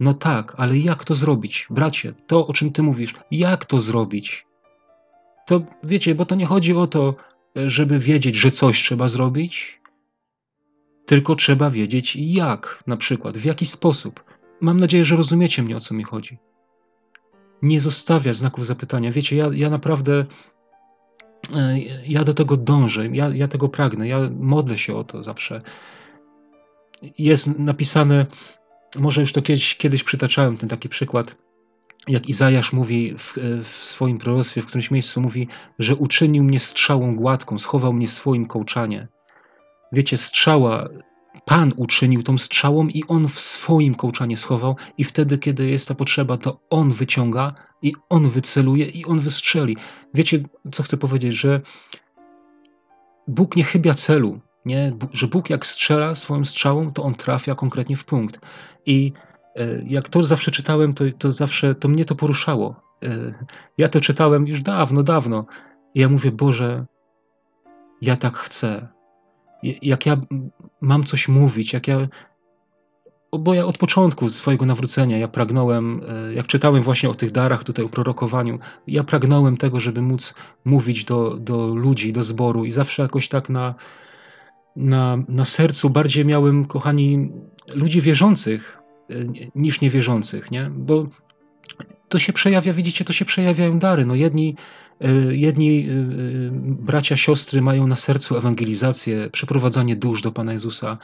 No 0.00 0.14
tak, 0.14 0.54
ale 0.56 0.78
jak 0.78 1.04
to 1.04 1.14
zrobić? 1.14 1.66
Bracie, 1.70 2.14
to 2.26 2.46
o 2.46 2.52
czym 2.52 2.72
ty 2.72 2.82
mówisz, 2.82 3.14
jak 3.30 3.64
to 3.64 3.80
zrobić? 3.80 4.46
To 5.46 5.62
wiecie, 5.82 6.14
bo 6.14 6.24
to 6.24 6.34
nie 6.34 6.46
chodzi 6.46 6.74
o 6.74 6.86
to, 6.86 7.14
żeby 7.56 7.98
wiedzieć, 7.98 8.36
że 8.36 8.50
coś 8.50 8.82
trzeba 8.82 9.08
zrobić, 9.08 9.80
tylko 11.06 11.36
trzeba 11.36 11.70
wiedzieć 11.70 12.16
jak, 12.16 12.84
na 12.86 12.96
przykład, 12.96 13.38
w 13.38 13.44
jaki 13.44 13.66
sposób. 13.66 14.24
Mam 14.60 14.80
nadzieję, 14.80 15.04
że 15.04 15.16
rozumiecie 15.16 15.62
mnie, 15.62 15.76
o 15.76 15.80
co 15.80 15.94
mi 15.94 16.02
chodzi 16.02 16.38
nie 17.62 17.80
zostawia 17.80 18.32
znaków 18.32 18.66
zapytania. 18.66 19.12
Wiecie, 19.12 19.36
ja, 19.36 19.50
ja 19.52 19.70
naprawdę 19.70 20.24
e, 21.56 21.78
ja 22.06 22.24
do 22.24 22.34
tego 22.34 22.56
dążę, 22.56 23.06
ja, 23.06 23.28
ja 23.28 23.48
tego 23.48 23.68
pragnę, 23.68 24.08
ja 24.08 24.30
modlę 24.38 24.78
się 24.78 24.96
o 24.96 25.04
to 25.04 25.24
zawsze. 25.24 25.62
Jest 27.18 27.58
napisane, 27.58 28.26
może 28.96 29.20
już 29.20 29.32
to 29.32 29.42
kiedyś, 29.42 29.76
kiedyś 29.76 30.04
przytaczałem 30.04 30.56
ten 30.56 30.68
taki 30.68 30.88
przykład, 30.88 31.36
jak 32.08 32.28
Izajasz 32.28 32.72
mówi 32.72 33.14
w, 33.18 33.34
w, 33.62 33.66
swoim 33.66 34.18
proroctwie, 34.18 34.62
w 34.62 34.66
którymś 34.66 34.90
miejscu 34.90 35.20
mówi, 35.20 35.48
że 35.78 35.96
uczynił 35.96 36.44
mnie 36.44 36.60
strzałą 36.60 37.16
gładką, 37.16 37.58
schował 37.58 37.92
mnie 37.92 38.08
w 38.08 38.12
swoim 38.12 38.46
kołczanie. 38.46 39.08
Wiecie, 39.92 40.18
strzała 40.18 40.88
Pan 41.44 41.72
uczynił 41.76 42.22
tą 42.22 42.38
strzałą 42.38 42.88
i 42.88 43.04
on 43.08 43.28
w 43.28 43.40
swoim 43.40 43.94
kołczanie 43.94 44.36
schował, 44.36 44.76
i 44.98 45.04
wtedy, 45.04 45.38
kiedy 45.38 45.70
jest 45.70 45.88
ta 45.88 45.94
potrzeba, 45.94 46.36
to 46.36 46.60
on 46.70 46.90
wyciąga 46.90 47.54
i 47.82 47.92
on 48.08 48.28
wyceluje 48.28 48.86
i 48.86 49.04
on 49.04 49.18
wystrzeli. 49.18 49.76
Wiecie, 50.14 50.38
co 50.72 50.82
chcę 50.82 50.96
powiedzieć, 50.96 51.34
że 51.34 51.60
Bóg 53.28 53.56
nie 53.56 53.64
chybia 53.64 53.94
celu, 53.94 54.40
nie? 54.64 54.92
że 55.12 55.26
Bóg 55.26 55.50
jak 55.50 55.66
strzela 55.66 56.14
swoją 56.14 56.44
strzałą, 56.44 56.92
to 56.92 57.02
on 57.02 57.14
trafia 57.14 57.54
konkretnie 57.54 57.96
w 57.96 58.04
punkt. 58.04 58.40
I 58.86 59.12
e, 59.56 59.82
jak 59.86 60.08
to 60.08 60.22
zawsze 60.22 60.50
czytałem, 60.50 60.92
to, 60.92 61.04
to 61.18 61.32
zawsze 61.32 61.74
to 61.74 61.88
mnie 61.88 62.04
to 62.04 62.14
poruszało. 62.14 62.80
E, 63.04 63.34
ja 63.78 63.88
to 63.88 64.00
czytałem 64.00 64.46
już 64.46 64.62
dawno, 64.62 65.02
dawno. 65.02 65.46
I 65.94 66.00
ja 66.00 66.08
mówię, 66.08 66.32
Boże, 66.32 66.86
ja 68.02 68.16
tak 68.16 68.36
chcę 68.36 68.88
jak 69.62 70.06
ja 70.06 70.16
mam 70.80 71.04
coś 71.04 71.28
mówić, 71.28 71.72
jak 71.72 71.88
ja. 71.88 72.08
Bo 73.38 73.54
ja 73.54 73.66
od 73.66 73.78
początku 73.78 74.30
swojego 74.30 74.66
nawrócenia, 74.66 75.18
ja 75.18 75.28
pragnąłem, 75.28 76.00
e, 76.08 76.34
jak 76.34 76.46
czytałem 76.46 76.82
właśnie 76.82 77.08
o 77.08 77.14
tych 77.14 77.32
darach, 77.32 77.64
tutaj 77.64 77.84
o 77.84 77.88
prorokowaniu, 77.88 78.58
ja 78.86 79.04
pragnąłem 79.04 79.56
tego, 79.56 79.80
żeby 79.80 80.02
móc 80.02 80.34
mówić 80.64 81.04
do, 81.04 81.36
do 81.38 81.66
ludzi, 81.66 82.12
do 82.12 82.24
zboru 82.24 82.64
i 82.64 82.72
zawsze 82.72 83.02
jakoś 83.02 83.28
tak 83.28 83.48
na, 83.48 83.74
na, 84.76 85.18
na 85.28 85.44
sercu 85.44 85.90
bardziej 85.90 86.24
miałem, 86.24 86.64
kochani, 86.64 87.32
ludzi 87.74 88.00
wierzących 88.00 88.78
e, 89.10 89.14
niż 89.54 89.80
niewierzących, 89.80 90.50
nie? 90.50 90.70
Bo 90.70 91.06
to 92.08 92.18
się 92.18 92.32
przejawia, 92.32 92.72
widzicie, 92.72 93.04
to 93.04 93.12
się 93.12 93.24
przejawiają 93.24 93.78
dary. 93.78 94.06
No 94.06 94.14
jedni, 94.14 94.56
jedni 95.30 95.88
e, 95.88 95.92
e, 95.92 95.96
bracia, 96.62 97.16
siostry 97.16 97.62
mają 97.62 97.86
na 97.86 97.96
sercu 97.96 98.36
ewangelizację, 98.36 99.30
przeprowadzanie 99.30 99.96
dusz 99.96 100.22
do 100.22 100.32
Pana 100.32 100.52
Jezusa. 100.52 100.98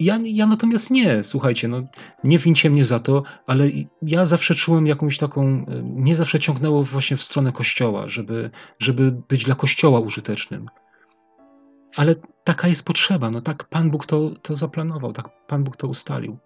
Ja, 0.00 0.18
ja 0.24 0.46
natomiast 0.46 0.90
nie, 0.90 1.24
słuchajcie, 1.24 1.68
no, 1.68 1.82
nie 2.24 2.38
wincie 2.38 2.70
mnie 2.70 2.84
za 2.84 2.98
to, 2.98 3.22
ale 3.46 3.68
ja 4.02 4.26
zawsze 4.26 4.54
czułem 4.54 4.86
jakąś 4.86 5.18
taką, 5.18 5.66
mnie 5.82 6.14
zawsze 6.14 6.38
ciągnęło 6.38 6.82
właśnie 6.82 7.16
w 7.16 7.22
stronę 7.22 7.52
Kościoła, 7.52 8.08
żeby, 8.08 8.50
żeby 8.78 9.12
być 9.28 9.44
dla 9.44 9.54
Kościoła 9.54 10.00
użytecznym. 10.00 10.66
Ale 11.96 12.14
taka 12.44 12.68
jest 12.68 12.84
potrzeba, 12.84 13.30
no 13.30 13.40
tak 13.40 13.64
Pan 13.64 13.90
Bóg 13.90 14.06
to, 14.06 14.30
to 14.42 14.56
zaplanował, 14.56 15.12
tak 15.12 15.46
Pan 15.46 15.64
Bóg 15.64 15.76
to 15.76 15.88
ustalił. 15.88 16.38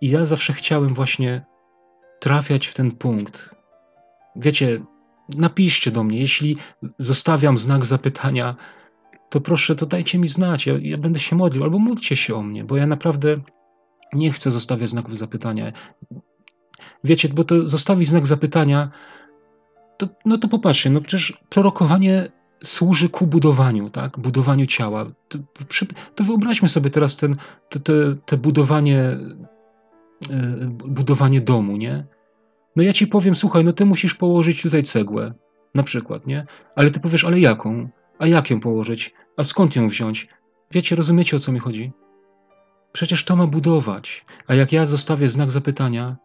I 0.00 0.10
ja 0.10 0.24
zawsze 0.24 0.52
chciałem 0.52 0.94
właśnie 0.94 1.44
trafiać 2.20 2.66
w 2.66 2.74
ten 2.74 2.92
punkt. 2.92 3.54
Wiecie, 4.36 4.80
napiszcie 5.36 5.90
do 5.90 6.04
mnie, 6.04 6.18
jeśli 6.18 6.56
zostawiam 6.98 7.58
znak 7.58 7.86
zapytania, 7.86 8.56
to 9.30 9.40
proszę, 9.40 9.76
to 9.76 9.86
dajcie 9.86 10.18
mi 10.18 10.28
znać, 10.28 10.66
ja, 10.66 10.74
ja 10.80 10.98
będę 10.98 11.18
się 11.18 11.36
modlił, 11.36 11.64
albo 11.64 11.78
módlcie 11.78 12.16
się 12.16 12.34
o 12.34 12.42
mnie, 12.42 12.64
bo 12.64 12.76
ja 12.76 12.86
naprawdę 12.86 13.36
nie 14.12 14.30
chcę 14.30 14.50
zostawiać 14.50 14.90
znaków 14.90 15.16
zapytania. 15.16 15.72
Wiecie, 17.04 17.28
bo 17.28 17.44
to 17.44 17.68
zostawić 17.68 18.08
znak 18.08 18.26
zapytania, 18.26 18.90
to, 19.96 20.08
no 20.24 20.38
to 20.38 20.48
popatrzcie, 20.48 20.90
no 20.90 21.00
przecież 21.00 21.38
prorokowanie 21.48 22.28
służy 22.64 23.08
ku 23.08 23.26
budowaniu, 23.26 23.90
tak? 23.90 24.18
Budowaniu 24.18 24.66
ciała. 24.66 25.06
To, 25.28 25.38
to 26.14 26.24
wyobraźmy 26.24 26.68
sobie 26.68 26.90
teraz 26.90 27.16
ten, 27.16 27.36
te, 27.68 27.80
te, 27.80 28.16
te 28.26 28.36
budowanie 28.36 29.18
E, 30.30 30.66
budowanie 30.68 31.40
domu, 31.40 31.76
nie? 31.76 32.04
No 32.78 32.84
ja 32.84 32.92
ci 32.92 33.06
powiem, 33.06 33.34
słuchaj, 33.34 33.64
no 33.64 33.72
ty 33.72 33.84
musisz 33.86 34.14
położyć 34.14 34.62
tutaj 34.62 34.82
cegłę, 34.82 35.34
na 35.74 35.82
przykład, 35.82 36.26
nie? 36.26 36.46
Ale 36.76 36.90
ty 36.90 37.00
powiesz, 37.00 37.24
ale 37.24 37.40
jaką? 37.40 37.88
A 38.18 38.26
jak 38.26 38.50
ją 38.50 38.60
położyć? 38.60 39.14
A 39.36 39.44
skąd 39.44 39.76
ją 39.76 39.88
wziąć? 39.88 40.28
Wiecie, 40.72 40.96
rozumiecie 40.96 41.36
o 41.36 41.40
co 41.40 41.52
mi 41.52 41.58
chodzi? 41.58 41.92
Przecież 42.92 43.24
to 43.24 43.36
ma 43.36 43.46
budować. 43.46 44.24
A 44.46 44.54
jak 44.54 44.72
ja 44.72 44.86
zostawię 44.86 45.28
znak 45.28 45.50
zapytania, 45.50 46.16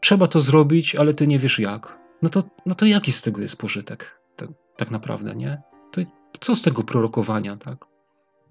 trzeba 0.00 0.26
to 0.26 0.40
zrobić, 0.40 0.96
ale 0.96 1.14
ty 1.14 1.26
nie 1.26 1.38
wiesz 1.38 1.58
jak. 1.58 1.98
No 2.22 2.28
to, 2.28 2.42
no 2.66 2.74
to 2.74 2.86
jaki 2.86 3.12
z 3.12 3.22
tego 3.22 3.40
jest 3.40 3.56
pożytek? 3.56 4.20
Tak, 4.36 4.48
tak 4.76 4.90
naprawdę, 4.90 5.34
nie? 5.34 5.62
To 5.92 6.00
co 6.40 6.56
z 6.56 6.62
tego 6.62 6.82
prorokowania, 6.82 7.56
tak? 7.56 7.84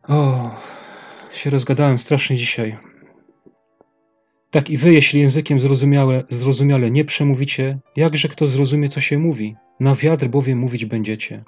O, 0.08 0.52
się 1.32 1.50
rozgadałem 1.50 1.98
strasznie 1.98 2.36
dzisiaj. 2.36 2.78
Tak 4.54 4.70
i 4.70 4.78
wy, 4.78 4.94
jeśli 4.94 5.22
językiem 5.22 5.60
zrozumiałe, 5.60 6.24
zrozumiale 6.30 6.92
nie 6.92 7.06
przemówicie, 7.06 7.80
jakże 7.96 8.28
kto 8.28 8.48
zrozumie, 8.48 8.90
co 8.90 9.02
się 9.02 9.20
mówi? 9.20 9.56
Na 9.80 9.96
wiatr 9.96 10.28
bowiem 10.28 10.60
mówić 10.60 10.86
będziecie. 10.86 11.44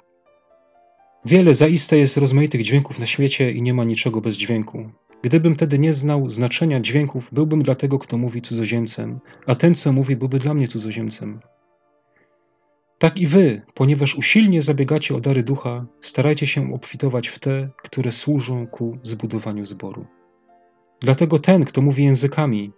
Wiele 1.24 1.54
zaiste 1.54 1.98
jest 1.98 2.16
rozmaitych 2.16 2.62
dźwięków 2.62 2.98
na 2.98 3.06
świecie 3.06 3.52
i 3.52 3.62
nie 3.62 3.74
ma 3.74 3.84
niczego 3.84 4.20
bez 4.20 4.36
dźwięku. 4.36 4.90
Gdybym 5.22 5.56
tedy 5.56 5.78
nie 5.78 5.94
znał 5.94 6.28
znaczenia 6.28 6.80
dźwięków, 6.80 7.28
byłbym 7.32 7.62
dla 7.62 7.74
tego, 7.74 7.98
kto 7.98 8.18
mówi 8.18 8.42
cudzoziemcem, 8.42 9.20
a 9.46 9.54
ten, 9.54 9.74
co 9.74 9.92
mówi, 9.92 10.16
byłby 10.16 10.38
dla 10.38 10.54
mnie 10.54 10.68
cudzoziemcem. 10.68 11.40
Tak 12.98 13.18
i 13.18 13.26
wy, 13.26 13.62
ponieważ 13.74 14.16
usilnie 14.16 14.62
zabiegacie 14.62 15.14
o 15.14 15.20
dary 15.20 15.42
ducha, 15.42 15.86
starajcie 16.00 16.46
się 16.46 16.74
obfitować 16.74 17.28
w 17.28 17.38
te, 17.38 17.68
które 17.76 18.12
służą 18.12 18.66
ku 18.66 18.98
zbudowaniu 19.02 19.64
zboru. 19.64 20.06
Dlatego 21.00 21.38
ten, 21.38 21.64
kto 21.64 21.82
mówi 21.82 22.04
językami, 22.04 22.72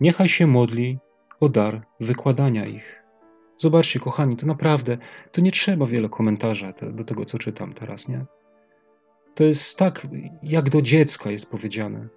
Niechaj 0.00 0.28
się 0.28 0.46
modli 0.46 0.98
o 1.40 1.48
dar 1.48 1.86
wykładania 2.00 2.66
ich. 2.66 3.02
Zobaczcie, 3.58 4.00
kochani, 4.00 4.36
to 4.36 4.46
naprawdę, 4.46 4.98
to 5.32 5.40
nie 5.40 5.52
trzeba 5.52 5.86
wiele 5.86 6.08
komentarzy 6.08 6.74
do 6.92 7.04
tego, 7.04 7.24
co 7.24 7.38
czytam 7.38 7.72
teraz, 7.74 8.08
nie? 8.08 8.24
To 9.34 9.44
jest 9.44 9.78
tak, 9.78 10.06
jak 10.42 10.70
do 10.70 10.82
dziecka 10.82 11.30
jest 11.30 11.46
powiedziane. 11.46 12.08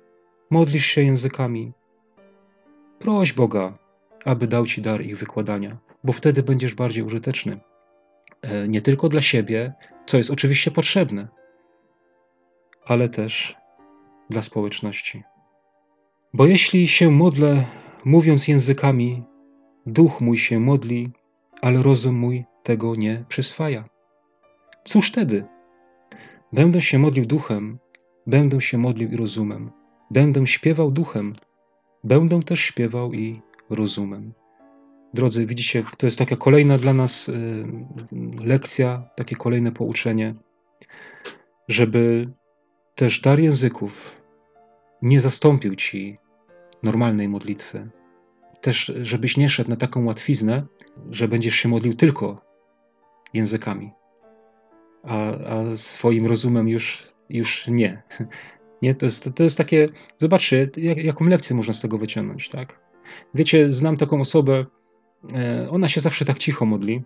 Modlisz 0.50 0.86
się 0.86 1.02
językami. 1.02 1.74
Proś 3.00 3.34
Boga, 3.34 3.78
aby 4.26 4.48
dał 4.48 4.66
ci 4.66 4.82
dar 4.82 5.02
ich 5.02 5.18
wykładania, 5.18 5.78
bo 6.04 6.14
wtedy 6.14 6.44
będziesz 6.44 6.76
bardziej 6.76 7.04
użyteczny. 7.04 7.60
E, 8.42 8.68
nie 8.68 8.82
tylko 8.82 9.10
dla 9.10 9.22
siebie, 9.22 9.74
co 10.06 10.18
jest 10.18 10.32
oczywiście 10.32 10.72
potrzebne, 10.72 11.28
ale 12.86 13.10
też 13.10 13.56
dla 14.30 14.42
społeczności. 14.42 15.24
Bo 16.36 16.46
jeśli 16.46 16.88
się 16.88 17.12
modlę, 17.12 17.66
mówiąc 18.06 18.48
językami, 18.48 19.24
duch 19.86 20.22
mój 20.22 20.38
się 20.38 20.60
modli, 20.60 21.12
ale 21.62 21.84
rozum 21.84 22.16
mój 22.16 22.46
tego 22.64 22.94
nie 22.98 23.26
przyswaja. 23.28 23.90
Cóż 24.86 25.10
wtedy? 25.10 25.46
Będę 26.54 26.82
się 26.82 27.00
modlił 27.00 27.26
duchem, 27.26 27.80
będę 28.28 28.62
się 28.62 28.78
modlił 28.78 29.12
i 29.12 29.16
rozumem. 29.16 29.72
Będę 30.12 30.48
śpiewał 30.48 30.92
duchem, 30.92 31.36
będę 32.04 32.44
też 32.44 32.60
śpiewał 32.60 33.14
i 33.14 33.42
rozumem. 33.70 34.34
Drodzy, 35.14 35.46
widzicie, 35.46 35.84
to 35.98 36.08
jest 36.08 36.20
taka 36.20 36.36
kolejna 36.36 36.78
dla 36.78 36.94
nas 36.94 37.30
y, 37.30 37.66
lekcja, 38.44 39.10
takie 39.16 39.36
kolejne 39.36 39.72
pouczenie, 39.72 40.36
żeby 41.68 42.30
też 42.96 43.22
dar 43.22 43.40
języków 43.40 44.16
nie 45.02 45.20
zastąpił 45.20 45.76
ci 45.76 46.23
normalnej 46.84 47.30
modlitwy. 47.30 47.90
Też, 48.62 48.92
żebyś 49.02 49.38
nie 49.38 49.50
szedł 49.50 49.70
na 49.70 49.76
taką 49.76 50.06
łatwiznę, 50.06 50.66
że 51.12 51.28
będziesz 51.28 51.56
się 51.56 51.70
modlił 51.70 51.94
tylko 51.94 52.42
językami, 53.34 53.92
a, 55.04 55.32
a 55.32 55.76
swoim 55.76 56.26
rozumem 56.26 56.70
już, 56.70 57.14
już 57.30 57.68
nie. 57.68 58.04
nie 58.82 58.96
to, 58.96 59.06
jest, 59.06 59.30
to 59.36 59.44
jest 59.44 59.58
takie, 59.58 59.90
zobaczcie, 60.20 60.70
jak, 60.78 61.04
jaką 61.04 61.26
lekcję 61.26 61.56
można 61.56 61.74
z 61.74 61.82
tego 61.82 61.98
wyciągnąć, 61.98 62.50
tak? 62.50 62.80
Wiecie, 63.34 63.72
znam 63.72 63.98
taką 63.98 64.22
osobę, 64.22 64.66
e, 65.34 65.70
ona 65.70 65.88
się 65.88 66.02
zawsze 66.02 66.26
tak 66.26 66.38
cicho 66.38 66.66
modli, 66.66 67.04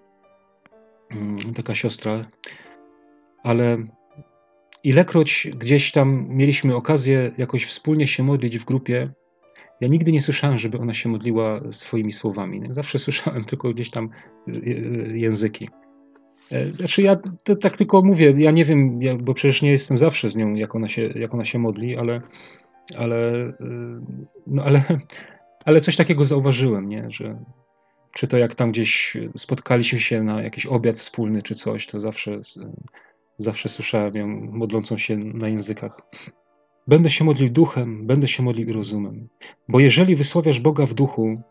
mm, 1.11 1.53
taka 1.53 1.75
siostra, 1.75 2.25
ale 3.43 3.77
ilekroć 4.83 5.47
gdzieś 5.55 5.91
tam 5.91 6.27
mieliśmy 6.29 6.75
okazję 6.75 7.31
jakoś 7.37 7.65
wspólnie 7.65 8.07
się 8.07 8.23
modlić 8.23 8.57
w 8.57 8.65
grupie, 8.65 9.11
ja 9.81 9.87
nigdy 9.87 10.11
nie 10.11 10.21
słyszałem, 10.21 10.57
żeby 10.57 10.77
ona 10.77 10.93
się 10.93 11.09
modliła 11.09 11.61
swoimi 11.71 12.11
słowami. 12.11 12.61
Zawsze 12.71 12.99
słyszałem 13.07 13.45
tylko 13.45 13.73
gdzieś 13.73 13.89
tam 13.89 14.09
e, 14.47 14.51
e, 14.51 15.17
języki. 15.17 15.69
Znaczy 16.77 17.01
ja 17.01 17.15
to, 17.43 17.55
tak 17.55 17.77
tylko 17.77 18.01
mówię, 18.01 18.33
ja 18.37 18.51
nie 18.51 18.65
wiem, 18.65 18.99
bo 19.19 19.33
przecież 19.33 19.61
nie 19.61 19.71
jestem 19.71 19.97
zawsze 19.97 20.29
z 20.29 20.35
nią, 20.35 20.53
jak 20.53 20.75
ona 20.75 20.89
się, 20.89 21.01
jak 21.01 21.33
ona 21.33 21.45
się 21.45 21.59
modli, 21.59 21.97
ale, 21.97 22.21
ale, 22.97 23.53
no 24.47 24.63
ale, 24.63 24.83
ale 25.65 25.81
coś 25.81 25.95
takiego 25.95 26.25
zauważyłem, 26.25 26.89
nie? 26.89 27.05
że 27.09 27.39
czy 28.13 28.27
to 28.27 28.37
jak 28.37 28.55
tam 28.55 28.71
gdzieś 28.71 29.17
spotkaliśmy 29.37 29.99
się 29.99 30.23
na 30.23 30.41
jakiś 30.41 30.65
obiad 30.65 30.97
wspólny 30.97 31.41
czy 31.41 31.55
coś, 31.55 31.87
to 31.87 32.01
zawsze, 32.01 32.41
zawsze 33.37 33.69
słyszałem 33.69 34.15
ją 34.15 34.27
modlącą 34.51 34.97
się 34.97 35.17
na 35.17 35.47
językach. 35.47 35.97
Będę 36.87 37.09
się 37.09 37.23
modlił 37.23 37.49
duchem, 37.49 38.07
będę 38.07 38.27
się 38.27 38.43
modlił 38.43 38.73
rozumem. 38.73 39.29
Bo 39.69 39.79
jeżeli 39.79 40.15
wysławiasz 40.15 40.59
Boga 40.59 40.85
w 40.85 40.93
duchu, 40.93 41.41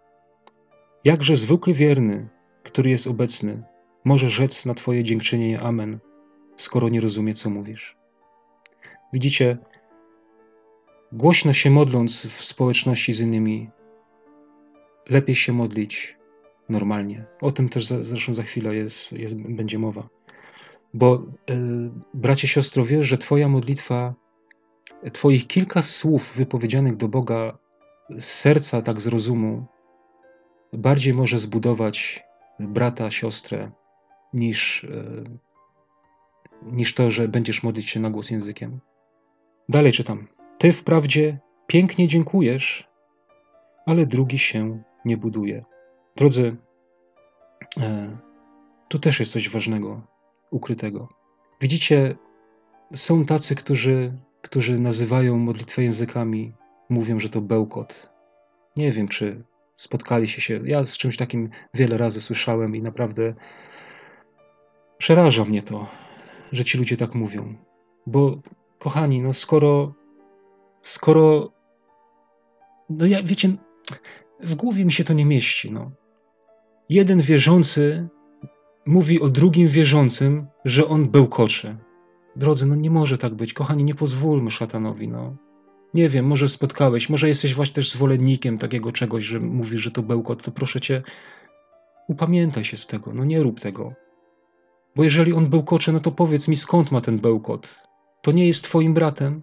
jakże 1.05 1.37
zwykły 1.37 1.75
wierny, 1.75 2.29
który 2.63 2.91
jest 2.91 3.07
obecny, 3.07 3.63
może 4.05 4.31
rzec 4.31 4.67
na 4.67 4.75
Twoje 4.75 5.05
dziękczynienie 5.05 5.61
Amen, 5.61 5.99
skoro 6.57 6.89
nie 6.89 7.01
rozumie, 7.01 7.35
co 7.35 7.51
mówisz. 7.51 7.97
Widzicie, 9.13 9.59
głośno 11.13 11.53
się 11.53 11.71
modląc 11.71 12.27
w 12.27 12.45
społeczności 12.45 13.13
z 13.13 13.21
innymi, 13.21 13.71
lepiej 15.09 15.37
się 15.37 15.53
modlić 15.53 16.17
normalnie. 16.69 17.25
O 17.41 17.51
tym 17.51 17.69
też 17.69 17.87
zresztą 17.87 18.35
za 18.35 18.43
chwilę 18.43 18.77
jest, 18.77 19.13
jest, 19.13 19.43
będzie 19.43 19.79
mowa. 19.79 20.09
Bo, 20.95 21.27
yy, 21.49 21.91
bracie, 22.15 22.49
siostro, 22.49 22.85
wiesz, 22.85 23.07
że 23.07 23.19
Twoja 23.19 23.49
modlitwa 23.49 24.15
Twoich 25.13 25.47
kilka 25.47 25.83
słów 25.83 26.33
wypowiedzianych 26.37 26.97
do 26.97 27.09
Boga 27.09 27.59
z 28.11 28.25
serca, 28.25 28.83
tak 28.83 29.01
z 29.01 29.07
rozumu, 29.07 29.67
bardziej 30.73 31.15
może 31.15 31.39
zbudować 31.39 32.25
brata, 32.61 33.11
siostrę, 33.11 33.71
niż, 34.33 34.85
e, 34.85 35.25
niż 36.63 36.95
to, 36.95 37.11
że 37.11 37.29
będziesz 37.29 37.63
modlić 37.63 37.91
się 37.91 38.01
na 38.01 38.11
głos 38.11 38.31
językiem. 38.31 38.81
Dalej 39.69 39.93
czytam. 39.93 40.29
Ty 40.59 40.73
wprawdzie 40.73 41.39
pięknie 41.67 42.09
dziękujesz, 42.09 42.89
ale 43.87 44.07
drugi 44.07 44.39
się 44.39 44.83
nie 45.05 45.17
buduje. 45.17 45.65
Drodzy, 46.17 46.57
e, 47.81 48.17
tu 48.89 48.99
też 48.99 49.21
jest 49.21 49.33
coś 49.33 49.49
ważnego, 49.49 50.03
ukrytego. 50.51 51.09
Widzicie, 51.61 52.17
są 52.95 53.25
tacy, 53.25 53.55
którzy 53.55 54.13
którzy 54.47 54.79
nazywają 54.79 55.39
modlitwę 55.39 55.83
językami, 55.83 56.53
mówią, 56.89 57.19
że 57.19 57.29
to 57.29 57.41
bełkot. 57.41 58.11
Nie 58.77 58.93
wiem, 58.93 59.09
czy 59.09 59.45
spotkali 59.77 60.29
się 60.29 60.41
się. 60.41 60.61
Ja 60.65 60.85
z 60.85 60.97
czymś 60.97 61.17
takim 61.17 61.51
wiele 61.75 61.99
razy 61.99 62.21
słyszałem 62.21 62.77
i 62.77 62.83
naprawdę 62.83 63.35
przeraża 64.99 65.45
mnie 65.45 65.63
to, 65.63 65.87
że 66.53 66.65
ci 66.65 66.79
ludzie 66.79 66.97
tak 66.97 67.15
mówią. 67.15 67.55
Bo, 68.07 68.41
kochani, 68.79 69.21
no 69.23 69.33
skoro, 69.33 69.95
skoro, 70.83 71.53
no 72.91 73.07
ja, 73.07 73.23
wiecie, 73.23 73.49
w 74.41 74.55
głowie 74.55 74.85
mi 74.85 74.93
się 74.93 75.05
to 75.05 75.13
nie 75.13 75.27
mieści, 75.27 75.73
no. 75.73 75.91
Jeden 76.89 77.21
wierzący 77.21 78.09
mówi 78.87 79.21
o 79.21 79.29
drugim 79.29 79.69
wierzącym, 79.69 80.47
że 80.65 80.87
on 80.89 81.09
bełkocze. 81.09 81.86
Drodzy, 82.37 82.67
no 82.67 82.75
nie 82.75 82.91
może 82.91 83.19
tak 83.19 83.35
być. 83.35 83.53
Kochani, 83.53 83.85
nie 83.85 83.95
pozwólmy 83.95 84.51
szatanowi, 84.51 85.09
no. 85.09 85.37
Nie 85.95 86.09
wiem, 86.09 86.27
może 86.27 86.49
spotkałeś, 86.49 87.09
może 87.09 87.29
jesteś 87.29 87.55
właśnie 87.55 87.75
też 87.75 87.91
zwolennikiem 87.91 88.59
takiego 88.59 88.93
czegoś, 88.93 89.25
że 89.25 89.41
mówisz, 89.41 89.81
że 89.81 89.91
to 89.91 90.03
bełkot, 90.03 90.43
to 90.43 90.51
proszę 90.51 90.81
cię, 90.81 91.03
upamiętaj 92.09 92.65
się 92.65 92.77
z 92.77 92.87
tego, 92.87 93.13
no 93.15 93.25
nie 93.25 93.43
rób 93.43 93.61
tego. 93.61 93.93
Bo 94.97 95.05
jeżeli 95.05 95.33
on 95.33 95.47
bełkocze, 95.51 95.93
no 95.93 96.01
to 96.01 96.13
powiedz 96.13 96.49
mi, 96.49 96.57
skąd 96.57 96.91
ma 96.91 97.01
ten 97.01 97.19
bełkot? 97.19 97.83
To 98.23 98.33
nie 98.33 98.47
jest 98.47 98.65
twoim 98.65 98.95
bratem? 98.95 99.43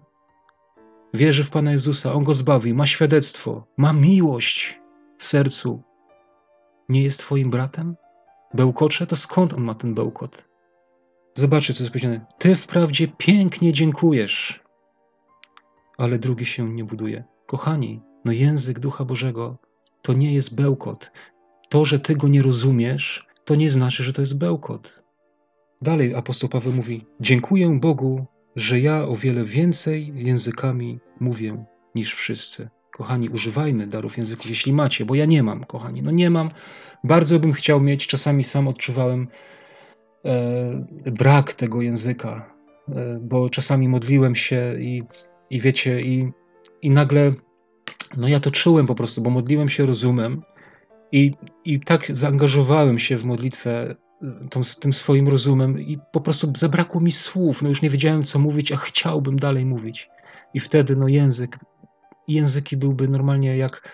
Wierzy 1.14 1.44
w 1.44 1.50
Pana 1.50 1.72
Jezusa, 1.72 2.12
On 2.12 2.24
go 2.24 2.34
zbawi, 2.34 2.74
ma 2.74 2.86
świadectwo, 2.86 3.66
ma 3.76 3.92
miłość 3.92 4.80
w 5.18 5.26
sercu. 5.26 5.82
Nie 6.88 7.02
jest 7.02 7.18
twoim 7.18 7.50
bratem? 7.50 7.96
Bełkocze? 8.54 9.06
To 9.06 9.16
skąd 9.16 9.54
on 9.54 9.62
ma 9.62 9.74
ten 9.74 9.94
bełkot? 9.94 10.53
Zobaczcie, 11.34 11.74
co 11.74 11.82
jest 11.82 11.92
powiedziane. 11.92 12.26
Ty 12.38 12.56
wprawdzie 12.56 13.08
pięknie 13.08 13.72
dziękujesz, 13.72 14.64
ale 15.98 16.18
drugi 16.18 16.46
się 16.46 16.74
nie 16.74 16.84
buduje. 16.84 17.24
Kochani, 17.46 18.00
no 18.24 18.32
język 18.32 18.80
Ducha 18.80 19.04
Bożego 19.04 19.58
to 20.02 20.12
nie 20.12 20.34
jest 20.34 20.54
bełkot. 20.54 21.10
To, 21.68 21.84
że 21.84 21.98
ty 21.98 22.16
go 22.16 22.28
nie 22.28 22.42
rozumiesz, 22.42 23.26
to 23.44 23.54
nie 23.54 23.70
znaczy, 23.70 24.04
że 24.04 24.12
to 24.12 24.20
jest 24.20 24.38
bełkot. 24.38 25.02
Dalej 25.82 26.14
apostoł 26.14 26.48
Paweł 26.48 26.72
mówi: 26.72 27.06
Dziękuję 27.20 27.78
Bogu, 27.80 28.26
że 28.56 28.80
ja 28.80 29.04
o 29.04 29.16
wiele 29.16 29.44
więcej 29.44 30.12
językami 30.16 31.00
mówię 31.20 31.64
niż 31.94 32.14
wszyscy. 32.14 32.68
Kochani, 32.90 33.28
używajmy 33.28 33.86
darów 33.86 34.18
języków, 34.18 34.50
jeśli 34.50 34.72
macie, 34.72 35.04
bo 35.04 35.14
ja 35.14 35.24
nie 35.24 35.42
mam, 35.42 35.64
kochani. 35.64 36.02
No 36.02 36.10
nie 36.10 36.30
mam. 36.30 36.50
Bardzo 37.04 37.40
bym 37.40 37.52
chciał 37.52 37.80
mieć, 37.80 38.06
czasami 38.06 38.44
sam 38.44 38.68
odczuwałem 38.68 39.28
brak 41.12 41.54
tego 41.54 41.82
języka, 41.82 42.54
e, 42.88 43.18
bo 43.22 43.50
czasami 43.50 43.88
modliłem 43.88 44.34
się 44.34 44.74
i, 44.80 45.02
i 45.50 45.60
wiecie, 45.60 46.00
i, 46.00 46.32
i 46.82 46.90
nagle, 46.90 47.32
no 48.16 48.28
ja 48.28 48.40
to 48.40 48.50
czułem 48.50 48.86
po 48.86 48.94
prostu, 48.94 49.22
bo 49.22 49.30
modliłem 49.30 49.68
się 49.68 49.86
rozumem 49.86 50.42
i, 51.12 51.32
i 51.64 51.80
tak 51.80 52.06
zaangażowałem 52.14 52.98
się 52.98 53.16
w 53.16 53.24
modlitwę 53.24 53.94
tą, 54.50 54.60
tym 54.80 54.92
swoim 54.92 55.28
rozumem 55.28 55.80
i 55.80 55.98
po 56.12 56.20
prostu 56.20 56.52
zabrakło 56.56 57.00
mi 57.00 57.12
słów, 57.12 57.62
no 57.62 57.68
już 57.68 57.82
nie 57.82 57.90
wiedziałem 57.90 58.22
co 58.22 58.38
mówić, 58.38 58.72
a 58.72 58.76
chciałbym 58.76 59.36
dalej 59.36 59.66
mówić. 59.66 60.08
I 60.54 60.60
wtedy 60.60 60.96
no 60.96 61.08
język, 61.08 61.58
języki 62.28 62.76
byłby 62.76 63.08
normalnie 63.08 63.56
jak, 63.56 63.88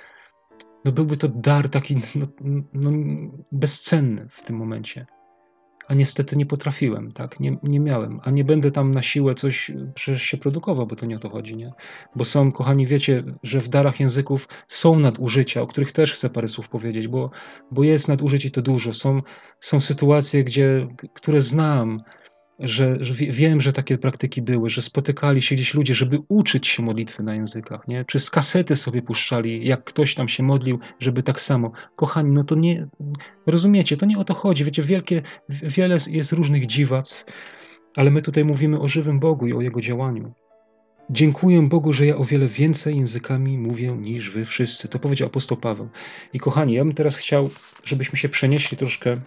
no 0.85 0.93
byłby 0.93 1.17
to 1.17 1.29
dar 1.29 1.69
taki 1.69 1.97
no, 2.15 2.27
no, 2.73 2.91
bezcenny 3.53 4.29
w 4.31 4.43
tym 4.43 4.57
momencie 4.57 5.07
a 5.89 5.95
niestety 5.95 6.37
nie 6.37 6.47
potrafiłem, 6.47 7.13
tak, 7.13 7.41
nie, 7.41 7.57
nie 7.63 7.81
miałem, 7.81 8.21
a 8.23 8.31
nie 8.31 8.45
będę 8.45 8.71
tam 8.71 8.95
na 8.95 9.03
siłę 9.03 9.35
coś 9.35 9.71
przecież 9.95 10.23
się 10.23 10.37
produkował, 10.37 10.87
bo 10.87 10.97
to 10.97 11.07
nie 11.07 11.17
o 11.17 11.19
to 11.19 11.31
chodzi, 11.31 11.57
nie? 11.57 11.73
Bo 12.17 12.25
są, 12.25 12.53
kochani, 12.53 12.87
wiecie, 12.87 13.25
że 13.43 13.61
w 13.61 13.69
darach 13.69 14.01
języków 14.01 14.49
są 14.69 14.99
nadużycia, 14.99 15.63
o 15.63 15.67
których 15.67 15.93
też 15.93 16.13
chcę 16.13 16.31
parę 16.31 16.49
słów 16.49 16.69
powiedzieć, 16.69 17.09
bo, 17.09 17.31
bo 17.71 17.85
jest 17.85 18.09
nadużyć 18.09 18.45
i 18.45 18.51
to 18.51 18.63
dużo. 18.63 18.93
Są, 18.93 19.23
są 19.61 19.81
sytuacje, 19.81 20.45
gdzie, 20.45 20.89
które 21.15 21.43
znam, 21.43 22.03
że, 22.61 22.97
że, 23.01 23.15
wiem, 23.15 23.61
że 23.61 23.73
takie 23.73 23.99
praktyki 23.99 24.43
były, 24.43 24.71
że 24.71 24.83
spotykali 24.83 25.43
się 25.43 25.55
gdzieś 25.55 25.75
ludzie, 25.75 25.95
żeby 25.95 26.19
uczyć 26.29 26.67
się 26.67 26.83
modlitwy 26.83 27.23
na 27.23 27.35
językach, 27.35 27.89
nie? 27.89 28.05
Czy 28.05 28.21
z 28.21 28.31
kasety 28.31 28.77
sobie 28.77 29.03
puszczali, 29.03 29.69
jak 29.69 29.85
ktoś 29.85 30.15
tam 30.15 30.29
się 30.29 30.43
modlił, 30.43 30.79
żeby 30.99 31.23
tak 31.23 31.41
samo. 31.41 31.73
Kochani, 31.97 32.31
no 32.31 32.45
to 32.45 32.55
nie, 32.55 32.87
rozumiecie, 33.47 33.97
to 33.97 34.07
nie 34.07 34.19
o 34.19 34.25
to 34.25 34.35
chodzi. 34.35 34.65
Wiecie, 34.65 34.83
wielkie, 34.83 35.23
wiele 35.49 35.97
jest 36.11 36.33
różnych 36.33 36.67
dziwac, 36.67 37.25
ale 37.97 38.11
my 38.11 38.23
tutaj 38.23 38.45
mówimy 38.45 38.81
o 38.81 38.89
żywym 38.89 39.21
Bogu 39.21 39.47
i 39.47 39.53
o 39.53 39.61
Jego 39.61 39.81
działaniu. 39.81 40.33
Dziękuję 41.11 41.63
Bogu, 41.63 41.93
że 41.93 42.07
ja 42.07 42.17
o 42.17 42.25
wiele 42.25 42.47
więcej 42.47 42.97
językami 42.97 43.59
mówię 43.59 43.93
niż 43.93 44.31
wy 44.31 44.45
wszyscy. 44.45 44.89
To 44.89 44.99
powiedział 44.99 45.29
apostoł 45.29 45.59
Paweł. 45.59 45.89
I 46.33 46.39
kochani, 46.39 46.73
ja 46.73 46.85
bym 46.85 46.95
teraz 46.95 47.17
chciał, 47.17 47.51
żebyśmy 47.85 48.19
się 48.19 48.29
przenieśli 48.29 48.77
troszkę 48.77 49.21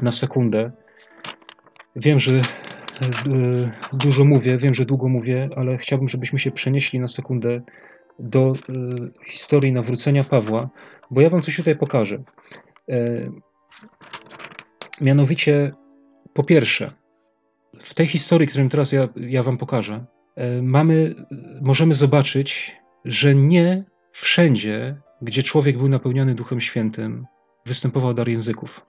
na 0.00 0.12
sekundę 0.12 0.72
Wiem, 1.96 2.18
że 2.18 2.32
e, 2.32 2.42
dużo 3.92 4.24
mówię, 4.24 4.58
wiem, 4.58 4.74
że 4.74 4.84
długo 4.84 5.08
mówię, 5.08 5.48
ale 5.56 5.76
chciałbym, 5.78 6.08
żebyśmy 6.08 6.38
się 6.38 6.50
przenieśli 6.50 7.00
na 7.00 7.08
sekundę 7.08 7.62
do 8.18 8.52
e, 8.52 8.54
historii 9.24 9.72
nawrócenia 9.72 10.24
Pawła, 10.24 10.70
bo 11.10 11.20
ja 11.20 11.30
wam 11.30 11.42
coś 11.42 11.56
tutaj 11.56 11.76
pokażę. 11.76 12.22
Mianowicie, 15.00 15.72
po 16.32 16.44
pierwsze, 16.44 16.92
w 17.80 17.94
tej 17.94 18.06
historii, 18.06 18.48
którą 18.48 18.68
teraz 18.68 18.92
ja, 18.92 19.08
ja 19.16 19.42
Wam 19.42 19.56
pokażę, 19.56 20.04
mamy, 20.62 21.14
możemy 21.62 21.94
zobaczyć, 21.94 22.76
że 23.04 23.34
nie 23.34 23.84
wszędzie, 24.12 25.00
gdzie 25.22 25.42
człowiek 25.42 25.78
był 25.78 25.88
napełniony 25.88 26.34
Duchem 26.34 26.60
Świętym, 26.60 27.26
występował 27.66 28.14
dar 28.14 28.28
języków. 28.28 28.86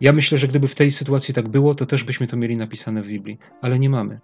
Ja 0.00 0.12
myślę, 0.12 0.38
że 0.38 0.48
gdyby 0.48 0.68
w 0.68 0.74
tej 0.74 0.90
sytuacji 0.90 1.34
tak 1.34 1.48
było, 1.48 1.74
to 1.74 1.86
też 1.86 2.04
byśmy 2.04 2.26
to 2.26 2.36
mieli 2.36 2.56
napisane 2.56 3.02
w 3.02 3.06
Biblii, 3.06 3.38
ale 3.60 3.78
nie 3.78 3.90
mamy. 3.90 4.20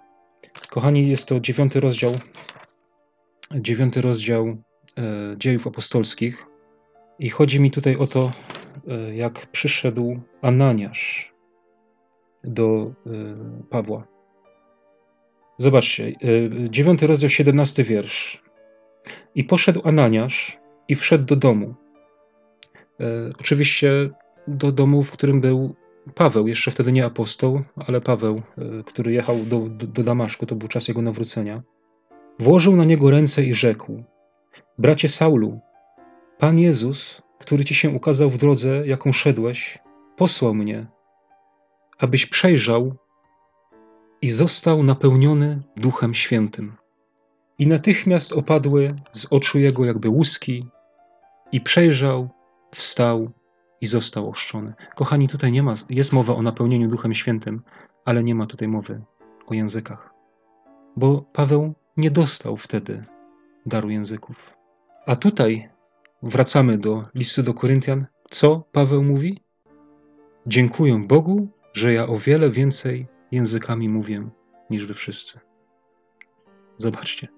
Kochani, 0.70 1.08
jest 1.08 1.26
to 1.26 1.40
dziewiąty 1.40 1.80
rozdział, 1.80 2.12
dziewiąty 3.54 4.00
rozdział 4.00 4.46
e, 4.46 4.56
dziejów 5.38 5.66
apostolskich 5.66 6.46
i 7.18 7.30
chodzi 7.30 7.61
mi 7.61 7.70
tutaj 7.70 7.96
o 7.96 8.06
to, 8.06 8.32
e, 8.88 9.14
jak 9.14 9.46
przyszedł 9.46 10.20
Ananiasz 10.42 11.34
do 12.44 12.92
e, 13.06 13.11
Pawła. 13.70 14.06
Zobaczcie, 15.58 16.12
dziewiąty 16.68 17.06
rozdział, 17.06 17.30
siedemnasty 17.30 17.84
wiersz. 17.84 18.42
I 19.34 19.44
poszedł 19.44 19.80
Ananiasz 19.84 20.58
i 20.88 20.94
wszedł 20.94 21.24
do 21.24 21.36
domu. 21.36 21.74
Oczywiście 23.38 24.11
do 24.51 24.72
domu, 24.72 25.03
w 25.03 25.11
którym 25.11 25.40
był 25.40 25.74
Paweł, 26.14 26.48
jeszcze 26.48 26.70
wtedy 26.70 26.92
nie 26.92 27.05
apostoł, 27.05 27.62
ale 27.76 28.01
Paweł, 28.01 28.42
e, 28.59 28.82
który 28.84 29.12
jechał 29.12 29.38
do, 29.38 29.59
do, 29.68 29.86
do 29.86 30.03
Damaszku, 30.03 30.46
to 30.46 30.55
był 30.55 30.68
czas 30.68 30.88
jego 30.88 31.03
nawrócenia. 31.03 31.62
Włożył 32.38 32.76
na 32.76 32.84
niego 32.84 33.11
ręce 33.11 33.42
i 33.44 33.55
rzekł: 33.55 34.05
Bracie 34.78 35.09
Saulu, 35.09 35.61
Pan 36.38 36.59
Jezus, 36.59 37.22
który 37.38 37.64
ci 37.64 37.74
się 37.74 37.90
ukazał 37.90 38.30
w 38.30 38.38
drodze, 38.38 38.86
jaką 38.86 39.12
szedłeś, 39.12 39.78
posłał 40.16 40.55
mnie, 40.55 40.86
abyś 41.98 42.26
przejrzał 42.26 42.94
i 44.22 44.30
został 44.30 44.82
napełniony 44.82 45.62
Duchem 45.76 46.14
Świętym. 46.14 46.76
I 47.59 47.66
natychmiast 47.66 48.32
opadły 48.32 48.94
z 49.12 49.26
oczu 49.30 49.59
jego 49.59 49.84
jakby 49.84 50.09
łuski, 50.09 50.66
i 51.53 51.61
przejrzał, 51.61 52.28
wstał 52.74 53.30
i 53.81 53.87
został 53.87 54.31
oszczony. 54.31 54.74
Kochani, 54.95 55.28
tutaj 55.28 55.53
nie 55.53 55.62
ma, 55.62 55.74
jest 55.91 56.12
mowa 56.12 56.35
o 56.35 56.43
napełnieniu 56.43 56.89
Duchem 56.89 57.14
Świętym, 57.14 57.62
ale 58.05 58.24
nie 58.24 58.35
ma 58.35 58.47
tutaj 58.47 58.68
mowy 58.68 59.03
o 59.47 59.55
językach. 59.55 60.14
Bo 60.97 61.22
Paweł 61.33 61.74
nie 61.97 62.11
dostał 62.11 62.57
wtedy 62.57 63.05
daru 63.66 63.91
języków. 63.91 64.37
A 65.07 65.16
tutaj 65.16 65.68
wracamy 66.22 66.78
do 66.78 67.05
listu 67.14 67.43
do 67.43 67.55
Koryntian. 67.55 68.07
Co 68.31 68.64
Paweł 68.72 69.03
mówi? 69.03 69.43
Dziękuję 70.47 71.05
Bogu, 71.07 71.49
że 71.72 71.93
ja 71.93 72.07
o 72.07 72.16
wiele 72.16 72.51
więcej 72.51 73.07
językami 73.33 73.89
mówię 73.89 74.31
niż 74.70 74.87
wy 74.87 74.95
wszyscy. 74.95 75.41
Zobaczcie. 76.78 77.28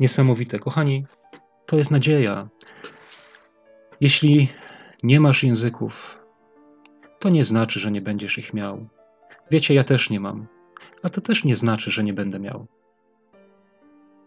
Niesamowite. 0.00 0.58
Kochani, 0.58 1.06
to 1.66 1.76
jest 1.76 1.90
nadzieja. 1.90 2.48
Jeśli 4.00 4.48
nie 5.02 5.20
masz 5.20 5.42
języków, 5.42 6.18
to 7.18 7.28
nie 7.28 7.44
znaczy, 7.44 7.80
że 7.80 7.90
nie 7.90 8.00
będziesz 8.00 8.38
ich 8.38 8.54
miał. 8.54 8.88
Wiecie, 9.50 9.74
ja 9.74 9.84
też 9.84 10.10
nie 10.10 10.20
mam, 10.20 10.46
a 11.02 11.08
to 11.08 11.20
też 11.20 11.44
nie 11.44 11.56
znaczy, 11.56 11.90
że 11.90 12.04
nie 12.04 12.12
będę 12.12 12.38
miał. 12.38 12.66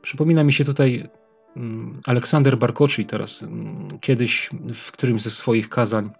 Przypomina 0.01 0.43
mi 0.43 0.53
się 0.53 0.65
tutaj 0.65 1.09
mm, 1.55 1.97
Aleksander 2.05 2.57
Barkoczi 2.57 3.05
teraz 3.05 3.43
mm, 3.43 3.87
kiedyś 4.01 4.49
w 4.73 4.91
którymś 4.91 5.21
ze 5.21 5.31
swoich 5.31 5.69
kazań 5.69 6.11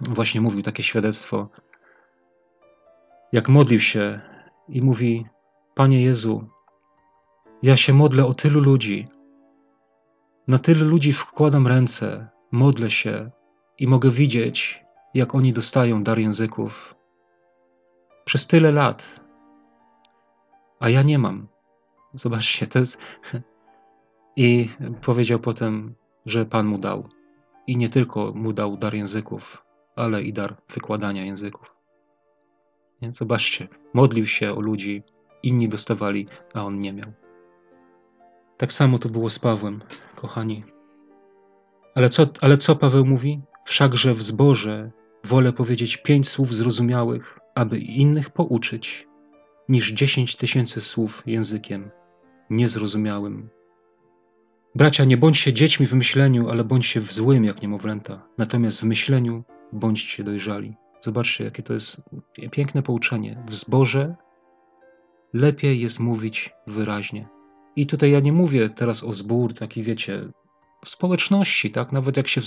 właśnie 0.00 0.40
mówił 0.40 0.62
takie 0.62 0.82
świadectwo, 0.82 1.48
jak 3.32 3.48
modlił 3.48 3.80
się 3.80 4.20
i 4.68 4.82
mówi: 4.82 5.26
Panie 5.74 6.02
Jezu, 6.02 6.48
ja 7.62 7.76
się 7.76 7.92
modlę 7.92 8.26
o 8.26 8.34
tylu 8.34 8.60
ludzi, 8.60 9.08
na 10.48 10.58
tylu 10.58 10.88
ludzi 10.88 11.12
wkładam 11.12 11.66
ręce, 11.66 12.28
modlę 12.52 12.90
się, 12.90 13.30
i 13.78 13.86
mogę 13.86 14.10
widzieć, 14.10 14.84
jak 15.14 15.34
oni 15.34 15.52
dostają 15.52 16.02
dar 16.02 16.18
języków 16.18 16.94
przez 18.24 18.46
tyle 18.46 18.72
lat, 18.72 19.20
a 20.80 20.88
ja 20.88 21.02
nie 21.02 21.18
mam. 21.18 21.48
Zobaczcie, 22.14 22.66
to 22.66 22.78
jest. 22.78 22.98
I 24.36 24.68
powiedział 25.02 25.38
potem, 25.38 25.94
że 26.26 26.46
Pan 26.46 26.66
mu 26.66 26.78
dał. 26.78 27.08
I 27.66 27.76
nie 27.76 27.88
tylko 27.88 28.32
mu 28.34 28.52
dał 28.52 28.76
dar 28.76 28.94
języków, 28.94 29.64
ale 29.96 30.22
i 30.22 30.32
dar 30.32 30.56
wykładania 30.74 31.24
języków. 31.24 31.74
Nie? 33.02 33.12
Zobaczcie, 33.12 33.68
modlił 33.94 34.26
się 34.26 34.54
o 34.54 34.60
ludzi, 34.60 35.02
inni 35.42 35.68
dostawali, 35.68 36.26
a 36.54 36.64
on 36.64 36.78
nie 36.78 36.92
miał. 36.92 37.12
Tak 38.56 38.72
samo 38.72 38.98
to 38.98 39.08
było 39.08 39.30
z 39.30 39.38
Pawłem, 39.38 39.82
kochani. 40.16 40.64
Ale 41.94 42.08
co, 42.08 42.26
ale 42.40 42.56
co 42.56 42.76
Paweł 42.76 43.04
mówi? 43.06 43.40
Wszakże 43.64 44.14
w 44.14 44.22
zborze 44.22 44.90
wolę 45.24 45.52
powiedzieć 45.52 45.96
pięć 45.96 46.28
słów 46.28 46.54
zrozumiałych, 46.54 47.38
aby 47.54 47.78
innych 47.78 48.30
pouczyć, 48.30 49.08
niż 49.68 49.92
dziesięć 49.92 50.36
tysięcy 50.36 50.80
słów 50.80 51.22
językiem 51.26 51.90
niezrozumiałym. 52.50 53.48
Bracia, 54.74 55.04
nie 55.04 55.16
bądźcie 55.16 55.52
dziećmi 55.52 55.86
w 55.86 55.94
myśleniu, 55.94 56.48
ale 56.48 56.64
bądźcie 56.64 57.00
w 57.00 57.12
złym 57.12 57.44
jak 57.44 57.62
niemowlęta. 57.62 58.22
Natomiast 58.38 58.80
w 58.80 58.84
myśleniu 58.84 59.44
bądźcie 59.72 60.24
dojrzali. 60.24 60.74
Zobaczcie, 61.00 61.44
jakie 61.44 61.62
to 61.62 61.72
jest 61.72 61.96
piękne 62.50 62.82
pouczenie. 62.82 63.44
W 63.48 63.54
zborze 63.54 64.16
lepiej 65.32 65.80
jest 65.80 66.00
mówić 66.00 66.50
wyraźnie. 66.66 67.28
I 67.76 67.86
tutaj 67.86 68.10
ja 68.10 68.20
nie 68.20 68.32
mówię 68.32 68.68
teraz 68.68 69.04
o 69.04 69.12
zbór, 69.12 69.54
taki 69.54 69.82
wiecie, 69.82 70.28
w 70.84 70.88
społeczności, 70.88 71.70
tak? 71.70 71.92
Nawet 71.92 72.16
jak 72.16 72.28
się 72.28 72.40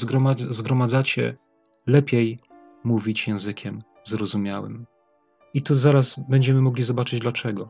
zgromadzacie, 0.49 1.37
lepiej 1.87 2.39
mówić 2.83 3.27
językiem 3.27 3.81
zrozumiałym. 4.03 4.85
I 5.53 5.61
tu 5.61 5.75
zaraz 5.75 6.19
będziemy 6.29 6.61
mogli 6.61 6.83
zobaczyć 6.83 7.19
dlaczego. 7.19 7.69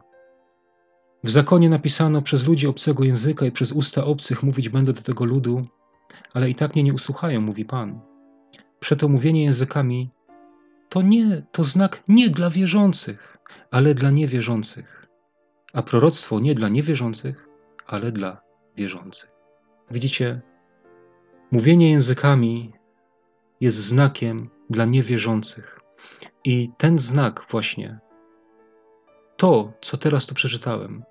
W 1.23 1.29
zakonie 1.29 1.69
napisano 1.69 2.21
przez 2.21 2.45
ludzi 2.45 2.67
obcego 2.67 3.03
języka 3.03 3.45
i 3.45 3.51
przez 3.51 3.71
usta 3.71 4.05
obcych 4.05 4.43
mówić 4.43 4.69
będę 4.69 4.93
do 4.93 5.01
tego 5.01 5.25
ludu, 5.25 5.65
ale 6.33 6.49
i 6.49 6.55
tak 6.55 6.75
mnie 6.75 6.83
nie 6.83 6.93
usłuchają, 6.93 7.41
mówi 7.41 7.65
Pan. 7.65 7.99
Przeto 8.79 9.07
mówienie 9.07 9.43
językami 9.43 10.11
to 10.89 11.01
nie, 11.01 11.45
to 11.51 11.63
znak 11.63 12.03
nie 12.07 12.29
dla 12.29 12.49
wierzących, 12.49 13.37
ale 13.71 13.93
dla 13.93 14.11
niewierzących. 14.11 15.07
A 15.73 15.81
proroctwo 15.83 16.39
nie 16.39 16.55
dla 16.55 16.69
niewierzących, 16.69 17.49
ale 17.87 18.11
dla 18.11 18.41
wierzących. 18.77 19.31
Widzicie, 19.91 20.41
Mówienie 21.51 21.91
językami 21.91 22.73
jest 23.61 23.77
znakiem 23.77 24.49
dla 24.69 24.85
niewierzących. 24.85 25.79
I 26.43 26.69
ten 26.77 26.99
znak 26.99 27.45
właśnie, 27.51 27.99
to, 29.37 29.73
co 29.81 29.97
teraz 29.97 30.25
tu 30.25 30.35
przeczytałem, 30.35 31.03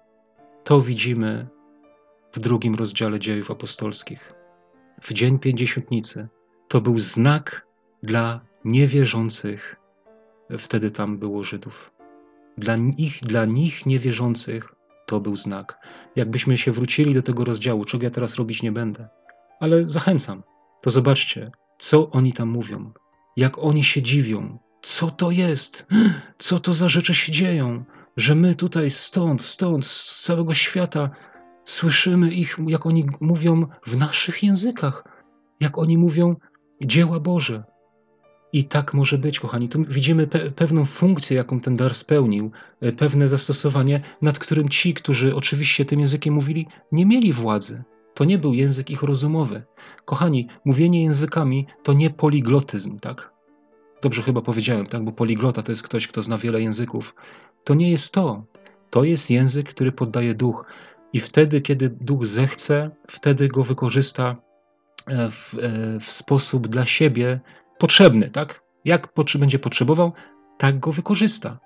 to 0.64 0.80
widzimy 0.80 1.49
w 2.32 2.39
drugim 2.39 2.74
rozdziale 2.74 3.20
dziejów 3.20 3.51
apostolskich. 3.51 4.32
W 5.03 5.12
dzień 5.12 5.39
pięćdziesiątnicy 5.39 6.28
to 6.68 6.80
był 6.80 6.99
znak 6.99 7.66
dla 8.03 8.41
niewierzących. 8.64 9.76
Wtedy 10.59 10.91
tam 10.91 11.18
było 11.18 11.43
Żydów. 11.43 11.91
Dla 12.59 12.76
nich, 12.76 13.20
dla 13.22 13.45
nich 13.45 13.87
niewierzących 13.87 14.74
to 15.07 15.20
był 15.20 15.37
znak. 15.37 15.78
Jakbyśmy 16.16 16.59
się 16.59 16.72
wrócili 16.72 17.14
do 17.14 17.22
tego 17.22 17.45
rozdziału, 17.45 17.85
czego 17.85 18.05
ja 18.05 18.11
teraz 18.11 18.35
robić 18.35 18.62
nie 18.62 18.72
będę, 18.72 19.09
ale 19.65 19.89
zachęcam. 19.89 20.43
To 20.83 20.91
zobaczcie, 20.91 21.51
co 21.79 22.11
oni 22.11 22.33
tam 22.33 22.49
mówią, 22.49 22.93
jak 23.37 23.59
oni 23.59 23.85
się 23.85 24.03
dziwią, 24.03 24.59
co 24.83 25.11
to 25.11 25.31
jest, 25.31 25.87
co 26.39 26.59
to 26.59 26.75
za 26.75 26.89
rzeczy 26.89 27.15
się 27.15 27.33
dzieją, 27.33 27.85
że 28.17 28.35
my 28.35 28.55
tutaj 28.55 28.91
stąd, 28.91 29.43
stąd, 29.43 29.87
z 29.87 30.23
całego 30.23 30.55
świata 30.55 31.11
słyszymy 31.65 32.35
ich, 32.35 32.59
jak 32.67 32.87
oni 32.87 33.07
mówią 33.21 33.67
w 33.87 33.97
naszych 33.97 34.43
językach, 34.43 35.05
jak 35.61 35.79
oni 35.79 35.99
mówią 35.99 36.37
dzieła 36.85 37.21
Boże. 37.21 37.65
I 38.53 38.65
tak 38.65 38.95
może 38.95 39.19
być, 39.19 39.41
kochani. 39.41 39.69
Tu 39.69 39.85
widzimy 39.89 40.27
pe 40.27 40.51
pewną 40.51 40.85
funkcję, 40.85 41.37
jaką 41.37 41.61
ten 41.61 41.77
dar 41.77 41.95
spełnił, 41.95 42.51
e, 42.81 42.93
pewne 42.93 43.29
zastosowanie, 43.29 44.01
nad 44.23 44.39
którym 44.39 44.69
ci, 44.69 44.95
którzy 44.95 45.35
oczywiście 45.35 45.85
tym 45.85 46.01
językiem 46.01 46.35
mówili, 46.35 46.67
nie 46.93 47.07
mieli 47.07 47.33
władzy. 47.33 47.83
To 48.15 48.25
nie 48.25 48.39
był 48.39 48.55
język 48.55 48.91
ich 48.91 49.03
rozumowy. 49.03 49.62
Kochani, 50.05 50.49
mówienie 50.65 51.03
językami 51.03 51.67
to 51.83 51.93
nie 51.93 52.11
poliglotyzm, 52.11 52.99
tak? 52.99 53.33
Dobrze 54.03 54.23
chyba 54.23 54.43
powiedziałem, 54.43 54.87
tak? 54.87 55.05
Bo 55.05 55.12
poliglota 55.12 55.62
to 55.62 55.73
jest 55.73 55.83
ktoś, 55.83 56.09
kto 56.09 56.23
zna 56.23 56.39
wiele 56.39 56.61
języków. 56.61 57.15
To 57.65 57.75
nie 57.75 57.91
jest 57.91 58.12
to. 58.12 58.45
To 58.91 59.05
jest 59.05 59.31
język, 59.31 59.69
który 59.69 59.93
poddaje 59.93 60.35
duch. 60.35 60.65
I 61.12 61.21
wtedy, 61.21 61.61
kiedy 61.61 61.89
duch 62.01 62.27
zechce, 62.27 62.91
wtedy 63.09 63.49
go 63.49 63.65
wykorzysta 63.65 64.37
e, 65.07 65.31
w, 65.31 65.55
e, 65.55 66.01
w 66.01 66.11
sposób 66.11 66.69
dla 66.69 66.87
siebie 66.87 67.41
potrzebny, 67.79 68.31
tak? 68.31 68.62
Jak 68.85 69.09
będzie 69.39 69.59
potrzebował, 69.59 70.12
tak 70.59 70.79
go 70.79 70.93
wykorzysta. 70.93 71.59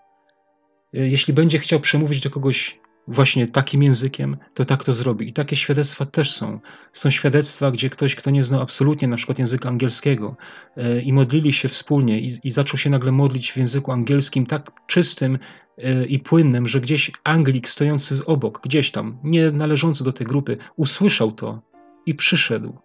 Jeśli 0.92 1.34
będzie 1.34 1.58
chciał 1.58 1.80
przemówić 1.80 2.20
do 2.20 2.30
kogoś 2.30 2.80
właśnie 3.08 3.46
takim 3.46 3.82
językiem, 3.82 4.36
to 4.54 4.64
tak 4.64 4.84
to 4.84 4.92
zrobi. 4.92 5.28
I 5.28 5.32
takie 5.32 5.56
świadectwa 5.56 6.06
też 6.06 6.32
są. 6.32 6.60
Są 6.92 7.10
świadectwa, 7.10 7.70
gdzie 7.70 7.90
ktoś, 7.90 8.14
kto 8.14 8.30
nie 8.30 8.44
znał 8.44 8.60
absolutnie 8.60 9.08
na 9.08 9.16
przykład 9.16 9.38
języka 9.38 9.68
angielskiego 9.68 10.36
e, 10.76 11.00
i 11.00 11.12
modlili 11.12 11.52
się 11.52 11.68
wspólnie 11.68 12.20
i, 12.20 12.38
i 12.44 12.50
zaczął 12.50 12.78
się 12.78 12.90
nagle 12.90 13.12
modlić 13.12 13.52
w 13.52 13.56
języku 13.56 13.92
angielskim 13.92 14.46
tak 14.46 14.70
czystym 14.86 15.38
e, 15.78 16.04
i 16.04 16.18
płynnym, 16.18 16.68
że 16.68 16.80
gdzieś 16.80 17.10
Anglik 17.24 17.68
stojący 17.68 18.26
obok, 18.26 18.60
gdzieś 18.64 18.90
tam, 18.90 19.18
nie 19.24 19.50
należący 19.50 20.04
do 20.04 20.12
tej 20.12 20.26
grupy, 20.26 20.56
usłyszał 20.76 21.32
to 21.32 21.62
i 22.06 22.14
przyszedł. 22.14 22.78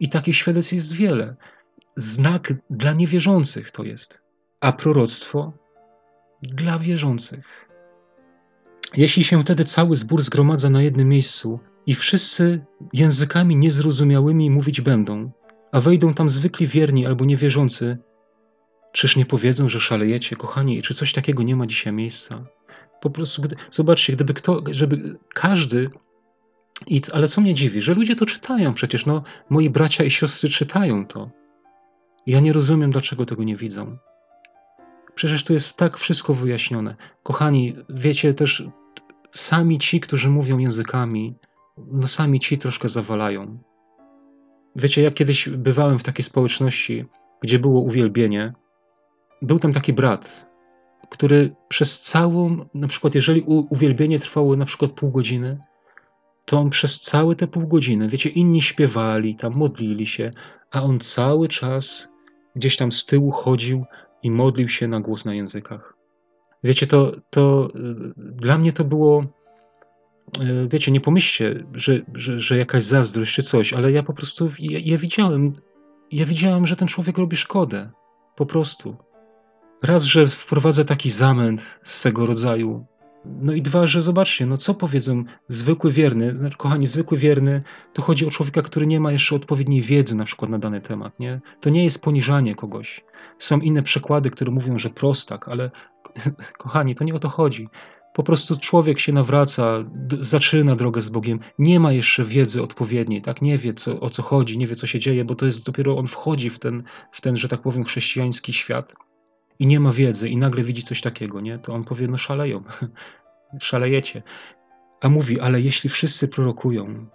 I 0.00 0.08
takich 0.08 0.36
świadectw 0.36 0.72
jest 0.72 0.92
wiele. 0.92 1.36
Znak 1.96 2.52
dla 2.70 2.92
niewierzących 2.92 3.70
to 3.70 3.84
jest, 3.84 4.18
a 4.60 4.72
proroctwo 4.72 5.52
dla 6.42 6.78
wierzących. 6.78 7.66
Jeśli 8.96 9.24
się 9.24 9.42
wtedy 9.42 9.64
cały 9.64 9.96
zbór 9.96 10.22
zgromadza 10.22 10.70
na 10.70 10.82
jednym 10.82 11.08
miejscu 11.08 11.60
i 11.86 11.94
wszyscy 11.94 12.64
językami 12.92 13.56
niezrozumiałymi 13.56 14.50
mówić 14.50 14.80
będą, 14.80 15.30
a 15.72 15.80
wejdą 15.80 16.14
tam 16.14 16.28
zwykli 16.28 16.66
wierni 16.66 17.06
albo 17.06 17.24
niewierzący, 17.24 17.98
czyż 18.92 19.16
nie 19.16 19.26
powiedzą, 19.26 19.68
że 19.68 19.80
szalejecie, 19.80 20.36
kochani, 20.36 20.82
czy 20.82 20.94
coś 20.94 21.12
takiego 21.12 21.42
nie 21.42 21.56
ma 21.56 21.66
dzisiaj 21.66 21.92
miejsca? 21.92 22.46
Po 23.00 23.10
prostu, 23.10 23.42
zobaczcie, 23.70 24.12
gdyby 24.12 24.34
kto, 24.34 24.62
żeby 24.70 25.18
każdy, 25.34 25.90
i, 26.86 27.00
ale 27.12 27.28
co 27.28 27.40
mnie 27.40 27.54
dziwi, 27.54 27.80
że 27.80 27.94
ludzie 27.94 28.16
to 28.16 28.26
czytają 28.26 28.74
przecież, 28.74 29.06
no, 29.06 29.22
moi 29.50 29.70
bracia 29.70 30.04
i 30.04 30.10
siostry 30.10 30.48
czytają 30.48 31.06
to. 31.06 31.30
Ja 32.26 32.40
nie 32.40 32.52
rozumiem, 32.52 32.90
dlaczego 32.90 33.26
tego 33.26 33.44
nie 33.44 33.56
widzą. 33.56 33.98
Przecież 35.16 35.44
tu 35.44 35.52
jest 35.52 35.76
tak 35.76 35.96
wszystko 35.96 36.34
wyjaśnione. 36.34 36.96
Kochani, 37.22 37.76
wiecie 37.88 38.34
też, 38.34 38.64
sami 39.32 39.78
ci, 39.78 40.00
którzy 40.00 40.30
mówią 40.30 40.58
językami, 40.58 41.34
no 41.92 42.08
sami 42.08 42.40
ci 42.40 42.58
troszkę 42.58 42.88
zawalają. 42.88 43.58
Wiecie, 44.76 45.02
jak 45.02 45.14
kiedyś 45.14 45.48
bywałem 45.48 45.98
w 45.98 46.02
takiej 46.02 46.24
społeczności, 46.24 47.04
gdzie 47.40 47.58
było 47.58 47.80
uwielbienie, 47.80 48.52
był 49.42 49.58
tam 49.58 49.72
taki 49.72 49.92
brat, 49.92 50.46
który 51.10 51.54
przez 51.68 52.00
całą, 52.00 52.66
na 52.74 52.88
przykład 52.88 53.14
jeżeli 53.14 53.42
uwielbienie 53.70 54.18
trwało 54.18 54.56
na 54.56 54.64
przykład 54.64 54.90
pół 54.90 55.10
godziny, 55.10 55.58
to 56.44 56.58
on 56.58 56.70
przez 56.70 57.00
całe 57.00 57.36
te 57.36 57.46
pół 57.46 57.68
godziny, 57.68 58.08
wiecie, 58.08 58.30
inni 58.30 58.62
śpiewali, 58.62 59.34
tam 59.34 59.54
modlili 59.54 60.06
się, 60.06 60.30
a 60.70 60.82
on 60.82 61.00
cały 61.00 61.48
czas 61.48 62.08
gdzieś 62.56 62.76
tam 62.76 62.92
z 62.92 63.06
tyłu 63.06 63.30
chodził 63.30 63.84
i 64.26 64.30
modlił 64.30 64.68
się 64.68 64.88
na 64.88 65.00
głos 65.00 65.24
na 65.24 65.34
językach. 65.34 65.96
Wiecie, 66.64 66.86
to, 66.86 67.12
to 67.30 67.68
y, 67.74 68.12
dla 68.16 68.58
mnie 68.58 68.72
to 68.72 68.84
było, 68.84 69.24
y, 70.40 70.68
wiecie, 70.68 70.92
nie 70.92 71.00
pomyślcie, 71.00 71.66
że, 71.72 72.00
że, 72.14 72.40
że 72.40 72.56
jakaś 72.56 72.84
zazdrość 72.84 73.34
czy 73.34 73.42
coś, 73.42 73.72
ale 73.72 73.92
ja 73.92 74.02
po 74.02 74.12
prostu, 74.12 74.50
ja, 74.58 74.78
ja 74.84 74.98
widziałem, 74.98 75.52
ja 76.12 76.24
widziałem, 76.24 76.66
że 76.66 76.76
ten 76.76 76.88
człowiek 76.88 77.18
robi 77.18 77.36
szkodę. 77.36 77.90
Po 78.36 78.46
prostu. 78.46 78.96
Raz, 79.82 80.02
że 80.04 80.26
wprowadza 80.26 80.84
taki 80.84 81.10
zamęt 81.10 81.78
swego 81.82 82.26
rodzaju 82.26 82.86
no 83.40 83.52
i 83.52 83.62
dwa, 83.62 83.86
że 83.86 84.02
zobaczcie, 84.02 84.46
no 84.46 84.56
co 84.56 84.74
powiedzą 84.74 85.24
zwykły 85.48 85.92
wierny, 85.92 86.36
znaczy, 86.36 86.56
kochani, 86.56 86.86
zwykły 86.86 87.18
wierny, 87.18 87.62
to 87.92 88.02
chodzi 88.02 88.26
o 88.26 88.30
człowieka, 88.30 88.62
który 88.62 88.86
nie 88.86 89.00
ma 89.00 89.12
jeszcze 89.12 89.36
odpowiedniej 89.36 89.82
wiedzy 89.82 90.16
na 90.16 90.24
przykład 90.24 90.50
na 90.50 90.58
dany 90.58 90.80
temat, 90.80 91.20
nie? 91.20 91.40
To 91.60 91.70
nie 91.70 91.84
jest 91.84 92.02
poniżanie 92.02 92.54
kogoś. 92.54 93.04
Są 93.38 93.60
inne 93.60 93.82
przekłady, 93.82 94.30
które 94.30 94.50
mówią, 94.50 94.78
że 94.78 94.90
prostak, 94.90 95.48
ale 95.48 95.70
kochani, 96.58 96.94
to 96.94 97.04
nie 97.04 97.14
o 97.14 97.18
to 97.18 97.28
chodzi. 97.28 97.68
Po 98.14 98.22
prostu 98.22 98.56
człowiek 98.56 98.98
się 98.98 99.12
nawraca, 99.12 99.84
zaczyna 100.20 100.76
drogę 100.76 101.00
z 101.00 101.08
Bogiem, 101.08 101.40
nie 101.58 101.80
ma 101.80 101.92
jeszcze 101.92 102.24
wiedzy 102.24 102.62
odpowiedniej, 102.62 103.22
tak? 103.22 103.42
Nie 103.42 103.58
wie 103.58 103.74
co, 103.74 104.00
o 104.00 104.10
co 104.10 104.22
chodzi, 104.22 104.58
nie 104.58 104.66
wie 104.66 104.76
co 104.76 104.86
się 104.86 104.98
dzieje, 104.98 105.24
bo 105.24 105.34
to 105.34 105.46
jest 105.46 105.66
dopiero 105.66 105.96
on 105.96 106.06
wchodzi 106.06 106.50
w 106.50 106.58
ten, 106.58 106.82
w 107.12 107.20
ten, 107.20 107.36
że 107.36 107.48
tak 107.48 107.62
powiem, 107.62 107.84
chrześcijański 107.84 108.52
świat 108.52 108.94
i 109.58 109.66
nie 109.66 109.80
ma 109.80 109.92
wiedzy 109.92 110.28
i 110.28 110.36
nagle 110.36 110.64
widzi 110.64 110.82
coś 110.82 111.00
takiego, 111.00 111.40
nie? 111.40 111.58
To 111.58 111.74
on 111.74 111.84
powie, 111.84 112.08
no 112.08 112.16
szaleją, 112.16 112.62
szalejecie. 113.60 114.22
A 115.00 115.08
mówi, 115.08 115.40
ale 115.40 115.60
jeśli 115.60 115.90
wszyscy 115.90 116.28
prorokują, 116.28 117.06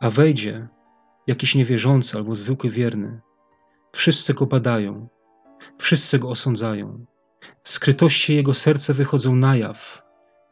a 0.00 0.10
wejdzie 0.10 0.68
jakiś 1.26 1.54
niewierzący 1.54 2.16
albo 2.16 2.34
zwykły 2.34 2.70
wierny, 2.70 3.20
wszyscy 3.92 4.34
go 4.34 4.46
badają, 4.46 5.08
wszyscy 5.78 6.18
go 6.18 6.28
osądzają, 6.28 7.04
skrytości 7.64 8.34
jego 8.34 8.54
serca 8.54 8.94
wychodzą 8.94 9.36
na 9.36 9.56
jaw, 9.56 10.02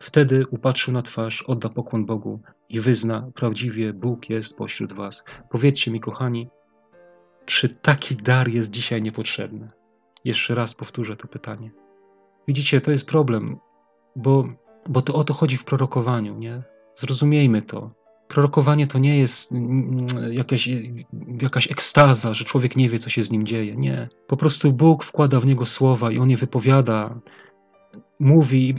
wtedy 0.01 0.47
upatrzy 0.47 0.93
na 0.93 1.03
twarz, 1.03 1.43
odda 1.43 1.69
pokłon 1.69 2.07
Bogu 2.07 2.41
i 2.69 2.81
wyzna, 2.81 3.31
prawdziwie 3.35 3.93
Bóg 3.93 4.31
jest 4.31 4.57
pośród 4.57 4.93
was. 4.93 5.25
Powiedzcie 5.51 5.91
mi, 5.91 6.01
kochani, 6.01 6.49
czy 7.47 7.69
taki 7.69 8.17
dar 8.17 8.49
jest 8.49 8.71
dzisiaj 8.71 9.03
niepotrzebny? 9.03 9.71
Jeszcze 10.25 10.55
raz 10.55 10.75
powtórzę 10.75 11.17
to 11.17 11.29
pytanie. 11.29 11.71
Widzicie, 12.49 12.81
to 12.81 12.91
jest 12.91 13.07
problem, 13.07 13.57
bo, 14.17 14.45
bo 14.89 15.03
to 15.03 15.15
o 15.15 15.25
to 15.25 15.35
chodzi 15.35 15.57
w 15.57 15.65
prorokowaniu, 15.65 16.39
nie? 16.39 16.63
Zrozumiejmy 16.97 17.63
to. 17.63 17.91
Prorokowanie 18.29 18.87
to 18.87 18.99
nie 18.99 19.19
jest 19.19 19.53
mm, 19.53 20.07
jakaś, 20.31 20.69
jakaś 21.43 21.71
ekstaza, 21.71 22.35
że 22.35 22.45
człowiek 22.45 22.77
nie 22.77 22.89
wie, 22.89 22.99
co 22.99 23.11
się 23.11 23.25
z 23.25 23.31
nim 23.31 23.47
dzieje. 23.47 23.77
Nie. 23.77 24.09
Po 24.27 24.37
prostu 24.37 24.73
Bóg 24.73 25.05
wkłada 25.05 25.41
w 25.41 25.47
niego 25.47 25.67
słowa 25.67 26.11
i 26.11 26.19
on 26.19 26.31
je 26.31 26.37
wypowiada, 26.37 27.21
mówi. 28.21 28.75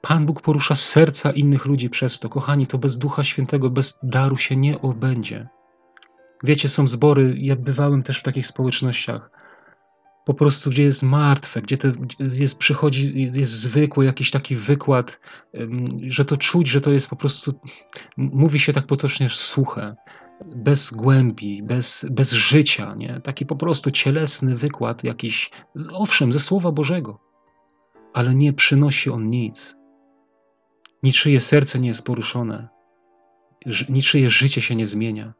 Pan 0.00 0.26
Bóg 0.26 0.42
porusza 0.42 0.74
serca 0.74 1.30
innych 1.30 1.66
ludzi 1.66 1.90
przez 1.90 2.18
to. 2.18 2.28
Kochani, 2.28 2.66
to 2.66 2.78
bez 2.78 2.98
Ducha 2.98 3.24
Świętego, 3.24 3.70
bez 3.70 3.98
daru 4.02 4.36
się 4.36 4.56
nie 4.56 4.80
obędzie. 4.80 5.48
Wiecie, 6.44 6.68
są 6.68 6.88
zbory, 6.88 7.34
ja 7.38 7.56
bywałem 7.56 8.02
też 8.02 8.18
w 8.18 8.22
takich 8.22 8.46
społecznościach, 8.46 9.30
po 10.24 10.34
prostu 10.34 10.70
gdzie 10.70 10.82
jest 10.82 11.02
martwe, 11.02 11.62
gdzie 11.62 11.78
to 11.78 11.88
jest, 12.18 12.58
przychodzi, 12.58 13.30
jest 13.32 13.52
zwykły 13.52 14.04
jakiś 14.04 14.30
taki 14.30 14.56
wykład, 14.56 15.20
że 16.02 16.24
to 16.24 16.36
czuć, 16.36 16.68
że 16.68 16.80
to 16.80 16.90
jest 16.90 17.08
po 17.08 17.16
prostu, 17.16 17.54
mówi 18.16 18.60
się 18.60 18.72
tak 18.72 18.86
potocznie, 18.86 19.28
suche, 19.28 19.96
bez 20.56 20.90
głębi, 20.90 21.62
bez, 21.62 22.06
bez 22.10 22.32
życia, 22.32 22.94
nie? 22.94 23.20
taki 23.20 23.46
po 23.46 23.56
prostu 23.56 23.90
cielesny 23.90 24.56
wykład 24.56 25.04
jakiś, 25.04 25.50
owszem, 25.92 26.32
ze 26.32 26.40
Słowa 26.40 26.72
Bożego, 26.72 27.20
ale 28.14 28.34
nie 28.34 28.52
przynosi 28.52 29.10
on 29.10 29.30
nic. 29.30 29.76
Niczyje 31.02 31.40
serce 31.40 31.78
nie 31.78 31.88
jest 31.88 32.02
poruszone, 32.02 32.68
niczyje 33.88 34.30
życie 34.30 34.60
się 34.60 34.76
nie 34.76 34.86
zmienia. 34.86 35.34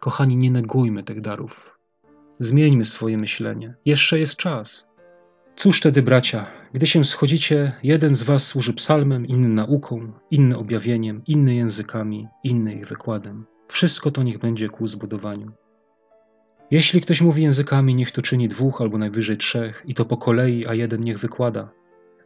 Kochani, 0.00 0.36
nie 0.36 0.50
negujmy 0.50 1.02
tych 1.02 1.20
darów 1.20 1.69
Zmieńmy 2.42 2.84
swoje 2.84 3.18
myślenie. 3.18 3.74
Jeszcze 3.84 4.18
jest 4.18 4.36
czas. 4.36 4.86
Cóż 5.56 5.80
tedy, 5.80 6.02
bracia, 6.02 6.46
gdy 6.72 6.86
się 6.86 7.04
schodzicie, 7.04 7.72
jeden 7.82 8.14
z 8.14 8.22
was 8.22 8.46
służy 8.46 8.72
psalmem, 8.72 9.26
inny 9.26 9.48
nauką, 9.48 10.12
inny 10.30 10.58
objawieniem, 10.58 11.22
inny 11.26 11.54
językami, 11.54 12.28
inny 12.44 12.74
ich 12.74 12.86
wykładem. 12.86 13.46
Wszystko 13.68 14.10
to 14.10 14.22
niech 14.22 14.38
będzie 14.38 14.68
ku 14.68 14.86
zbudowaniu. 14.86 15.52
Jeśli 16.70 17.00
ktoś 17.00 17.20
mówi 17.20 17.42
językami, 17.42 17.94
niech 17.94 18.12
to 18.12 18.22
czyni 18.22 18.48
dwóch 18.48 18.80
albo 18.80 18.98
najwyżej 18.98 19.36
trzech, 19.36 19.82
i 19.86 19.94
to 19.94 20.04
po 20.04 20.16
kolei, 20.16 20.66
a 20.66 20.74
jeden 20.74 21.00
niech 21.00 21.18
wykłada. 21.18 21.70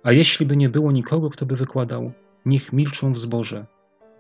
A 0.03 0.13
jeśli 0.13 0.47
by 0.47 0.57
nie 0.57 0.69
było 0.69 0.93
nikogo, 0.93 1.31
kto 1.31 1.47
by 1.47 1.57
wykładał, 1.57 2.13
niech 2.47 2.73
milczą 2.73 3.13
w 3.13 3.19
zborze, 3.19 3.67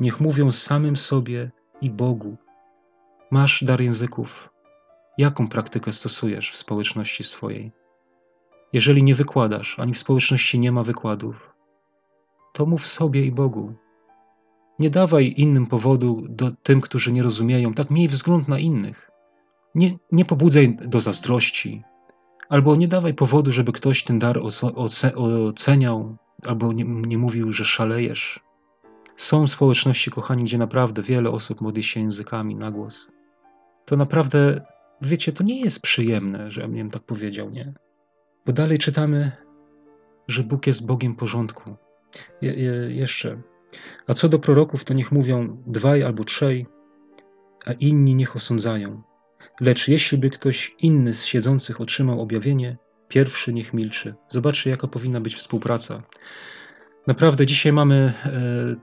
niech 0.01 0.21
mówią 0.21 0.53
samym 0.53 0.97
sobie 0.97 1.51
i 1.81 1.91
Bogu. 1.91 2.37
Masz 3.31 3.65
dar 3.65 3.81
języków, 3.81 4.54
Jaką 5.19 5.49
praktykę 5.49 5.93
stosujesz 5.93 6.51
w 6.51 6.57
społeczności 6.57 7.25
swojej? 7.25 7.73
Jeżeli 8.73 9.03
nie 9.03 9.15
wykładasz, 9.15 9.79
ani 9.79 9.95
w 9.95 9.99
społeczności 9.99 10.59
nie 10.59 10.73
ma 10.73 10.83
wykładów, 10.83 11.55
to 12.53 12.67
mów 12.67 12.87
sobie 12.87 13.25
i 13.25 13.33
Bogu. 13.33 13.75
Nie 14.79 14.91
dawaj 14.91 15.35
innym 15.37 15.67
powodu 15.67 16.27
do 16.29 16.51
tym, 16.51 16.81
którzy 16.81 17.13
nie 17.13 17.23
rozumieją, 17.23 17.75
tak 17.75 17.91
miej 17.91 18.09
wzgląd 18.09 18.49
na 18.49 18.59
innych. 18.59 19.11
Nie, 19.75 19.99
nie 20.13 20.25
pobudzaj 20.25 20.77
do 20.77 21.01
zazdrości, 21.01 21.83
albo 22.49 22.77
nie 22.77 22.89
dawaj 22.89 23.15
powodu, 23.15 23.53
żeby 23.53 23.73
ktoś 23.73 24.05
ten 24.05 24.19
dar 24.19 24.41
oceniał, 25.15 26.17
albo 26.47 26.73
nie, 26.73 26.85
nie 26.85 27.19
mówił, 27.19 27.53
że 27.53 27.65
szalejesz. 27.65 28.41
Są 29.17 29.47
społeczności, 29.47 30.11
kochani, 30.11 30.45
gdzie 30.45 30.59
naprawdę 30.59 31.03
wiele 31.03 31.31
osób 31.31 31.61
modli 31.61 31.83
się 31.83 32.01
językami 32.01 32.55
na 32.55 32.71
głos. 32.71 33.09
To 33.85 33.97
naprawdę 33.97 34.67
wiecie, 35.03 35.33
to 35.33 35.45
nie 35.45 35.61
jest 35.61 35.83
przyjemne, 35.83 36.51
że 36.51 36.61
ja 36.61 36.69
bym 36.69 36.91
tak 36.91 37.03
powiedział, 37.03 37.51
nie? 37.51 37.73
Bo 38.47 38.53
dalej 38.53 38.79
czytamy, 38.79 39.33
że 40.29 40.43
Bóg 40.43 40.67
jest 40.67 40.87
Bogiem 40.87 41.15
porządku. 41.15 41.77
Je, 42.43 42.55
je, 42.55 42.73
jeszcze. 42.73 43.43
A 44.07 44.15
co 44.15 44.29
do 44.29 44.39
proroków, 44.39 44.85
to 44.85 44.95
niech 44.95 45.13
mówią 45.13 45.63
dwaj 45.67 46.03
albo 46.03 46.25
trzej, 46.25 46.67
a 47.67 47.73
inni 47.73 48.15
niech 48.15 48.37
osądzają. 48.37 49.03
Lecz 49.61 49.89
jeśli 49.89 50.19
by 50.19 50.31
ktoś 50.31 50.75
inny 50.79 51.15
z 51.15 51.25
siedzących 51.25 51.81
otrzymał 51.81 52.21
objawienie, 52.21 52.77
pierwszy 53.09 53.53
niech 53.53 53.75
milczy. 53.75 54.15
Zobaczcie, 54.29 54.71
jaka 54.71 54.89
powinna 54.89 55.21
być 55.21 55.35
współpraca. 55.35 56.03
Naprawdę 57.07 57.47
dzisiaj 57.47 57.73
mamy 57.73 58.13
e, 58.25 58.33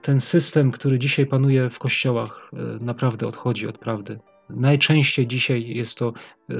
ten 0.02 0.20
system, 0.20 0.70
który 0.70 0.98
dzisiaj 0.98 1.26
panuje 1.26 1.70
w 1.70 1.78
kościołach, 1.78 2.50
e, 2.52 2.84
naprawdę 2.84 3.26
odchodzi 3.26 3.66
od 3.66 3.78
prawdy. 3.78 4.18
Najczęściej 4.56 5.26
dzisiaj 5.26 5.68
jest 5.68 5.98
to 5.98 6.12
e, 6.50 6.54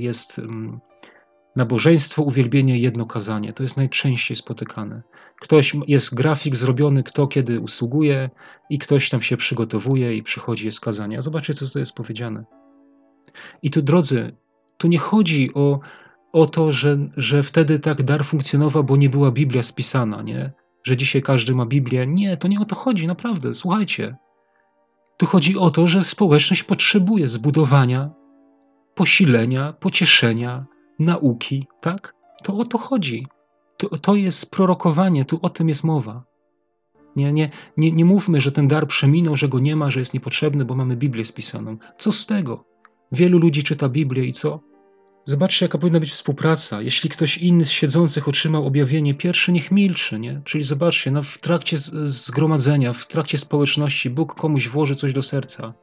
jest 0.00 0.38
mm, 0.38 0.80
nabożeństwo, 1.56 2.22
uwielbienie, 2.22 2.78
jedno 2.78 3.06
kazanie. 3.06 3.52
To 3.52 3.62
jest 3.62 3.76
najczęściej 3.76 4.36
spotykane. 4.36 5.02
Ktoś 5.40 5.76
jest 5.86 6.14
grafik 6.14 6.56
zrobiony, 6.56 7.02
kto 7.02 7.26
kiedy 7.26 7.60
usługuje, 7.60 8.30
i 8.70 8.78
ktoś 8.78 9.08
tam 9.08 9.22
się 9.22 9.36
przygotowuje 9.36 10.16
i 10.16 10.22
przychodzi 10.22 10.66
jest 10.66 10.80
kazanie. 10.80 11.18
A 11.18 11.20
zobaczcie, 11.20 11.54
co 11.54 11.66
tu 11.66 11.78
jest 11.78 11.92
powiedziane. 11.92 12.44
I 13.62 13.70
tu, 13.70 13.82
drodzy, 13.82 14.36
tu 14.78 14.88
nie 14.88 14.98
chodzi 14.98 15.50
o, 15.54 15.80
o 16.32 16.46
to, 16.46 16.72
że, 16.72 16.98
że 17.16 17.42
wtedy 17.42 17.78
tak 17.78 18.02
dar 18.02 18.24
funkcjonował, 18.24 18.84
bo 18.84 18.96
nie 18.96 19.10
była 19.10 19.30
Biblia 19.30 19.62
spisana, 19.62 20.22
nie? 20.22 20.52
Że 20.84 20.96
dzisiaj 20.96 21.22
każdy 21.22 21.54
ma 21.54 21.66
Biblię. 21.66 22.06
Nie, 22.06 22.36
to 22.36 22.48
nie 22.48 22.60
o 22.60 22.64
to 22.64 22.74
chodzi, 22.76 23.06
naprawdę. 23.06 23.54
Słuchajcie. 23.54 24.16
Tu 25.18 25.26
chodzi 25.26 25.58
o 25.58 25.70
to, 25.70 25.86
że 25.86 26.04
społeczność 26.04 26.62
potrzebuje 26.62 27.28
zbudowania, 27.28 28.10
posilenia, 28.94 29.72
pocieszenia, 29.72 30.66
nauki, 30.98 31.66
tak? 31.80 32.14
To 32.42 32.56
o 32.56 32.64
to 32.64 32.78
chodzi. 32.78 33.26
To, 33.76 33.88
to 33.88 34.14
jest 34.14 34.50
prorokowanie, 34.50 35.24
tu 35.24 35.38
o 35.42 35.48
tym 35.48 35.68
jest 35.68 35.84
mowa. 35.84 36.24
Nie, 37.16 37.32
nie, 37.32 37.50
nie, 37.76 37.92
nie 37.92 38.04
mówmy, 38.04 38.40
że 38.40 38.52
ten 38.52 38.68
dar 38.68 38.86
przeminął, 38.86 39.36
że 39.36 39.48
go 39.48 39.58
nie 39.58 39.76
ma, 39.76 39.90
że 39.90 40.00
jest 40.00 40.14
niepotrzebny, 40.14 40.64
bo 40.64 40.74
mamy 40.74 40.96
Biblię 40.96 41.24
spisaną. 41.24 41.76
Co 41.98 42.12
z 42.12 42.26
tego? 42.26 42.64
Wielu 43.12 43.38
ludzi 43.38 43.62
czyta 43.62 43.88
Biblię 43.88 44.24
i 44.24 44.32
co? 44.32 44.60
Zobaczcie, 45.28 45.64
jaka 45.64 45.78
powinna 45.78 46.00
być 46.00 46.10
współpraca. 46.10 46.82
Jeśli 46.82 47.10
ktoś 47.10 47.38
inny 47.38 47.64
z 47.64 47.70
siedzących 47.70 48.28
otrzymał 48.28 48.66
objawienie, 48.66 49.14
pierwszy 49.14 49.52
niech 49.52 49.70
milczy, 49.70 50.18
nie? 50.18 50.40
Czyli 50.44 50.64
zobaczcie, 50.64 51.10
no 51.10 51.22
w 51.22 51.38
trakcie 51.38 51.78
zgromadzenia, 52.04 52.92
w 52.92 53.06
trakcie 53.06 53.38
społeczności 53.38 54.10
Bóg 54.10 54.34
komuś 54.34 54.68
włoży 54.68 54.94
coś 54.94 55.12
do 55.12 55.22
serca. 55.22 55.74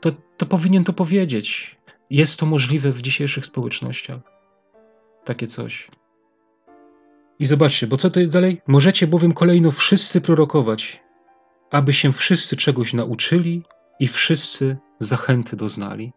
To, 0.00 0.12
to 0.36 0.46
powinien 0.46 0.84
to 0.84 0.92
powiedzieć. 0.92 1.76
Jest 2.10 2.40
to 2.40 2.46
możliwe 2.46 2.92
w 2.92 3.02
dzisiejszych 3.02 3.46
społecznościach. 3.46 4.20
Takie 5.24 5.46
coś. 5.46 5.90
I 7.38 7.46
zobaczcie, 7.46 7.86
bo 7.86 7.96
co 7.96 8.10
to 8.10 8.20
jest 8.20 8.32
dalej? 8.32 8.62
Możecie 8.66 9.06
bowiem 9.06 9.32
kolejno 9.32 9.70
wszyscy 9.70 10.20
prorokować, 10.20 11.02
aby 11.70 11.92
się 11.92 12.12
wszyscy 12.12 12.56
czegoś 12.56 12.92
nauczyli 12.92 13.62
i 14.00 14.08
wszyscy 14.08 14.76
zachęty 14.98 15.56
doznali. 15.56 16.12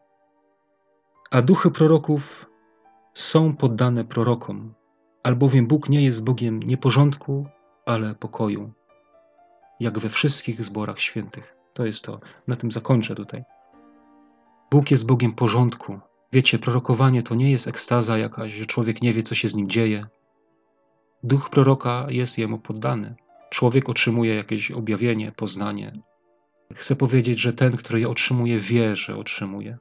A 1.32 1.41
duchy 1.41 1.72
proroków 1.72 2.47
są 3.18 3.55
poddane 3.55 4.03
prorokom, 4.03 4.74
albowiem 5.24 5.68
Bóg 5.68 5.89
nie 5.89 6.01
jest 6.01 6.24
Bogiem 6.24 6.59
nieporządku, 6.63 7.45
ale 7.86 8.15
pokoju, 8.15 8.72
jak 9.80 9.99
we 9.99 10.09
wszystkich 10.09 10.63
zborach 10.63 10.99
świętych. 10.99 11.55
To 11.74 11.86
jest 11.86 12.03
to. 12.03 12.20
Na 12.47 12.55
tym 12.55 12.72
zakończę 12.72 13.15
tutaj. 13.15 13.43
Bóg 14.72 14.91
jest 14.91 15.07
Bogiem 15.07 15.34
porządku. 15.34 15.99
Wiecie, 16.34 16.59
prorokowanie 16.59 17.24
to 17.24 17.36
nie 17.36 17.51
jest 17.51 17.68
ekstaza 17.68 18.18
jakaś, 18.18 18.53
że 18.53 18.65
człowiek 18.65 19.01
nie 19.01 19.13
wie, 19.13 19.24
co 19.24 19.36
się 19.36 19.47
z 19.47 19.55
nim 19.55 19.70
dzieje. 19.70 20.05
Duch 21.24 21.49
proroka 21.49 22.07
jest 22.09 22.38
jemu 22.38 22.59
poddany. 22.59 23.15
Człowiek 23.49 23.89
otrzymuje 23.89 24.36
jakieś 24.36 24.72
objawienie, 24.72 25.32
poznanie. 25.32 25.91
Chcę 26.74 26.95
powiedzieć, 26.95 27.39
że 27.39 27.53
ten, 27.53 27.78
który 27.78 27.99
je 27.99 28.09
otrzymuje, 28.09 28.59
wie, 28.59 28.95
że 28.95 29.18
otrzymuje. 29.18 29.78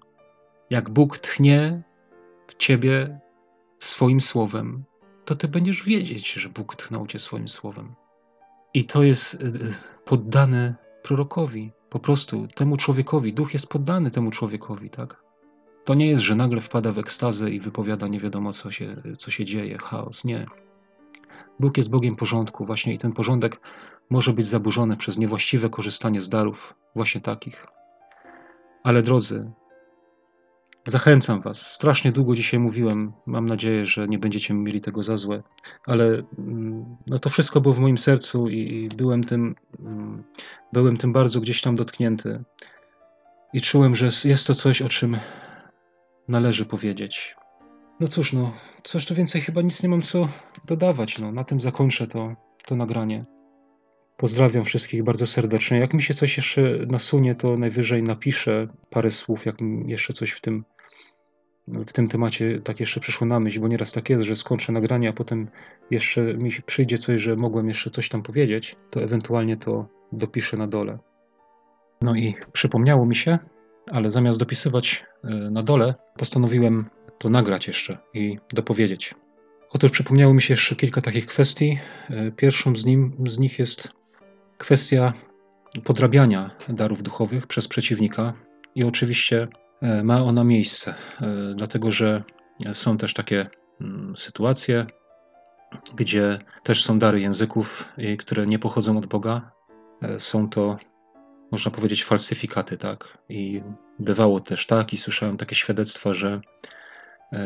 Jak 0.70 0.91
Bóg 0.91 1.18
tchnie 1.18 1.82
w 2.47 2.55
ciebie 2.55 3.26
swoim 3.87 4.20
słowem, 4.20 4.84
to 5.24 5.34
ty 5.34 5.49
będziesz 5.49 5.82
wiedzieć, 5.82 6.32
że 6.32 6.49
Bóg 6.49 6.76
tchnął 6.76 7.07
cię 7.07 7.18
swoim 7.18 7.49
słowem. 7.49 7.95
I 8.74 8.84
to 8.84 9.03
jest 9.03 9.34
y, 9.34 9.47
y, 9.47 9.74
poddane 10.05 10.74
prorokowi, 11.03 11.72
po 11.91 11.99
prostu 11.99 12.47
temu 12.55 12.76
człowiekowi. 12.76 13.32
Duch 13.32 13.53
jest 13.53 13.66
poddany 13.66 14.11
temu 14.11 14.30
człowiekowi, 14.30 14.91
tak? 14.91 15.22
To 15.84 15.95
nie 15.95 16.07
jest, 16.07 16.22
że 16.22 16.34
nagle 16.34 16.61
wpada 16.61 16.93
w 16.93 16.99
ekstazę 16.99 17.51
i 17.51 17.61
wypowiada 17.61 18.09
nie 18.09 18.20
wiadomo, 18.20 18.53
co 18.53 18.70
się, 18.70 19.03
co 19.18 19.30
się 19.30 19.45
dzieje, 19.45 19.78
chaos. 19.78 20.24
Nie. 20.24 20.47
Bóg 21.61 21.76
jest 21.76 21.91
Bogiem 21.91 22.16
porządku, 22.16 22.66
właśnie 22.66 22.95
i 22.95 22.99
ten 22.99 23.12
porządek 23.12 23.61
może 24.11 24.32
być 24.32 24.47
zaburzony 24.47 24.97
przez 24.97 25.18
niewłaściwe 25.18 25.70
korzystanie 25.70 26.20
z 26.20 26.28
darów, 26.28 26.74
właśnie 26.95 27.20
takich. 27.20 27.66
Ale 28.82 29.03
drodzy, 29.03 29.51
Zachęcam 30.87 31.43
Was. 31.43 31.72
Strasznie 31.72 32.12
długo 32.12 32.34
dzisiaj 32.34 32.61
mówiłem. 32.61 33.12
Mam 33.26 33.47
nadzieję, 33.47 33.87
że 33.87 34.09
nie 34.09 34.18
będziecie 34.18 34.55
mieli 34.55 34.80
tego 34.80 35.03
za 35.03 35.16
złe, 35.16 35.43
ale 35.87 36.22
mm, 36.39 36.97
no 37.07 37.18
to 37.18 37.30
wszystko 37.30 37.61
było 37.61 37.74
w 37.74 37.78
moim 37.78 37.99
sercu 37.99 38.49
i 38.49 38.89
byłem 38.97 39.24
tym, 39.24 39.55
mm, 39.80 40.24
byłem 40.72 40.97
tym 40.97 41.12
bardzo 41.12 41.41
gdzieś 41.41 41.61
tam 41.61 41.76
dotknięty. 41.76 42.45
I 43.53 43.61
czułem, 43.61 43.97
że 43.97 44.11
jest 44.24 44.47
to 44.47 44.55
coś, 44.55 44.82
o 44.82 44.89
czym 44.89 45.16
należy 46.28 46.64
powiedzieć. 46.64 47.37
No 48.01 48.09
cóż, 48.09 48.32
no, 48.32 48.53
coś 48.82 49.07
tu 49.07 49.14
więcej 49.14 49.41
chyba 49.41 49.62
nic 49.62 49.82
nie 49.82 49.89
mam 49.89 50.03
co 50.03 50.28
dodawać. 50.64 51.18
No, 51.18 51.32
na 51.32 51.45
tym 51.45 51.61
zakończę 51.61 52.07
to, 52.07 52.34
to 52.64 52.76
nagranie. 52.76 53.24
Pozdrawiam 54.16 54.64
wszystkich 54.64 55.05
bardzo 55.05 55.26
serdecznie. 55.26 55.78
Jak 55.78 55.95
mi 55.95 56.03
się 56.03 56.14
coś 56.14 56.37
jeszcze 56.37 56.61
nasunie, 56.87 57.34
to 57.34 57.57
najwyżej 57.57 58.03
napiszę 58.03 58.68
parę 58.91 59.11
słów, 59.11 59.47
jak 59.47 59.57
jeszcze 59.87 60.12
coś 60.12 60.30
w 60.30 60.41
tym 60.41 60.64
w 61.69 61.93
tym 61.93 62.09
temacie 62.09 62.61
tak 62.64 62.81
jeszcze 62.81 63.01
przyszło 63.01 63.27
na 63.27 63.41
myśl, 63.41 63.61
bo 63.61 63.69
nieraz 63.69 63.93
tak 63.93 64.11
jest, 64.11 64.23
że 64.23 64.37
skończę 64.37 64.73
nagranie, 64.73 65.09
a 65.09 65.12
potem 65.12 65.49
jeszcze 65.91 66.35
mi 66.35 66.51
przyjdzie 66.67 66.99
coś, 66.99 67.21
że 67.21 67.37
mogłem 67.37 67.69
jeszcze 67.69 67.91
coś 67.91 68.09
tam 68.09 68.23
powiedzieć, 68.23 68.77
to 68.91 69.03
ewentualnie 69.03 69.57
to 69.57 69.89
dopiszę 70.12 70.57
na 70.57 70.67
dole. 70.67 70.99
No 72.01 72.14
i 72.17 72.35
przypomniało 72.53 73.07
mi 73.07 73.17
się, 73.17 73.39
ale 73.87 74.11
zamiast 74.11 74.39
dopisywać 74.39 75.05
e, 75.25 75.29
na 75.29 75.62
dole, 75.62 75.95
postanowiłem 76.17 76.85
to 77.19 77.31
nagrać 77.31 77.67
jeszcze 77.67 77.99
i 78.14 78.39
dopowiedzieć. 78.53 79.14
Otóż 79.71 79.91
przypomniało 79.91 80.35
mi 80.35 80.43
się 80.43 80.55
jeszcze 80.55 80.77
kilka 80.77 81.01
takich 81.01 81.27
kwestii. 81.27 81.79
E, 82.11 82.31
pierwszą 82.31 82.77
z, 82.77 82.85
nim, 82.85 83.17
z 83.27 83.39
nich 83.39 83.59
jest 83.59 83.89
kwestia 84.59 85.12
podrabiania 85.85 86.51
darów 86.69 87.03
duchowych 87.03 87.47
przez 87.47 87.69
przeciwnika 87.69 88.33
i 88.75 88.85
oczywiście 88.85 89.49
ma 89.83 90.22
ona 90.22 90.45
miejsce, 90.45 90.95
e, 91.20 91.55
dlatego 91.55 91.91
że 91.91 92.22
są 92.72 92.99
też 92.99 93.14
takie 93.14 93.47
mm, 93.81 94.16
sytuacje, 94.16 94.87
gdzie 95.95 96.39
też 96.62 96.85
są 96.85 96.99
dary 96.99 97.20
języków, 97.20 97.89
które 98.18 98.47
nie 98.47 98.59
pochodzą 98.59 98.99
od 98.99 99.07
Boga. 99.07 99.51
E, 100.03 100.18
są 100.18 100.49
to, 100.49 100.79
można 101.53 101.70
powiedzieć, 101.70 102.05
falsyfikaty, 102.05 102.77
tak? 102.77 103.18
I 103.29 103.62
bywało 103.99 104.41
też 104.41 104.66
tak, 104.66 104.93
i 104.93 104.97
słyszałem 104.97 105.37
takie 105.37 105.55
świadectwa, 105.55 106.14
że 106.14 106.41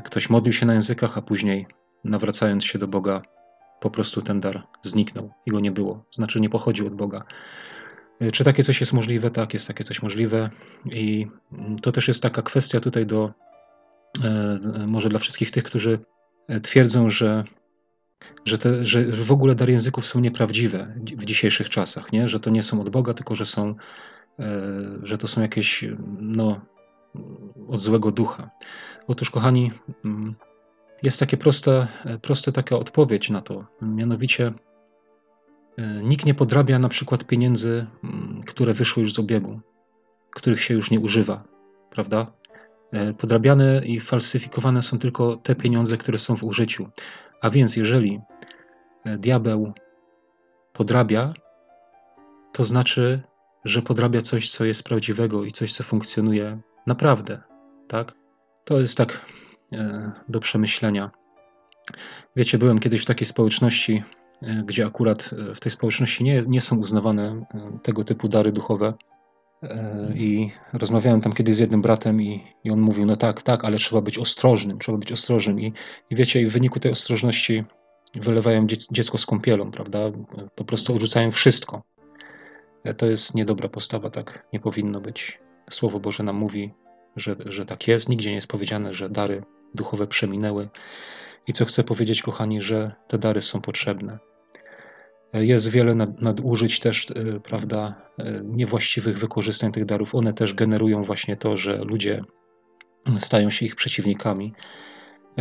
ktoś 0.04 0.30
modlił 0.30 0.52
się 0.52 0.66
na 0.66 0.74
językach, 0.74 1.18
a 1.18 1.22
później, 1.22 1.66
nawracając 2.04 2.64
się 2.64 2.78
do 2.78 2.88
Boga, 2.88 3.22
po 3.80 3.90
prostu 3.90 4.22
ten 4.22 4.40
dar 4.40 4.62
zniknął 4.82 5.30
i 5.46 5.50
go 5.50 5.60
nie 5.60 5.72
było. 5.72 6.04
Znaczy, 6.10 6.40
nie 6.40 6.50
pochodził 6.50 6.86
od 6.86 6.94
Boga. 6.94 7.24
Czy 8.32 8.44
takie 8.44 8.64
coś 8.64 8.80
jest 8.80 8.92
możliwe? 8.92 9.30
Tak, 9.30 9.54
jest 9.54 9.68
takie 9.68 9.84
coś 9.84 10.02
możliwe. 10.02 10.50
I 10.90 11.26
to 11.82 11.92
też 11.92 12.08
jest 12.08 12.22
taka 12.22 12.42
kwestia 12.42 12.80
tutaj 12.80 13.06
do, 13.06 13.32
e, 14.24 14.86
może 14.86 15.08
dla 15.08 15.18
wszystkich 15.18 15.50
tych, 15.50 15.64
którzy 15.64 15.98
e, 16.48 16.60
twierdzą, 16.60 17.10
że, 17.10 17.44
że, 18.44 18.58
te, 18.58 18.86
że 18.86 19.04
w 19.04 19.32
ogóle 19.32 19.54
dary 19.54 19.72
języków 19.72 20.06
są 20.06 20.20
nieprawdziwe 20.20 20.94
w 21.16 21.24
dzisiejszych 21.24 21.70
czasach, 21.70 22.12
nie? 22.12 22.28
że 22.28 22.40
to 22.40 22.50
nie 22.50 22.62
są 22.62 22.80
od 22.80 22.90
Boga, 22.90 23.14
tylko 23.14 23.34
że 23.34 23.44
są, 23.46 23.74
e, 24.38 24.54
że 25.02 25.18
to 25.18 25.28
są 25.28 25.40
jakieś 25.40 25.84
no, 26.20 26.60
od 27.68 27.80
złego 27.80 28.12
ducha. 28.12 28.50
Otóż, 29.06 29.30
kochani, 29.30 29.72
mm, 30.04 30.34
jest 31.02 31.20
takie 31.20 31.36
proste, 31.36 31.88
proste 32.22 32.52
taka 32.52 32.76
odpowiedź 32.76 33.30
na 33.30 33.40
to, 33.40 33.66
mianowicie 33.82 34.52
E, 34.52 34.69
nikt 36.02 36.26
nie 36.26 36.34
podrabia 36.34 36.78
na 36.78 36.88
przykład 36.88 37.24
pieniędzy, 37.24 37.86
które 38.46 38.72
wyszły 38.72 39.02
już 39.02 39.14
z 39.14 39.18
obiegu, 39.18 39.60
których 40.30 40.62
się 40.62 40.74
już 40.74 40.90
nie 40.90 41.00
używa, 41.00 41.44
prawda? 41.90 42.32
E, 42.92 43.14
podrabiane 43.14 43.82
i 43.86 44.00
falsyfikowane 44.00 44.82
są 44.82 44.98
tylko 44.98 45.36
te 45.36 45.54
pieniądze, 45.54 45.96
które 45.96 46.18
są 46.18 46.36
w 46.36 46.44
użyciu. 46.44 46.88
A 47.40 47.50
więc, 47.50 47.76
jeżeli 47.76 48.20
e, 49.04 49.18
diabeł 49.18 49.72
podrabia, 50.72 51.34
to 52.52 52.64
znaczy, 52.64 53.22
że 53.64 53.82
podrabia 53.82 54.22
coś, 54.22 54.50
co 54.50 54.64
jest 54.64 54.82
prawdziwego 54.82 55.44
i 55.44 55.50
coś, 55.50 55.72
co 55.72 55.84
funkcjonuje 55.84 56.60
naprawdę, 56.86 57.42
tak? 57.88 58.12
To 58.64 58.80
jest 58.80 58.96
tak 58.96 59.26
do 60.28 60.40
przemyślenia. 60.40 61.10
Wiecie, 62.36 62.58
byłem 62.58 62.78
kiedyś 62.78 63.02
w 63.02 63.04
takiej 63.04 63.26
społeczności, 63.26 64.02
E, 64.02 64.19
gdzie 64.42 64.86
akurat 64.86 65.30
e, 65.32 65.54
w 65.54 65.60
tej 65.60 65.72
społeczności 65.72 66.24
nie, 66.24 66.44
nie 66.46 66.60
są 66.60 66.78
uznawane 66.78 67.44
e, 67.54 67.78
tego 67.82 68.04
typu 68.04 68.28
dary 68.28 68.52
duchowe. 68.52 68.94
E, 69.62 70.12
I 70.14 70.50
rozmawiałem 70.72 71.20
tam 71.20 71.32
kiedyś 71.32 71.54
z 71.54 71.58
jednym 71.58 71.82
bratem 71.82 72.22
i, 72.22 72.44
i 72.64 72.70
on 72.70 72.80
mówił, 72.80 73.06
no 73.06 73.16
tak, 73.16 73.42
tak, 73.42 73.64
ale 73.64 73.76
trzeba 73.76 74.02
być 74.02 74.18
ostrożnym, 74.18 74.78
trzeba 74.78 74.98
być 74.98 75.12
ostrożnym. 75.12 75.60
I, 75.60 75.72
i 76.10 76.16
wiecie, 76.16 76.40
i 76.40 76.46
w 76.46 76.52
wyniku 76.52 76.80
tej 76.80 76.92
ostrożności 76.92 77.64
wylewają 78.14 78.66
dziecko 78.90 79.18
z 79.18 79.26
kąpielą, 79.26 79.70
prawda? 79.70 79.98
Po 80.54 80.64
prostu 80.64 80.94
odrzucają 80.94 81.30
wszystko. 81.30 81.82
E, 82.84 82.94
to 82.94 83.06
jest 83.06 83.34
niedobra 83.34 83.68
postawa, 83.68 84.10
tak 84.10 84.46
nie 84.52 84.60
powinno 84.60 85.00
być. 85.00 85.40
Słowo 85.70 86.00
Boże 86.00 86.22
nam 86.22 86.36
mówi, 86.36 86.74
że, 87.16 87.36
że 87.46 87.66
tak 87.66 87.88
jest. 87.88 88.08
Nigdzie 88.08 88.28
nie 88.28 88.34
jest 88.34 88.46
powiedziane, 88.46 88.94
że 88.94 89.10
dary 89.10 89.42
duchowe 89.74 90.06
przeminęły. 90.06 90.68
I 91.46 91.52
co 91.52 91.64
chcę 91.64 91.84
powiedzieć, 91.84 92.22
kochani, 92.22 92.62
że 92.62 92.92
te 93.08 93.18
dary 93.18 93.40
są 93.40 93.60
potrzebne. 93.60 94.18
Jest 95.32 95.68
wiele 95.68 95.94
nadużyć 96.20 96.80
też, 96.80 97.10
e, 97.10 97.40
prawda, 97.40 97.94
e, 98.18 98.40
niewłaściwych 98.44 99.18
wykorzystań 99.18 99.72
tych 99.72 99.84
darów. 99.84 100.14
One 100.14 100.32
też 100.32 100.54
generują 100.54 101.02
właśnie 101.02 101.36
to, 101.36 101.56
że 101.56 101.76
ludzie 101.76 102.24
stają 103.16 103.50
się 103.50 103.66
ich 103.66 103.74
przeciwnikami. 103.74 104.52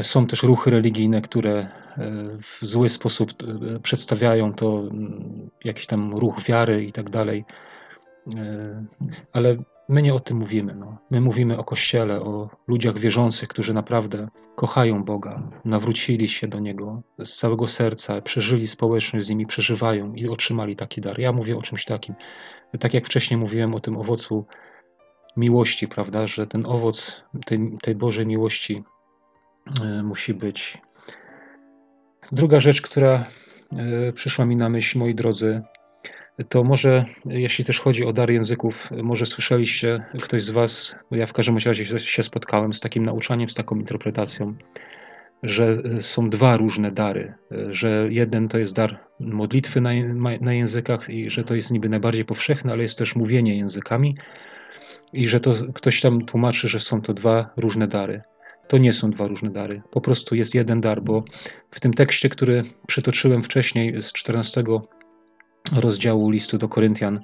Są 0.02 0.28
też 0.28 0.44
ruchy 0.44 0.72
religijne, 0.72 1.22
które 1.22 1.54
e, 1.60 1.70
w 2.44 2.66
zły 2.66 2.90
sposób 2.90 3.34
przedstawiają 3.84 4.54
to, 4.54 4.84
jakiś 5.64 5.88
tam 5.88 6.16
ruch 6.16 6.44
wiary 6.44 6.84
i 6.84 6.92
tak 6.92 7.10
dalej. 7.10 7.46
Ale 9.32 9.58
My 9.90 10.02
nie 10.02 10.14
o 10.14 10.20
tym 10.20 10.38
mówimy. 10.38 10.76
No. 10.76 10.98
My 11.12 11.22
mówimy 11.22 11.58
o 11.58 11.64
Kościele, 11.64 12.22
o 12.22 12.50
ludziach 12.68 12.98
wierzących, 12.98 13.50
którzy 13.50 13.74
naprawdę 13.74 14.28
kochają 14.56 15.04
Boga, 15.04 15.52
nawrócili 15.66 16.28
się 16.28 16.48
do 16.48 16.60
Niego 16.60 17.02
z 17.20 17.38
całego 17.38 17.68
serca, 17.68 18.22
przeżyli 18.22 18.68
społeczność 18.68 19.26
z 19.26 19.30
nimi, 19.30 19.46
przeżywają 19.46 20.14
i 20.14 20.28
otrzymali 20.28 20.76
taki 20.76 21.02
dar. 21.02 21.20
Ja 21.20 21.32
mówię 21.32 21.58
o 21.58 21.62
czymś 21.62 21.86
takim. 21.86 22.16
Tak 22.80 22.94
jak 22.94 23.06
wcześniej 23.06 23.38
mówiłem 23.38 23.76
o 23.76 23.80
tym 23.80 23.98
owocu 23.98 24.46
miłości, 25.38 25.88
prawda, 25.88 26.28
że 26.28 26.48
ten 26.48 26.66
owoc 26.66 27.24
tej, 27.46 27.78
tej 27.82 27.96
Bożej 27.96 28.28
miłości 28.28 28.84
y, 30.00 30.04
musi 30.04 30.34
być. 30.34 30.78
Druga 32.32 32.60
rzecz, 32.60 32.82
która 32.82 33.26
y, 34.10 34.14
przyszła 34.14 34.46
mi 34.46 34.56
na 34.56 34.70
myśl, 34.70 35.00
moi 35.00 35.16
drodzy, 35.16 35.62
to 36.50 36.64
może, 36.64 37.06
jeśli 37.26 37.66
też 37.66 37.80
chodzi 37.80 38.06
o 38.06 38.14
dar 38.14 38.32
języków, 38.32 38.90
może 39.04 39.26
słyszeliście 39.26 40.06
ktoś 40.22 40.44
z 40.44 40.50
Was, 40.50 40.96
bo 41.12 41.18
ja 41.18 41.26
w 41.26 41.34
każdym 41.34 41.58
razie 41.66 42.00
się 42.00 42.24
spotkałem 42.24 42.74
z 42.74 42.80
takim 42.80 43.06
nauczaniem, 43.06 43.50
z 43.50 43.56
taką 43.56 43.76
interpretacją, 43.76 44.56
że 45.44 45.76
są 46.02 46.30
dwa 46.30 46.58
różne 46.58 46.92
dary, 46.92 47.34
że 47.70 48.08
jeden 48.10 48.48
to 48.48 48.60
jest 48.60 48.76
dar 48.76 49.00
modlitwy 49.20 49.82
na, 49.82 49.90
na 50.42 50.54
językach 50.54 51.10
i 51.10 51.30
że 51.30 51.44
to 51.44 51.56
jest 51.56 51.72
niby 51.72 51.90
najbardziej 51.90 52.26
powszechne, 52.26 52.72
ale 52.72 52.84
jest 52.84 52.98
też 52.98 53.16
mówienie 53.16 53.58
językami 53.58 54.16
i 55.14 55.28
że 55.28 55.40
to 55.40 55.54
ktoś 55.74 56.02
tam 56.02 56.26
tłumaczy, 56.26 56.68
że 56.68 56.80
są 56.80 57.02
to 57.02 57.14
dwa 57.14 57.50
różne 57.58 57.88
dary. 57.88 58.22
To 58.68 58.78
nie 58.78 58.94
są 58.94 59.12
dwa 59.12 59.28
różne 59.28 59.50
dary. 59.50 59.82
Po 59.92 60.02
prostu 60.02 60.36
jest 60.36 60.56
jeden 60.56 60.82
dar, 60.82 61.02
bo 61.02 61.24
w 61.72 61.80
tym 61.80 61.94
tekście, 61.94 62.30
który 62.30 62.64
przytoczyłem 62.88 63.44
wcześniej 63.44 64.02
z 64.02 64.14
14 64.14 64.64
rozdziału 65.72 66.30
listu 66.30 66.58
do 66.58 66.70
Koryntian, 66.70 67.20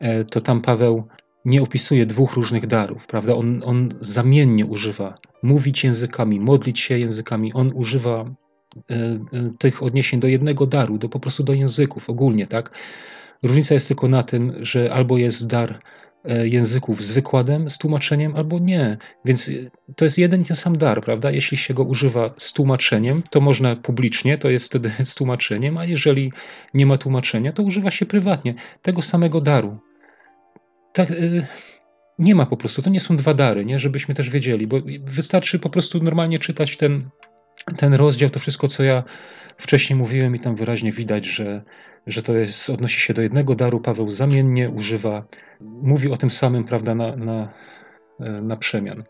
e, 0.00 0.24
to 0.24 0.40
tam 0.40 0.60
Paweł 0.60 1.04
nie 1.44 1.62
opisuje 1.62 2.06
dwóch 2.06 2.32
różnych 2.34 2.66
darów, 2.66 3.06
prawda? 3.06 3.36
On, 3.36 3.62
on 3.64 3.88
zamiennie 4.00 4.66
używa 4.66 5.14
mówić 5.42 5.84
językami, 5.84 6.40
modlić 6.40 6.80
się 6.80 6.98
językami. 6.98 7.52
On 7.52 7.72
używa 7.74 8.24
e, 8.90 8.94
e, 8.94 9.18
tych 9.58 9.82
odniesień 9.82 10.20
do 10.20 10.28
jednego 10.28 10.66
daru, 10.66 10.98
do 10.98 11.08
po 11.08 11.20
prostu 11.20 11.42
do 11.42 11.52
języków 11.52 12.10
ogólnie, 12.10 12.46
tak? 12.46 12.78
Różnica 13.42 13.74
jest 13.74 13.88
tylko 13.88 14.08
na 14.08 14.22
tym, 14.22 14.52
że 14.60 14.92
albo 14.92 15.18
jest 15.18 15.46
dar 15.46 15.80
języków 16.44 17.02
z 17.02 17.12
wykładem, 17.12 17.70
z 17.70 17.78
tłumaczeniem, 17.78 18.36
albo 18.36 18.58
nie. 18.58 18.96
Więc 19.24 19.48
e, 19.48 19.52
to 19.96 20.04
jest 20.04 20.18
jeden 20.18 20.40
i 20.40 20.44
ten 20.44 20.56
sam 20.56 20.78
dar, 20.78 21.02
prawda? 21.02 21.30
Jeśli 21.30 21.56
się 21.56 21.74
go 21.74 21.84
używa 21.84 22.34
z 22.38 22.52
tłumaczeniem, 22.52 23.22
to 23.30 23.40
można 23.40 23.76
publicznie, 23.76 24.38
to 24.38 24.50
jest 24.50 24.66
wtedy 24.66 24.90
z 25.04 25.14
tłumaczeniem, 25.14 25.78
a 25.78 25.84
jeżeli 25.84 26.32
nie 26.74 26.86
ma 26.86 26.96
tłumaczenia, 26.96 27.52
to 27.52 27.62
używa 27.62 27.90
się 27.90 28.06
prywatnie 28.06 28.54
tego 28.82 29.02
samego 29.02 29.40
daru. 29.40 29.78
Tak, 30.92 31.10
e, 31.10 31.14
nie 32.18 32.34
ma 32.34 32.46
po 32.46 32.56
prostu, 32.56 32.82
to 32.82 32.90
nie 32.90 33.00
są 33.00 33.16
dwa 33.16 33.34
dary, 33.34 33.64
nie? 33.64 33.78
żebyśmy 33.78 34.14
też 34.14 34.30
wiedzieli, 34.30 34.66
bo 34.66 34.76
wystarczy 35.04 35.58
po 35.58 35.70
prostu 35.70 36.02
normalnie 36.02 36.38
czytać 36.38 36.76
ten, 36.76 37.08
ten 37.76 37.94
rozdział, 37.94 38.30
to 38.30 38.40
wszystko, 38.40 38.68
co 38.68 38.82
ja 38.82 39.04
wcześniej 39.58 39.96
mówiłem, 39.96 40.36
i 40.36 40.40
tam 40.40 40.56
wyraźnie 40.56 40.92
widać, 40.92 41.26
że, 41.26 41.62
że 42.08 42.22
to 42.22 42.34
jest, 42.34 42.70
odnosi 42.70 43.00
się 43.00 43.14
do 43.14 43.22
jednego 43.22 43.54
daru. 43.54 43.80
Paweł 43.80 44.10
zamiennie 44.10 44.70
używa 44.70 45.26
mówi 45.60 46.10
o 46.10 46.16
tym 46.16 46.30
samym, 46.30 46.64
prawda, 46.64 46.94
na, 46.94 47.16
na, 47.16 47.48
na 48.42 48.56
przemian. 48.56 49.04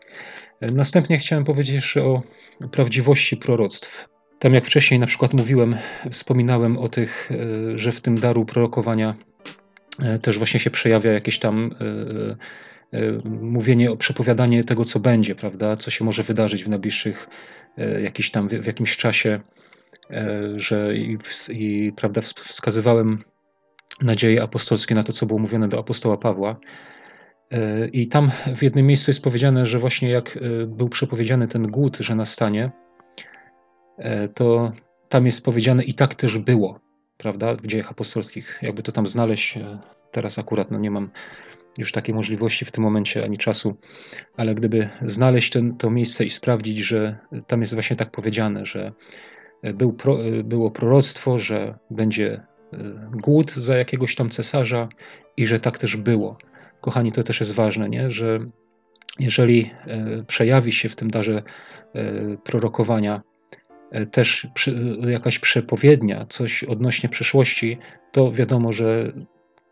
Następnie 0.61 1.17
chciałem 1.17 1.43
powiedzieć 1.43 1.75
jeszcze 1.75 2.03
o 2.03 2.23
prawdziwości 2.71 3.37
proroctw. 3.37 4.09
Tam 4.39 4.53
jak 4.53 4.65
wcześniej 4.65 4.99
na 4.99 5.05
przykład 5.05 5.33
mówiłem, 5.33 5.75
wspominałem 6.11 6.77
o 6.77 6.89
tych, 6.89 7.31
e, 7.31 7.77
że 7.77 7.91
w 7.91 8.01
tym 8.01 8.19
daru 8.19 8.45
prorokowania 8.45 9.15
e, 9.99 10.19
też 10.19 10.37
właśnie 10.37 10.59
się 10.59 10.69
przejawia 10.69 11.11
jakieś 11.11 11.39
tam 11.39 11.75
e, 11.81 12.99
mówienie, 13.41 13.97
przepowiadanie 13.97 14.63
tego, 14.63 14.85
co 14.85 14.99
będzie, 14.99 15.35
prawda, 15.35 15.77
co 15.77 15.91
się 15.91 16.05
może 16.05 16.23
wydarzyć 16.23 16.63
w 16.63 16.69
najbliższych, 16.69 17.29
jakiś 18.03 18.31
tam, 18.31 18.49
w 18.49 18.65
jakimś 18.65 18.97
czasie, 18.97 19.39
że 20.55 20.95
i, 20.95 21.17
i 21.49 21.93
prawda, 21.95 22.21
wskazywałem 22.21 23.23
nadzieje 24.01 24.43
apostolskie 24.43 24.95
na 24.95 25.03
to, 25.03 25.13
co 25.13 25.25
było 25.25 25.39
mówione 25.39 25.67
do 25.67 25.79
apostoła 25.79 26.17
Pawła. 26.17 26.59
E, 27.51 27.87
I 27.87 28.07
tam 28.07 28.31
w 28.55 28.63
jednym 28.63 28.87
miejscu 28.87 29.11
jest 29.11 29.21
powiedziane, 29.21 29.65
że 29.65 29.79
właśnie 29.79 30.09
jak 30.09 30.37
e, 30.37 30.65
był 30.65 30.89
przepowiedziany 30.89 31.47
ten 31.47 31.67
głód, 31.67 31.97
że 31.97 32.15
nastanie, 32.15 32.71
e, 33.97 34.27
to 34.27 34.71
tam 35.09 35.25
jest 35.25 35.43
powiedziane 35.43 35.83
i 35.83 35.93
tak 35.93 36.15
też 36.15 36.37
było, 36.37 36.79
prawda, 37.17 37.55
w 37.55 37.67
dziejach 37.67 37.91
apostolskich. 37.91 38.59
Jakby 38.61 38.83
to 38.83 38.91
tam 38.91 39.07
znaleźć, 39.07 39.59
teraz 40.11 40.39
akurat 40.39 40.71
no 40.71 40.79
nie 40.79 40.91
mam 40.91 41.09
już 41.77 41.91
takiej 41.91 42.15
możliwości 42.15 42.65
w 42.65 42.71
tym 42.71 42.83
momencie 42.83 43.23
ani 43.23 43.37
czasu, 43.37 43.77
ale 44.37 44.55
gdyby 44.55 44.89
znaleźć 45.01 45.49
ten, 45.49 45.77
to 45.77 45.89
miejsce 45.89 46.25
i 46.25 46.29
sprawdzić, 46.29 46.77
że 46.77 47.17
tam 47.47 47.61
jest 47.61 47.73
właśnie 47.73 47.95
tak 47.95 48.11
powiedziane, 48.11 48.65
że 48.65 48.91
był 49.63 49.93
pro, 49.93 50.17
było 50.43 50.71
proroctwo, 50.71 51.39
że 51.39 51.77
będzie 51.91 52.41
głód 53.11 53.51
za 53.51 53.77
jakiegoś 53.77 54.15
tam 54.15 54.29
cesarza 54.29 54.89
i 55.37 55.47
że 55.47 55.59
tak 55.59 55.77
też 55.77 55.97
było. 55.97 56.37
Kochani, 56.81 57.11
to 57.11 57.23
też 57.23 57.39
jest 57.39 57.51
ważne, 57.51 57.89
nie? 57.89 58.11
że 58.11 58.39
jeżeli 59.19 59.71
e, 59.87 60.23
przejawi 60.27 60.71
się 60.71 60.89
w 60.89 60.95
tym 60.95 61.11
darze 61.11 61.43
e, 61.93 62.37
prorokowania 62.37 63.21
e, 63.91 64.05
też 64.05 64.47
jakaś 65.07 65.39
przepowiednia, 65.39 66.25
coś 66.29 66.63
odnośnie 66.63 67.09
przyszłości, 67.09 67.77
to 68.11 68.31
wiadomo, 68.31 68.71
że 68.71 69.13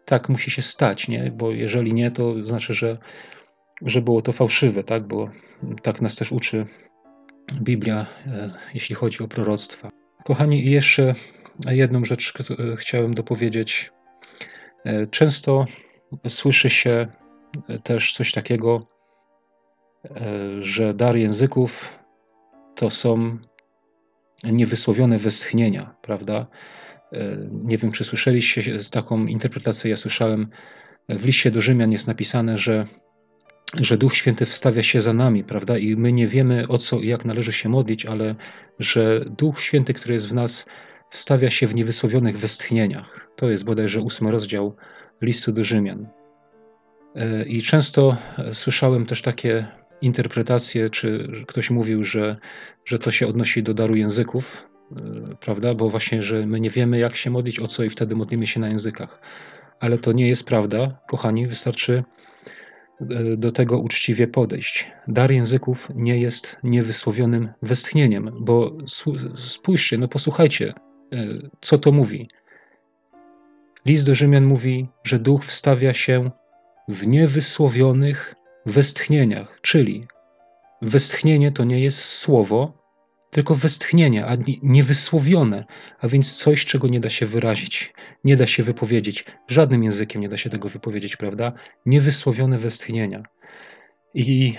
tak 0.06 0.30
musi 0.30 0.52
się 0.52 0.62
stać, 0.62 1.08
nie? 1.08 1.32
bo 1.32 1.52
jeżeli 1.52 1.94
nie, 1.94 2.12
to 2.12 2.44
znaczy, 2.44 2.74
że, 2.74 2.98
że 3.82 4.02
było 4.02 4.22
to 4.22 4.32
fałszywe, 4.32 4.84
tak? 4.84 5.08
bo 5.08 5.30
tak 5.82 6.02
nas 6.02 6.16
też 6.16 6.32
uczy 6.32 6.66
Biblia, 7.54 8.06
jeśli 8.74 8.96
chodzi 8.96 9.24
o 9.24 9.28
proroctwa. 9.28 9.90
Kochani, 10.26 10.72
jeszcze 10.72 11.16
jedną 11.66 12.06
rzecz 12.06 12.34
chciałem 12.78 13.14
dopowiedzieć. 13.14 13.92
E, 14.86 15.08
często 15.08 15.66
słyszy 16.28 16.70
się 16.70 17.08
też 17.84 18.14
coś 18.14 18.32
takiego, 18.32 18.88
e, 20.06 20.12
że 20.60 20.94
dar 20.94 21.16
języków 21.16 22.00
to 22.76 22.90
są 22.90 23.38
niewysłowione 24.44 25.18
westchnienia, 25.18 25.96
prawda? 26.02 26.48
E, 27.14 27.38
nie 27.52 27.78
wiem, 27.78 27.92
czy 27.92 28.04
słyszeliście 28.04 28.80
taką 28.92 29.26
interpretację. 29.26 29.90
Ja 29.90 29.98
słyszałem 29.98 30.48
w 31.10 31.26
liście 31.26 31.52
do 31.52 31.62
Rzymian 31.62 31.92
jest 31.92 32.08
napisane, 32.08 32.58
że, 32.58 32.88
że 33.74 33.98
Duch 33.98 34.16
Święty 34.16 34.46
wstawia 34.46 34.84
się 34.84 35.02
za 35.02 35.14
nami, 35.14 35.44
prawda? 35.44 35.78
I 35.78 35.96
my 35.96 36.12
nie 36.14 36.28
wiemy 36.28 36.68
o 36.68 36.78
co 36.78 37.00
i 37.00 37.08
jak 37.08 37.26
należy 37.26 37.54
się 37.54 37.70
modlić, 37.70 38.06
ale 38.06 38.36
że 38.80 39.26
Duch 39.38 39.62
Święty, 39.62 39.94
który 39.94 40.14
jest 40.14 40.30
w 40.30 40.34
nas, 40.34 40.66
wstawia 41.10 41.50
się 41.50 41.68
w 41.68 41.76
niewysłowionych 41.76 42.40
westchnieniach. 42.40 43.30
To 43.36 43.50
jest 43.50 43.66
bodajże 43.66 44.02
ósmy 44.02 44.32
rozdział 44.32 44.76
listu 45.22 45.52
do 45.52 45.64
Rzymian. 45.64 46.08
E, 47.16 47.46
I 47.46 47.62
często 47.62 48.18
słyszałem 48.54 49.06
też 49.06 49.22
takie 49.22 49.68
interpretacje, 50.02 50.90
czy 50.90 51.32
ktoś 51.48 51.70
mówił, 51.70 52.04
że, 52.04 52.38
że 52.86 53.00
to 53.00 53.12
się 53.12 53.28
odnosi 53.28 53.64
do 53.64 53.74
daru 53.74 53.96
języków, 53.96 54.68
e, 54.92 55.36
prawda? 55.40 55.74
Bo 55.74 55.90
właśnie, 55.90 56.22
że 56.22 56.46
my 56.46 56.60
nie 56.60 56.70
wiemy, 56.70 57.00
jak 57.00 57.16
się 57.16 57.30
modlić, 57.30 57.60
o 57.60 57.68
co 57.68 57.84
i 57.84 57.90
wtedy 57.90 58.16
modlimy 58.16 58.48
się 58.48 58.60
na 58.60 58.68
językach. 58.68 59.22
Ale 59.80 59.98
to 59.98 60.12
nie 60.12 60.28
jest 60.28 60.44
prawda, 60.44 61.00
kochani, 61.08 61.48
wystarczy 61.48 62.04
do 63.38 63.52
tego 63.52 63.80
uczciwie 63.80 64.28
podejść. 64.28 64.92
Dar 65.08 65.32
języków 65.32 65.88
nie 65.96 66.18
jest 66.18 66.58
niewysłowionym 66.64 67.50
westchnieniem, 67.62 68.32
bo 68.40 68.72
spójrzcie, 69.36 69.98
no 69.98 70.08
posłuchajcie, 70.08 70.74
E, 71.14 71.50
co 71.62 71.78
to 71.78 71.92
mówi? 71.92 72.30
List 73.86 74.06
do 74.06 74.16
Rzymian 74.16 74.46
mówi, 74.46 74.88
że 75.04 75.20
duch 75.20 75.46
wstawia 75.46 75.94
się 75.94 76.32
w 76.88 77.08
niewysłowionych 77.08 78.36
westchnieniach, 78.66 79.60
czyli 79.62 80.08
westchnienie 80.82 81.52
to 81.52 81.64
nie 81.64 81.80
jest 81.80 82.00
słowo, 82.00 82.77
tylko 83.32 83.56
westchnienie, 83.56 84.26
a 84.26 84.38
niewysłowione, 84.64 85.66
a 86.00 86.08
więc 86.08 86.36
coś, 86.36 86.66
czego 86.66 86.88
nie 86.88 87.00
da 87.00 87.10
się 87.10 87.26
wyrazić, 87.26 87.94
nie 88.24 88.38
da 88.38 88.48
się 88.48 88.64
wypowiedzieć. 88.64 89.26
Żadnym 89.48 89.84
językiem 89.84 90.22
nie 90.22 90.30
da 90.30 90.38
się 90.38 90.50
tego 90.50 90.70
wypowiedzieć, 90.70 91.16
prawda? 91.16 91.54
Niewysłowione 91.86 92.60
westchnienia. 92.60 93.24
I 94.14 94.54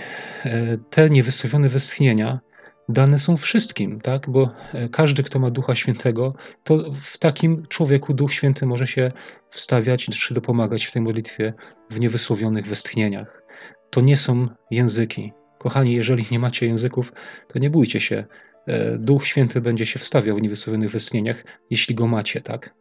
e, 0.44 0.78
te 0.90 1.10
niewysłowione 1.10 1.68
westchnienia 1.68 2.40
dane 2.88 3.18
są 3.18 3.36
wszystkim, 3.36 4.00
tak? 4.00 4.30
Bo 4.30 4.50
e, 4.74 4.88
każdy, 4.88 5.22
kto 5.22 5.38
ma 5.38 5.50
Ducha 5.50 5.74
Świętego, 5.74 6.34
to 6.64 6.92
w 6.92 7.18
takim 7.18 7.66
człowieku 7.66 8.14
Duch 8.14 8.32
Święty 8.32 8.66
może 8.66 8.86
się 8.86 9.12
wstawiać 9.50 10.04
czy 10.06 10.34
dopomagać 10.34 10.84
w 10.84 10.92
tej 10.92 11.02
modlitwie 11.02 11.54
w 11.90 12.00
niewysłowionych 12.00 12.66
westchnieniach. 12.66 13.42
To 13.90 14.00
nie 14.00 14.16
są 14.16 14.48
języki. 14.70 15.32
Kochani, 15.58 15.92
jeżeli 15.92 16.26
nie 16.30 16.38
macie 16.38 16.66
języków, 16.66 17.12
to 17.48 17.58
nie 17.58 17.70
bójcie 17.70 18.00
się. 18.00 18.24
E, 18.68 18.98
Duch 18.98 19.26
Święty 19.26 19.60
będzie 19.60 19.86
się 19.86 19.98
wstawiał 19.98 20.36
w 20.36 20.42
niewysłowionych 20.42 20.90
westchnieniach, 20.90 21.44
jeśli 21.70 21.94
go 21.94 22.06
macie, 22.06 22.40
tak? 22.40 22.74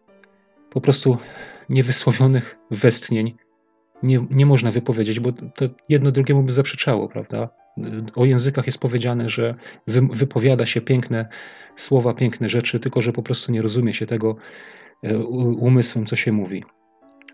Po 0.69 0.81
prostu 0.81 1.17
niewysłowionych 1.69 2.57
westchnień 2.71 3.35
nie, 4.03 4.27
nie 4.29 4.45
można 4.45 4.71
wypowiedzieć, 4.71 5.19
bo 5.19 5.31
to 5.31 5.65
jedno 5.89 6.11
drugiemu 6.11 6.43
by 6.43 6.51
zaprzeczało, 6.51 7.09
prawda? 7.09 7.49
O 8.15 8.25
językach 8.25 8.65
jest 8.65 8.77
powiedziane, 8.77 9.29
że 9.29 9.55
wy, 9.87 10.01
wypowiada 10.11 10.65
się 10.65 10.81
piękne 10.81 11.29
słowa, 11.75 12.13
piękne 12.13 12.49
rzeczy, 12.49 12.79
tylko 12.79 13.01
że 13.01 13.13
po 13.13 13.23
prostu 13.23 13.51
nie 13.51 13.61
rozumie 13.61 13.93
się 13.93 14.05
tego 14.05 14.35
e, 15.03 15.17
umysłem, 15.59 16.05
co 16.05 16.15
się 16.15 16.31
mówi. 16.31 16.63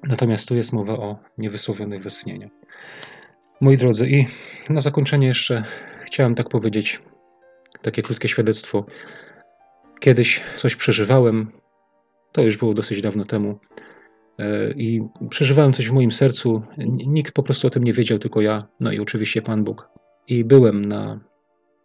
Natomiast 0.08 0.48
tu 0.48 0.56
jest 0.56 0.74
mowa 0.74 0.94
o 0.94 1.20
niewysłowionych 1.38 2.04
westchnieniach. 2.04 2.52
Moi 3.62 3.78
drodzy, 3.78 4.10
i 4.10 4.26
na 4.70 4.82
zakończenie 4.82 5.28
jeszcze 5.28 5.64
chciałem 6.06 6.36
tak 6.36 6.50
powiedzieć, 6.50 7.02
takie 7.84 8.02
krótkie 8.02 8.28
świadectwo. 8.28 8.86
Kiedyś 10.00 10.42
coś 10.58 10.76
przeżywałem, 10.76 11.52
to 12.32 12.42
już 12.42 12.58
było 12.58 12.74
dosyć 12.74 13.02
dawno 13.02 13.26
temu, 13.26 13.60
e, 14.40 14.72
i 14.72 15.02
przeżywałem 15.30 15.74
coś 15.74 15.90
w 15.90 15.94
moim 15.94 16.12
sercu. 16.12 16.62
Nikt 17.08 17.34
po 17.34 17.44
prostu 17.44 17.68
o 17.68 17.70
tym 17.70 17.84
nie 17.84 17.94
wiedział, 17.94 18.20
tylko 18.20 18.42
ja, 18.42 18.68
no 18.80 18.92
i 18.92 19.00
oczywiście 19.00 19.42
Pan 19.42 19.64
Bóg. 19.64 19.90
I 20.28 20.44
byłem 20.44 20.86
na 20.86 21.20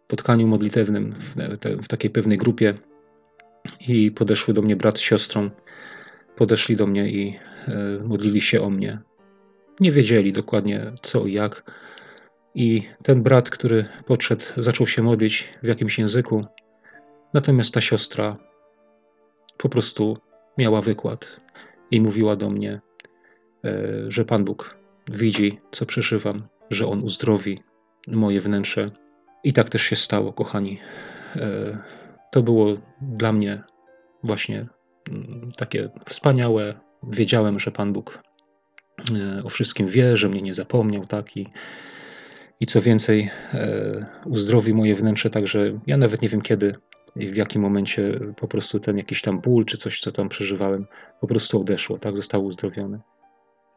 spotkaniu 0.05 0.47
modlitewnym 0.47 1.15
w, 1.19 1.35
w 1.83 1.87
takiej 1.87 2.11
pewnej 2.11 2.37
grupie, 2.37 2.73
i 3.87 4.11
podeszły 4.11 4.53
do 4.53 4.61
mnie 4.61 4.75
brat 4.75 4.97
z 4.97 5.01
siostrą. 5.01 5.49
Podeszli 6.35 6.75
do 6.75 6.87
mnie 6.87 7.09
i 7.09 7.39
e, 7.67 8.03
modlili 8.03 8.41
się 8.41 8.61
o 8.61 8.69
mnie. 8.69 8.99
Nie 9.79 9.91
wiedzieli 9.91 10.33
dokładnie 10.33 10.91
co 11.01 11.25
i 11.25 11.33
jak 11.33 11.71
i 12.55 12.89
ten 13.03 13.23
brat, 13.23 13.49
który 13.49 13.85
podszedł, 14.05 14.45
zaczął 14.57 14.87
się 14.87 15.03
modlić 15.03 15.49
w 15.63 15.67
jakimś 15.67 15.99
języku, 15.99 16.45
natomiast 17.33 17.73
ta 17.73 17.81
siostra 17.81 18.37
po 19.57 19.69
prostu 19.69 20.17
miała 20.57 20.81
wykład 20.81 21.39
i 21.91 22.01
mówiła 22.01 22.35
do 22.35 22.49
mnie, 22.49 22.81
e, 23.65 23.71
że 24.07 24.25
Pan 24.25 24.45
Bóg 24.45 24.77
widzi, 25.11 25.59
co 25.71 25.85
przeżywam, 25.85 26.47
że 26.69 26.87
On 26.87 27.03
uzdrowi 27.03 27.59
moje 28.07 28.41
wnętrze. 28.41 28.91
I 29.43 29.53
tak 29.53 29.69
też 29.69 29.81
się 29.81 29.95
stało, 29.95 30.33
kochani. 30.33 30.79
E, 31.35 31.77
to 32.31 32.43
było 32.43 32.77
dla 33.01 33.33
mnie 33.33 33.63
właśnie 34.23 34.67
mm, 35.09 35.51
takie 35.57 35.89
wspaniałe. 36.05 36.79
Wiedziałem, 37.03 37.59
że 37.59 37.71
Pan 37.71 37.93
Bóg 37.93 38.23
e, 38.99 39.43
o 39.43 39.49
wszystkim 39.49 39.87
wie, 39.87 40.17
że 40.17 40.29
mnie 40.29 40.41
nie 40.41 40.53
zapomniał, 40.53 41.05
tak? 41.05 41.37
I, 41.37 41.47
i 42.59 42.65
co 42.65 42.81
więcej, 42.81 43.29
e, 43.53 44.05
uzdrowi 44.25 44.73
moje 44.73 44.95
wnętrze, 44.95 45.29
także 45.29 45.79
ja 45.87 45.97
nawet 45.97 46.21
nie 46.21 46.29
wiem 46.29 46.41
kiedy 46.41 46.75
w 47.15 47.35
jakim 47.35 47.61
momencie 47.61 48.19
po 48.37 48.47
prostu 48.47 48.79
ten 48.79 48.97
jakiś 48.97 49.21
tam 49.21 49.41
ból 49.41 49.65
czy 49.65 49.77
coś, 49.77 49.99
co 49.99 50.11
tam 50.11 50.29
przeżywałem, 50.29 50.87
po 51.21 51.27
prostu 51.27 51.61
odeszło, 51.61 51.97
tak, 51.97 52.15
zostało 52.15 52.43
uzdrowione. 52.43 52.99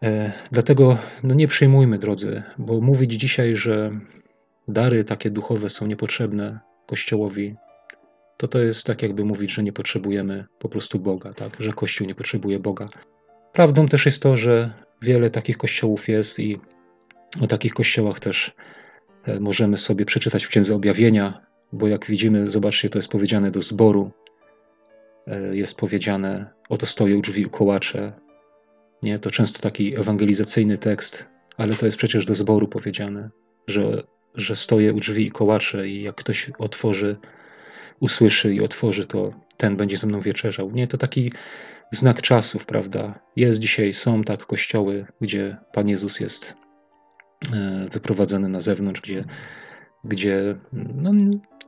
E, 0.02 0.32
dlatego 0.52 0.98
no 1.22 1.34
nie 1.34 1.48
przejmujmy, 1.48 1.98
drodzy, 1.98 2.42
bo 2.58 2.80
mówić 2.80 3.12
dzisiaj, 3.12 3.56
że 3.56 4.00
dary 4.68 5.04
takie 5.04 5.30
duchowe 5.30 5.70
są 5.70 5.86
niepotrzebne 5.86 6.60
Kościołowi, 6.86 7.56
to 8.36 8.48
to 8.48 8.58
jest 8.58 8.86
tak 8.86 9.02
jakby 9.02 9.24
mówić, 9.24 9.52
że 9.52 9.62
nie 9.62 9.72
potrzebujemy 9.72 10.44
po 10.58 10.68
prostu 10.68 10.98
Boga, 10.98 11.34
tak, 11.34 11.56
że 11.58 11.72
Kościół 11.72 12.06
nie 12.06 12.14
potrzebuje 12.14 12.60
Boga. 12.60 12.88
Prawdą 13.52 13.86
też 13.86 14.06
jest 14.06 14.22
to, 14.22 14.36
że 14.36 14.72
wiele 15.02 15.30
takich 15.30 15.56
kościołów 15.56 16.08
jest 16.08 16.38
i 16.38 16.60
o 17.40 17.46
takich 17.46 17.74
kościołach 17.74 18.20
też 18.20 18.52
e, 19.24 19.40
możemy 19.40 19.76
sobie 19.76 20.04
przeczytać 20.04 20.44
w 20.44 20.48
Księdze 20.48 20.74
Objawienia, 20.74 21.46
bo 21.72 21.88
jak 21.88 22.06
widzimy, 22.06 22.50
zobaczcie, 22.50 22.88
to 22.88 22.98
jest 22.98 23.08
powiedziane 23.08 23.50
do 23.50 23.62
zboru. 23.62 24.10
E, 25.26 25.56
jest 25.56 25.74
powiedziane, 25.74 26.50
oto 26.68 26.86
stoję 26.86 27.16
u 27.16 27.20
drzwi 27.20 27.44
kołacze. 27.50 28.12
Nie, 29.02 29.18
to 29.18 29.30
często 29.30 29.60
taki 29.60 29.96
ewangelizacyjny 30.00 30.78
tekst, 30.78 31.26
ale 31.56 31.74
to 31.74 31.86
jest 31.86 31.98
przecież 31.98 32.24
do 32.24 32.34
zboru 32.34 32.68
powiedziane, 32.68 33.30
że, 33.66 34.02
że 34.34 34.56
stoję 34.56 34.92
u 34.92 35.00
drzwi 35.00 35.26
i 35.26 35.30
kołacze 35.30 35.88
i 35.88 36.02
jak 36.02 36.14
ktoś 36.14 36.50
otworzy, 36.58 37.16
usłyszy 38.00 38.54
i 38.54 38.60
otworzy, 38.60 39.04
to 39.04 39.32
ten 39.56 39.76
będzie 39.76 39.96
ze 39.96 40.06
mną 40.06 40.20
wieczerzał. 40.20 40.70
Nie, 40.70 40.86
to 40.86 40.98
taki 40.98 41.32
znak 41.92 42.22
czasów, 42.22 42.66
prawda? 42.66 43.20
Jest 43.36 43.58
dzisiaj, 43.58 43.94
są 43.94 44.24
tak 44.24 44.46
kościoły, 44.46 45.06
gdzie 45.20 45.56
Pan 45.72 45.88
Jezus 45.88 46.20
jest 46.20 46.61
wyprowadzany 47.92 48.48
na 48.48 48.60
zewnątrz, 48.60 49.00
gdzie, 49.00 49.24
gdzie 50.04 50.56
no, 50.72 51.12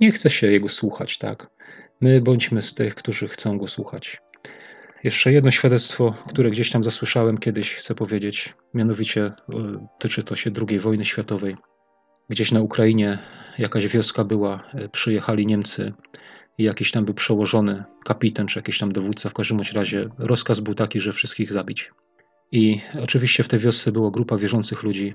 nie 0.00 0.12
chce 0.12 0.30
się 0.30 0.46
jego 0.46 0.68
słuchać, 0.68 1.18
tak? 1.18 1.50
My 2.00 2.20
bądźmy 2.20 2.62
z 2.62 2.74
tych, 2.74 2.94
którzy 2.94 3.28
chcą 3.28 3.58
go 3.58 3.66
słuchać. 3.66 4.20
Jeszcze 5.04 5.32
jedno 5.32 5.50
świadectwo, 5.50 6.14
które 6.28 6.50
gdzieś 6.50 6.70
tam 6.70 6.84
zasłyszałem 6.84 7.38
kiedyś, 7.38 7.74
chcę 7.74 7.94
powiedzieć, 7.94 8.54
mianowicie 8.74 9.24
e, 9.24 9.34
tyczy 9.98 10.22
to 10.22 10.36
się 10.36 10.50
II 10.68 10.78
wojny 10.78 11.04
światowej. 11.04 11.56
Gdzieś 12.28 12.52
na 12.52 12.60
Ukrainie 12.60 13.18
jakaś 13.58 13.88
wioska 13.88 14.24
była, 14.24 14.62
e, 14.74 14.88
przyjechali 14.88 15.46
Niemcy 15.46 15.92
i 16.58 16.64
jakiś 16.64 16.90
tam 16.90 17.04
był 17.04 17.14
przełożony 17.14 17.84
kapitan, 18.04 18.46
czy 18.46 18.58
jakiś 18.58 18.78
tam 18.78 18.92
dowódca, 18.92 19.28
w 19.28 19.32
każdym 19.32 19.60
razie 19.74 20.08
rozkaz 20.18 20.60
był 20.60 20.74
taki, 20.74 21.00
że 21.00 21.12
wszystkich 21.12 21.52
zabić. 21.52 21.90
I 22.52 22.80
oczywiście 23.02 23.42
w 23.42 23.48
tej 23.48 23.58
wiosce 23.58 23.92
była 23.92 24.10
grupa 24.10 24.36
wierzących 24.36 24.82
ludzi, 24.82 25.14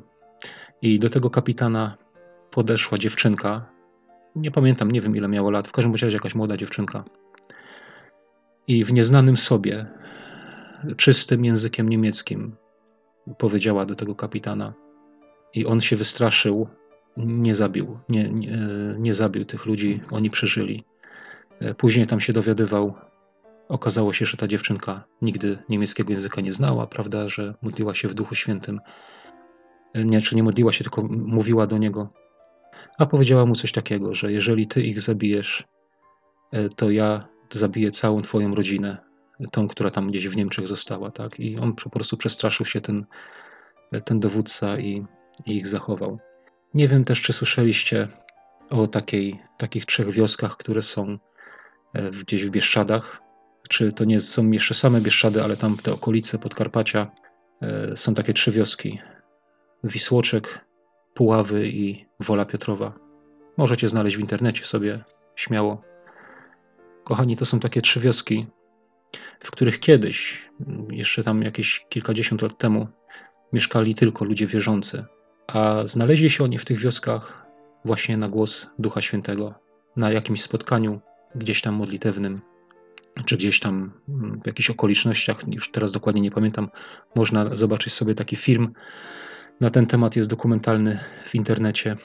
i 0.81 0.99
do 0.99 1.10
tego 1.10 1.30
kapitana 1.30 1.97
podeszła 2.51 2.97
dziewczynka. 2.97 3.65
Nie 4.35 4.51
pamiętam, 4.51 4.91
nie 4.91 5.01
wiem 5.01 5.15
ile 5.15 5.27
miała 5.27 5.51
lat, 5.51 5.68
w 5.68 5.72
każdym 5.72 5.93
razie 5.93 6.07
jakaś 6.07 6.35
młoda 6.35 6.57
dziewczynka. 6.57 7.03
I 8.68 8.85
w 8.85 8.93
nieznanym 8.93 9.38
sobie, 9.38 9.85
czystym 10.97 11.45
językiem 11.45 11.89
niemieckim, 11.89 12.56
powiedziała 13.38 13.85
do 13.85 13.95
tego 13.95 14.15
kapitana. 14.15 14.73
I 15.53 15.65
on 15.65 15.81
się 15.81 15.95
wystraszył, 15.95 16.68
nie 17.18 17.56
zabił, 17.56 17.99
nie, 18.10 18.30
nie, 18.30 18.57
nie 18.97 19.14
zabił 19.14 19.45
tych 19.45 19.65
ludzi, 19.65 20.01
oni 20.11 20.30
przeżyli. 20.30 20.84
Później 21.77 22.07
tam 22.07 22.19
się 22.19 22.34
dowiadywał, 22.34 22.93
okazało 23.69 24.14
się, 24.14 24.26
że 24.26 24.38
ta 24.38 24.47
dziewczynka 24.47 25.03
nigdy 25.22 25.57
niemieckiego 25.69 26.11
języka 26.11 26.41
nie 26.41 26.53
znała, 26.53 26.88
prawda, 26.88 27.30
że 27.30 27.53
modliła 27.61 27.93
się 27.93 28.07
w 28.07 28.14
Duchu 28.14 28.35
Świętym 28.35 28.80
nie, 29.95 30.21
czy 30.21 30.35
nie 30.35 30.43
modliła 30.43 30.71
się, 30.71 30.83
tylko 30.83 31.01
mówiła 31.09 31.67
do 31.67 31.77
niego. 31.77 32.09
A 32.97 33.05
powiedziała 33.05 33.45
mu 33.45 33.55
coś 33.55 33.71
takiego, 33.71 34.13
że 34.13 34.31
jeżeli 34.31 34.67
ty 34.67 34.81
ich 34.81 35.01
zabijesz, 35.01 35.67
e, 36.51 36.69
to 36.69 36.91
ja 36.91 37.27
zabiję 37.49 37.91
całą 37.91 38.21
twoją 38.21 38.55
rodzinę, 38.55 38.97
tą, 39.51 39.67
która 39.67 39.89
tam 39.89 40.07
gdzieś 40.07 40.27
w 40.27 40.35
Niemczech 40.35 40.67
została, 40.67 41.11
tak? 41.11 41.39
I 41.39 41.57
on 41.57 41.73
po 41.73 41.89
prostu 41.89 42.17
przestraszył 42.17 42.65
się 42.65 42.81
ten, 42.81 43.05
ten 44.05 44.19
dowódca 44.19 44.77
i, 44.77 45.05
i 45.45 45.55
ich 45.55 45.67
zachował. 45.67 46.19
Nie 46.73 46.87
wiem 46.87 47.03
też, 47.03 47.21
czy 47.21 47.33
słyszeliście 47.33 48.07
o 48.69 48.87
takiej, 48.87 49.39
takich 49.57 49.85
trzech 49.85 50.11
wioskach, 50.11 50.57
które 50.57 50.81
są 50.81 51.17
e, 51.93 52.11
gdzieś 52.11 52.45
w 52.45 52.49
Bieszczadach. 52.49 53.21
Czy 53.69 53.91
to 53.93 54.05
nie 54.05 54.19
są 54.19 54.51
jeszcze 54.51 54.73
same 54.73 55.01
Bieszczady, 55.01 55.43
ale 55.43 55.57
tam 55.57 55.77
te 55.77 55.93
okolice 55.93 56.37
Podkarpacia 56.37 57.11
e, 57.61 57.97
są 57.97 58.13
takie 58.13 58.33
trzy 58.33 58.51
wioski. 58.51 58.99
Wisłoczek, 59.84 60.65
Puławy 61.14 61.68
i 61.68 62.06
Wola 62.19 62.45
Piotrowa. 62.45 62.93
Możecie 63.57 63.89
znaleźć 63.89 64.18
w 64.18 64.19
internecie 64.19 64.65
sobie 64.65 65.03
śmiało. 65.35 65.81
Kochani, 67.03 67.35
to 67.35 67.45
są 67.45 67.60
takie 67.60 67.81
trzy 67.81 67.99
wioski, 67.99 68.47
w 69.43 69.51
których 69.51 69.80
kiedyś, 69.80 70.49
jeszcze 70.89 71.23
tam 71.23 71.41
jakieś 71.41 71.85
kilkadziesiąt 71.89 72.41
lat 72.41 72.57
temu, 72.57 72.88
mieszkali 73.53 73.95
tylko 73.95 74.26
ludzie 74.26 74.47
wierzący, 74.47 75.06
a 75.47 75.81
znaleźli 75.85 76.30
się 76.30 76.43
oni 76.43 76.57
w 76.57 76.65
tych 76.65 76.80
wioskach 76.80 77.45
właśnie 77.85 78.18
na 78.18 78.30
głos 78.30 78.68
Ducha 78.80 79.01
Świętego, 79.01 79.53
na 79.95 80.11
jakimś 80.11 80.41
spotkaniu 80.41 80.99
gdzieś 81.35 81.61
tam 81.61 81.76
modlitewnym, 81.76 82.41
czy 83.26 83.38
gdzieś 83.38 83.60
tam 83.60 83.91
w 84.43 84.47
jakichś 84.47 84.69
okolicznościach, 84.69 85.38
już 85.47 85.72
teraz 85.72 85.91
dokładnie 85.91 86.22
nie 86.22 86.31
pamiętam, 86.31 86.69
można 87.15 87.56
zobaczyć 87.56 87.93
sobie 87.93 88.15
taki 88.15 88.35
film 88.35 88.73
Na 89.61 89.69
ten 89.69 89.88
temat 89.88 90.15
jest 90.15 90.30
dokumentalny 90.30 90.99
w 91.23 91.36
internecie 91.36 91.98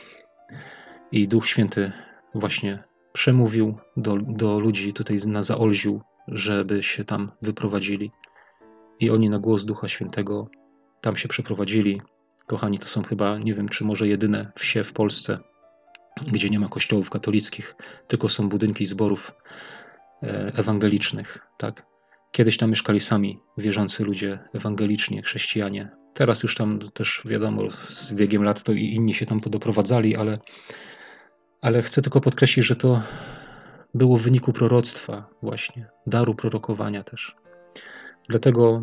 i 1.13 1.29
Duch 1.29 1.47
Święty 1.47 1.93
właśnie 2.35 2.85
przemówił 3.13 3.79
do, 3.97 4.17
do 4.17 4.59
ludzi 4.59 4.93
tutaj 4.93 5.17
na 5.27 5.43
Zaolziu, 5.43 6.01
żeby 6.29 6.83
się 6.83 7.05
tam 7.05 7.33
wyprowadzili. 7.43 8.13
I 9.01 9.11
oni 9.11 9.31
na 9.31 9.39
głos 9.39 9.65
Ducha 9.65 9.89
Świętego 9.89 10.49
tam 11.01 11.17
się 11.17 11.29
przeprowadzili. 11.29 12.01
Kochani, 12.47 12.79
to 12.79 12.89
są 12.89 13.03
chyba, 13.03 13.39
nie 13.39 13.55
wiem, 13.55 13.69
czy 13.69 13.85
może 13.85 14.09
jedyne 14.09 14.53
wsie 14.57 14.85
w 14.85 14.93
Polsce, 14.93 15.39
gdzie 16.33 16.51
nie 16.51 16.61
ma 16.61 16.69
kościołów 16.69 17.11
katolickich, 17.11 17.75
tylko 18.09 18.29
są 18.29 18.49
budynki 18.49 18.87
zborów 18.87 19.33
e, 20.23 20.53
ewangelicznych. 20.57 21.39
Tak? 21.59 21.87
Kiedyś 22.33 22.57
tam 22.57 22.71
mieszkali 22.71 23.01
sami 23.01 23.41
wierzący 23.59 24.05
ludzie 24.05 24.39
ewangeliczni, 24.55 25.23
chrześcijanie. 25.23 26.04
Teraz 26.15 26.43
już 26.43 26.55
tam 26.55 26.79
też 26.79 27.23
wiadomo, 27.25 27.63
z 27.89 28.13
biegiem 28.13 28.43
lat 28.43 28.63
to 28.63 28.73
i 28.73 28.85
inni 28.85 29.15
się 29.15 29.27
tam 29.27 29.41
podoprowadzali, 29.41 30.17
ale, 30.17 30.39
ale 31.61 31.83
chcę 31.83 32.03
tylko 32.03 32.21
podkreślić, 32.21 32.67
że 32.67 32.77
to 32.77 33.03
było 33.95 34.17
w 34.17 34.23
wyniku 34.23 34.53
proroctwa, 34.53 35.27
właśnie, 35.43 35.89
daru 36.07 36.35
prorokowania 36.35 37.05
też. 37.05 37.37
Dlatego 38.29 38.83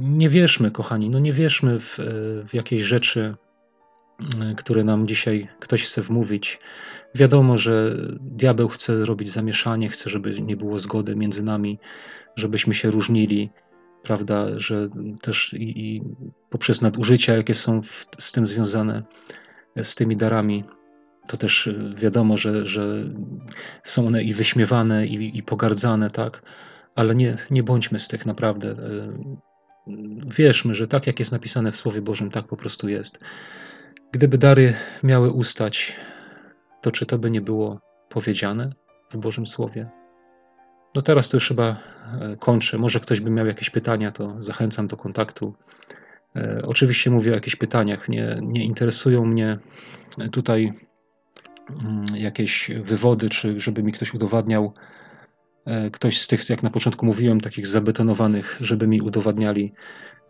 nie 0.00 0.28
wierzmy, 0.28 0.70
kochani, 0.70 1.10
no 1.10 1.18
nie 1.18 1.32
wierzmy 1.32 1.80
w, 1.80 1.98
w 2.48 2.54
jakieś 2.54 2.82
rzeczy, 2.82 3.34
które 4.56 4.84
nam 4.84 5.08
dzisiaj 5.08 5.48
ktoś 5.60 5.84
chce 5.84 6.02
wmówić. 6.02 6.58
Wiadomo, 7.14 7.58
że 7.58 7.96
diabeł 8.20 8.68
chce 8.68 8.98
zrobić 8.98 9.32
zamieszanie, 9.32 9.88
chce, 9.88 10.10
żeby 10.10 10.40
nie 10.42 10.56
było 10.56 10.78
zgody 10.78 11.16
między 11.16 11.42
nami, 11.42 11.78
żebyśmy 12.36 12.74
się 12.74 12.90
różnili, 12.90 13.50
prawda, 14.06 14.46
że 14.56 14.88
też 15.22 15.54
i, 15.54 15.86
i 15.86 16.02
poprzez 16.50 16.82
nadużycia, 16.82 17.36
jakie 17.36 17.54
są 17.54 17.82
w, 17.82 18.06
z 18.18 18.32
tym 18.32 18.46
związane, 18.46 19.02
z 19.82 19.94
tymi 19.94 20.16
darami, 20.16 20.64
to 21.26 21.36
też 21.36 21.70
wiadomo, 21.94 22.36
że, 22.36 22.66
że 22.66 23.04
są 23.84 24.06
one 24.06 24.22
i 24.22 24.34
wyśmiewane, 24.34 25.06
i, 25.06 25.38
i 25.38 25.42
pogardzane, 25.42 26.10
tak, 26.10 26.42
ale 26.94 27.14
nie, 27.14 27.36
nie 27.50 27.62
bądźmy 27.62 28.00
z 28.00 28.08
tych 28.08 28.26
naprawdę. 28.26 28.76
Wierzmy, 30.36 30.74
że 30.74 30.88
tak 30.88 31.06
jak 31.06 31.18
jest 31.18 31.32
napisane 31.32 31.72
w 31.72 31.76
Słowie 31.76 32.02
Bożym, 32.02 32.30
tak 32.30 32.46
po 32.46 32.56
prostu 32.56 32.88
jest. 32.88 33.18
Gdyby 34.12 34.38
dary 34.38 34.74
miały 35.02 35.30
ustać, 35.30 35.96
to 36.82 36.90
czy 36.90 37.06
to 37.06 37.18
by 37.18 37.30
nie 37.30 37.40
było 37.40 37.80
powiedziane 38.08 38.72
w 39.12 39.16
Bożym 39.16 39.46
Słowie? 39.46 40.05
No 40.96 41.02
teraz 41.02 41.28
to 41.28 41.36
już 41.36 41.48
chyba 41.48 41.76
e, 42.20 42.36
kończę. 42.36 42.78
Może 42.78 43.00
ktoś 43.00 43.20
by 43.20 43.30
miał 43.30 43.46
jakieś 43.46 43.70
pytania, 43.70 44.12
to 44.12 44.36
zachęcam 44.42 44.86
do 44.86 44.96
kontaktu. 44.96 45.54
E, 46.36 46.62
oczywiście 46.64 47.10
mówię 47.10 47.30
o 47.30 47.34
jakichś 47.34 47.56
pytaniach. 47.56 48.08
Nie, 48.08 48.38
nie 48.42 48.64
interesują 48.64 49.24
mnie 49.24 49.58
tutaj 50.32 50.72
mm, 51.84 52.04
jakieś 52.14 52.70
wywody, 52.84 53.30
czy 53.30 53.60
żeby 53.60 53.82
mi 53.82 53.92
ktoś 53.92 54.14
udowadniał, 54.14 54.74
e, 55.64 55.90
ktoś 55.90 56.20
z 56.20 56.28
tych, 56.28 56.50
jak 56.50 56.62
na 56.62 56.70
początku 56.70 57.06
mówiłem, 57.06 57.40
takich 57.40 57.66
zabetonowanych, 57.66 58.58
żeby 58.60 58.86
mi 58.86 59.00
udowadniali, 59.00 59.72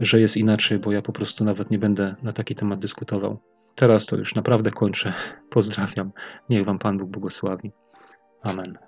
że 0.00 0.20
jest 0.20 0.36
inaczej, 0.36 0.78
bo 0.78 0.92
ja 0.92 1.02
po 1.02 1.12
prostu 1.12 1.44
nawet 1.44 1.70
nie 1.70 1.78
będę 1.78 2.14
na 2.22 2.32
taki 2.32 2.54
temat 2.54 2.80
dyskutował. 2.80 3.38
Teraz 3.74 4.06
to 4.06 4.16
już 4.16 4.34
naprawdę 4.34 4.70
kończę. 4.70 5.12
Pozdrawiam. 5.50 6.12
Niech 6.50 6.64
Wam 6.64 6.78
Pan 6.78 6.98
Bóg 6.98 7.10
błogosławi. 7.10 7.72
Amen. 8.42 8.85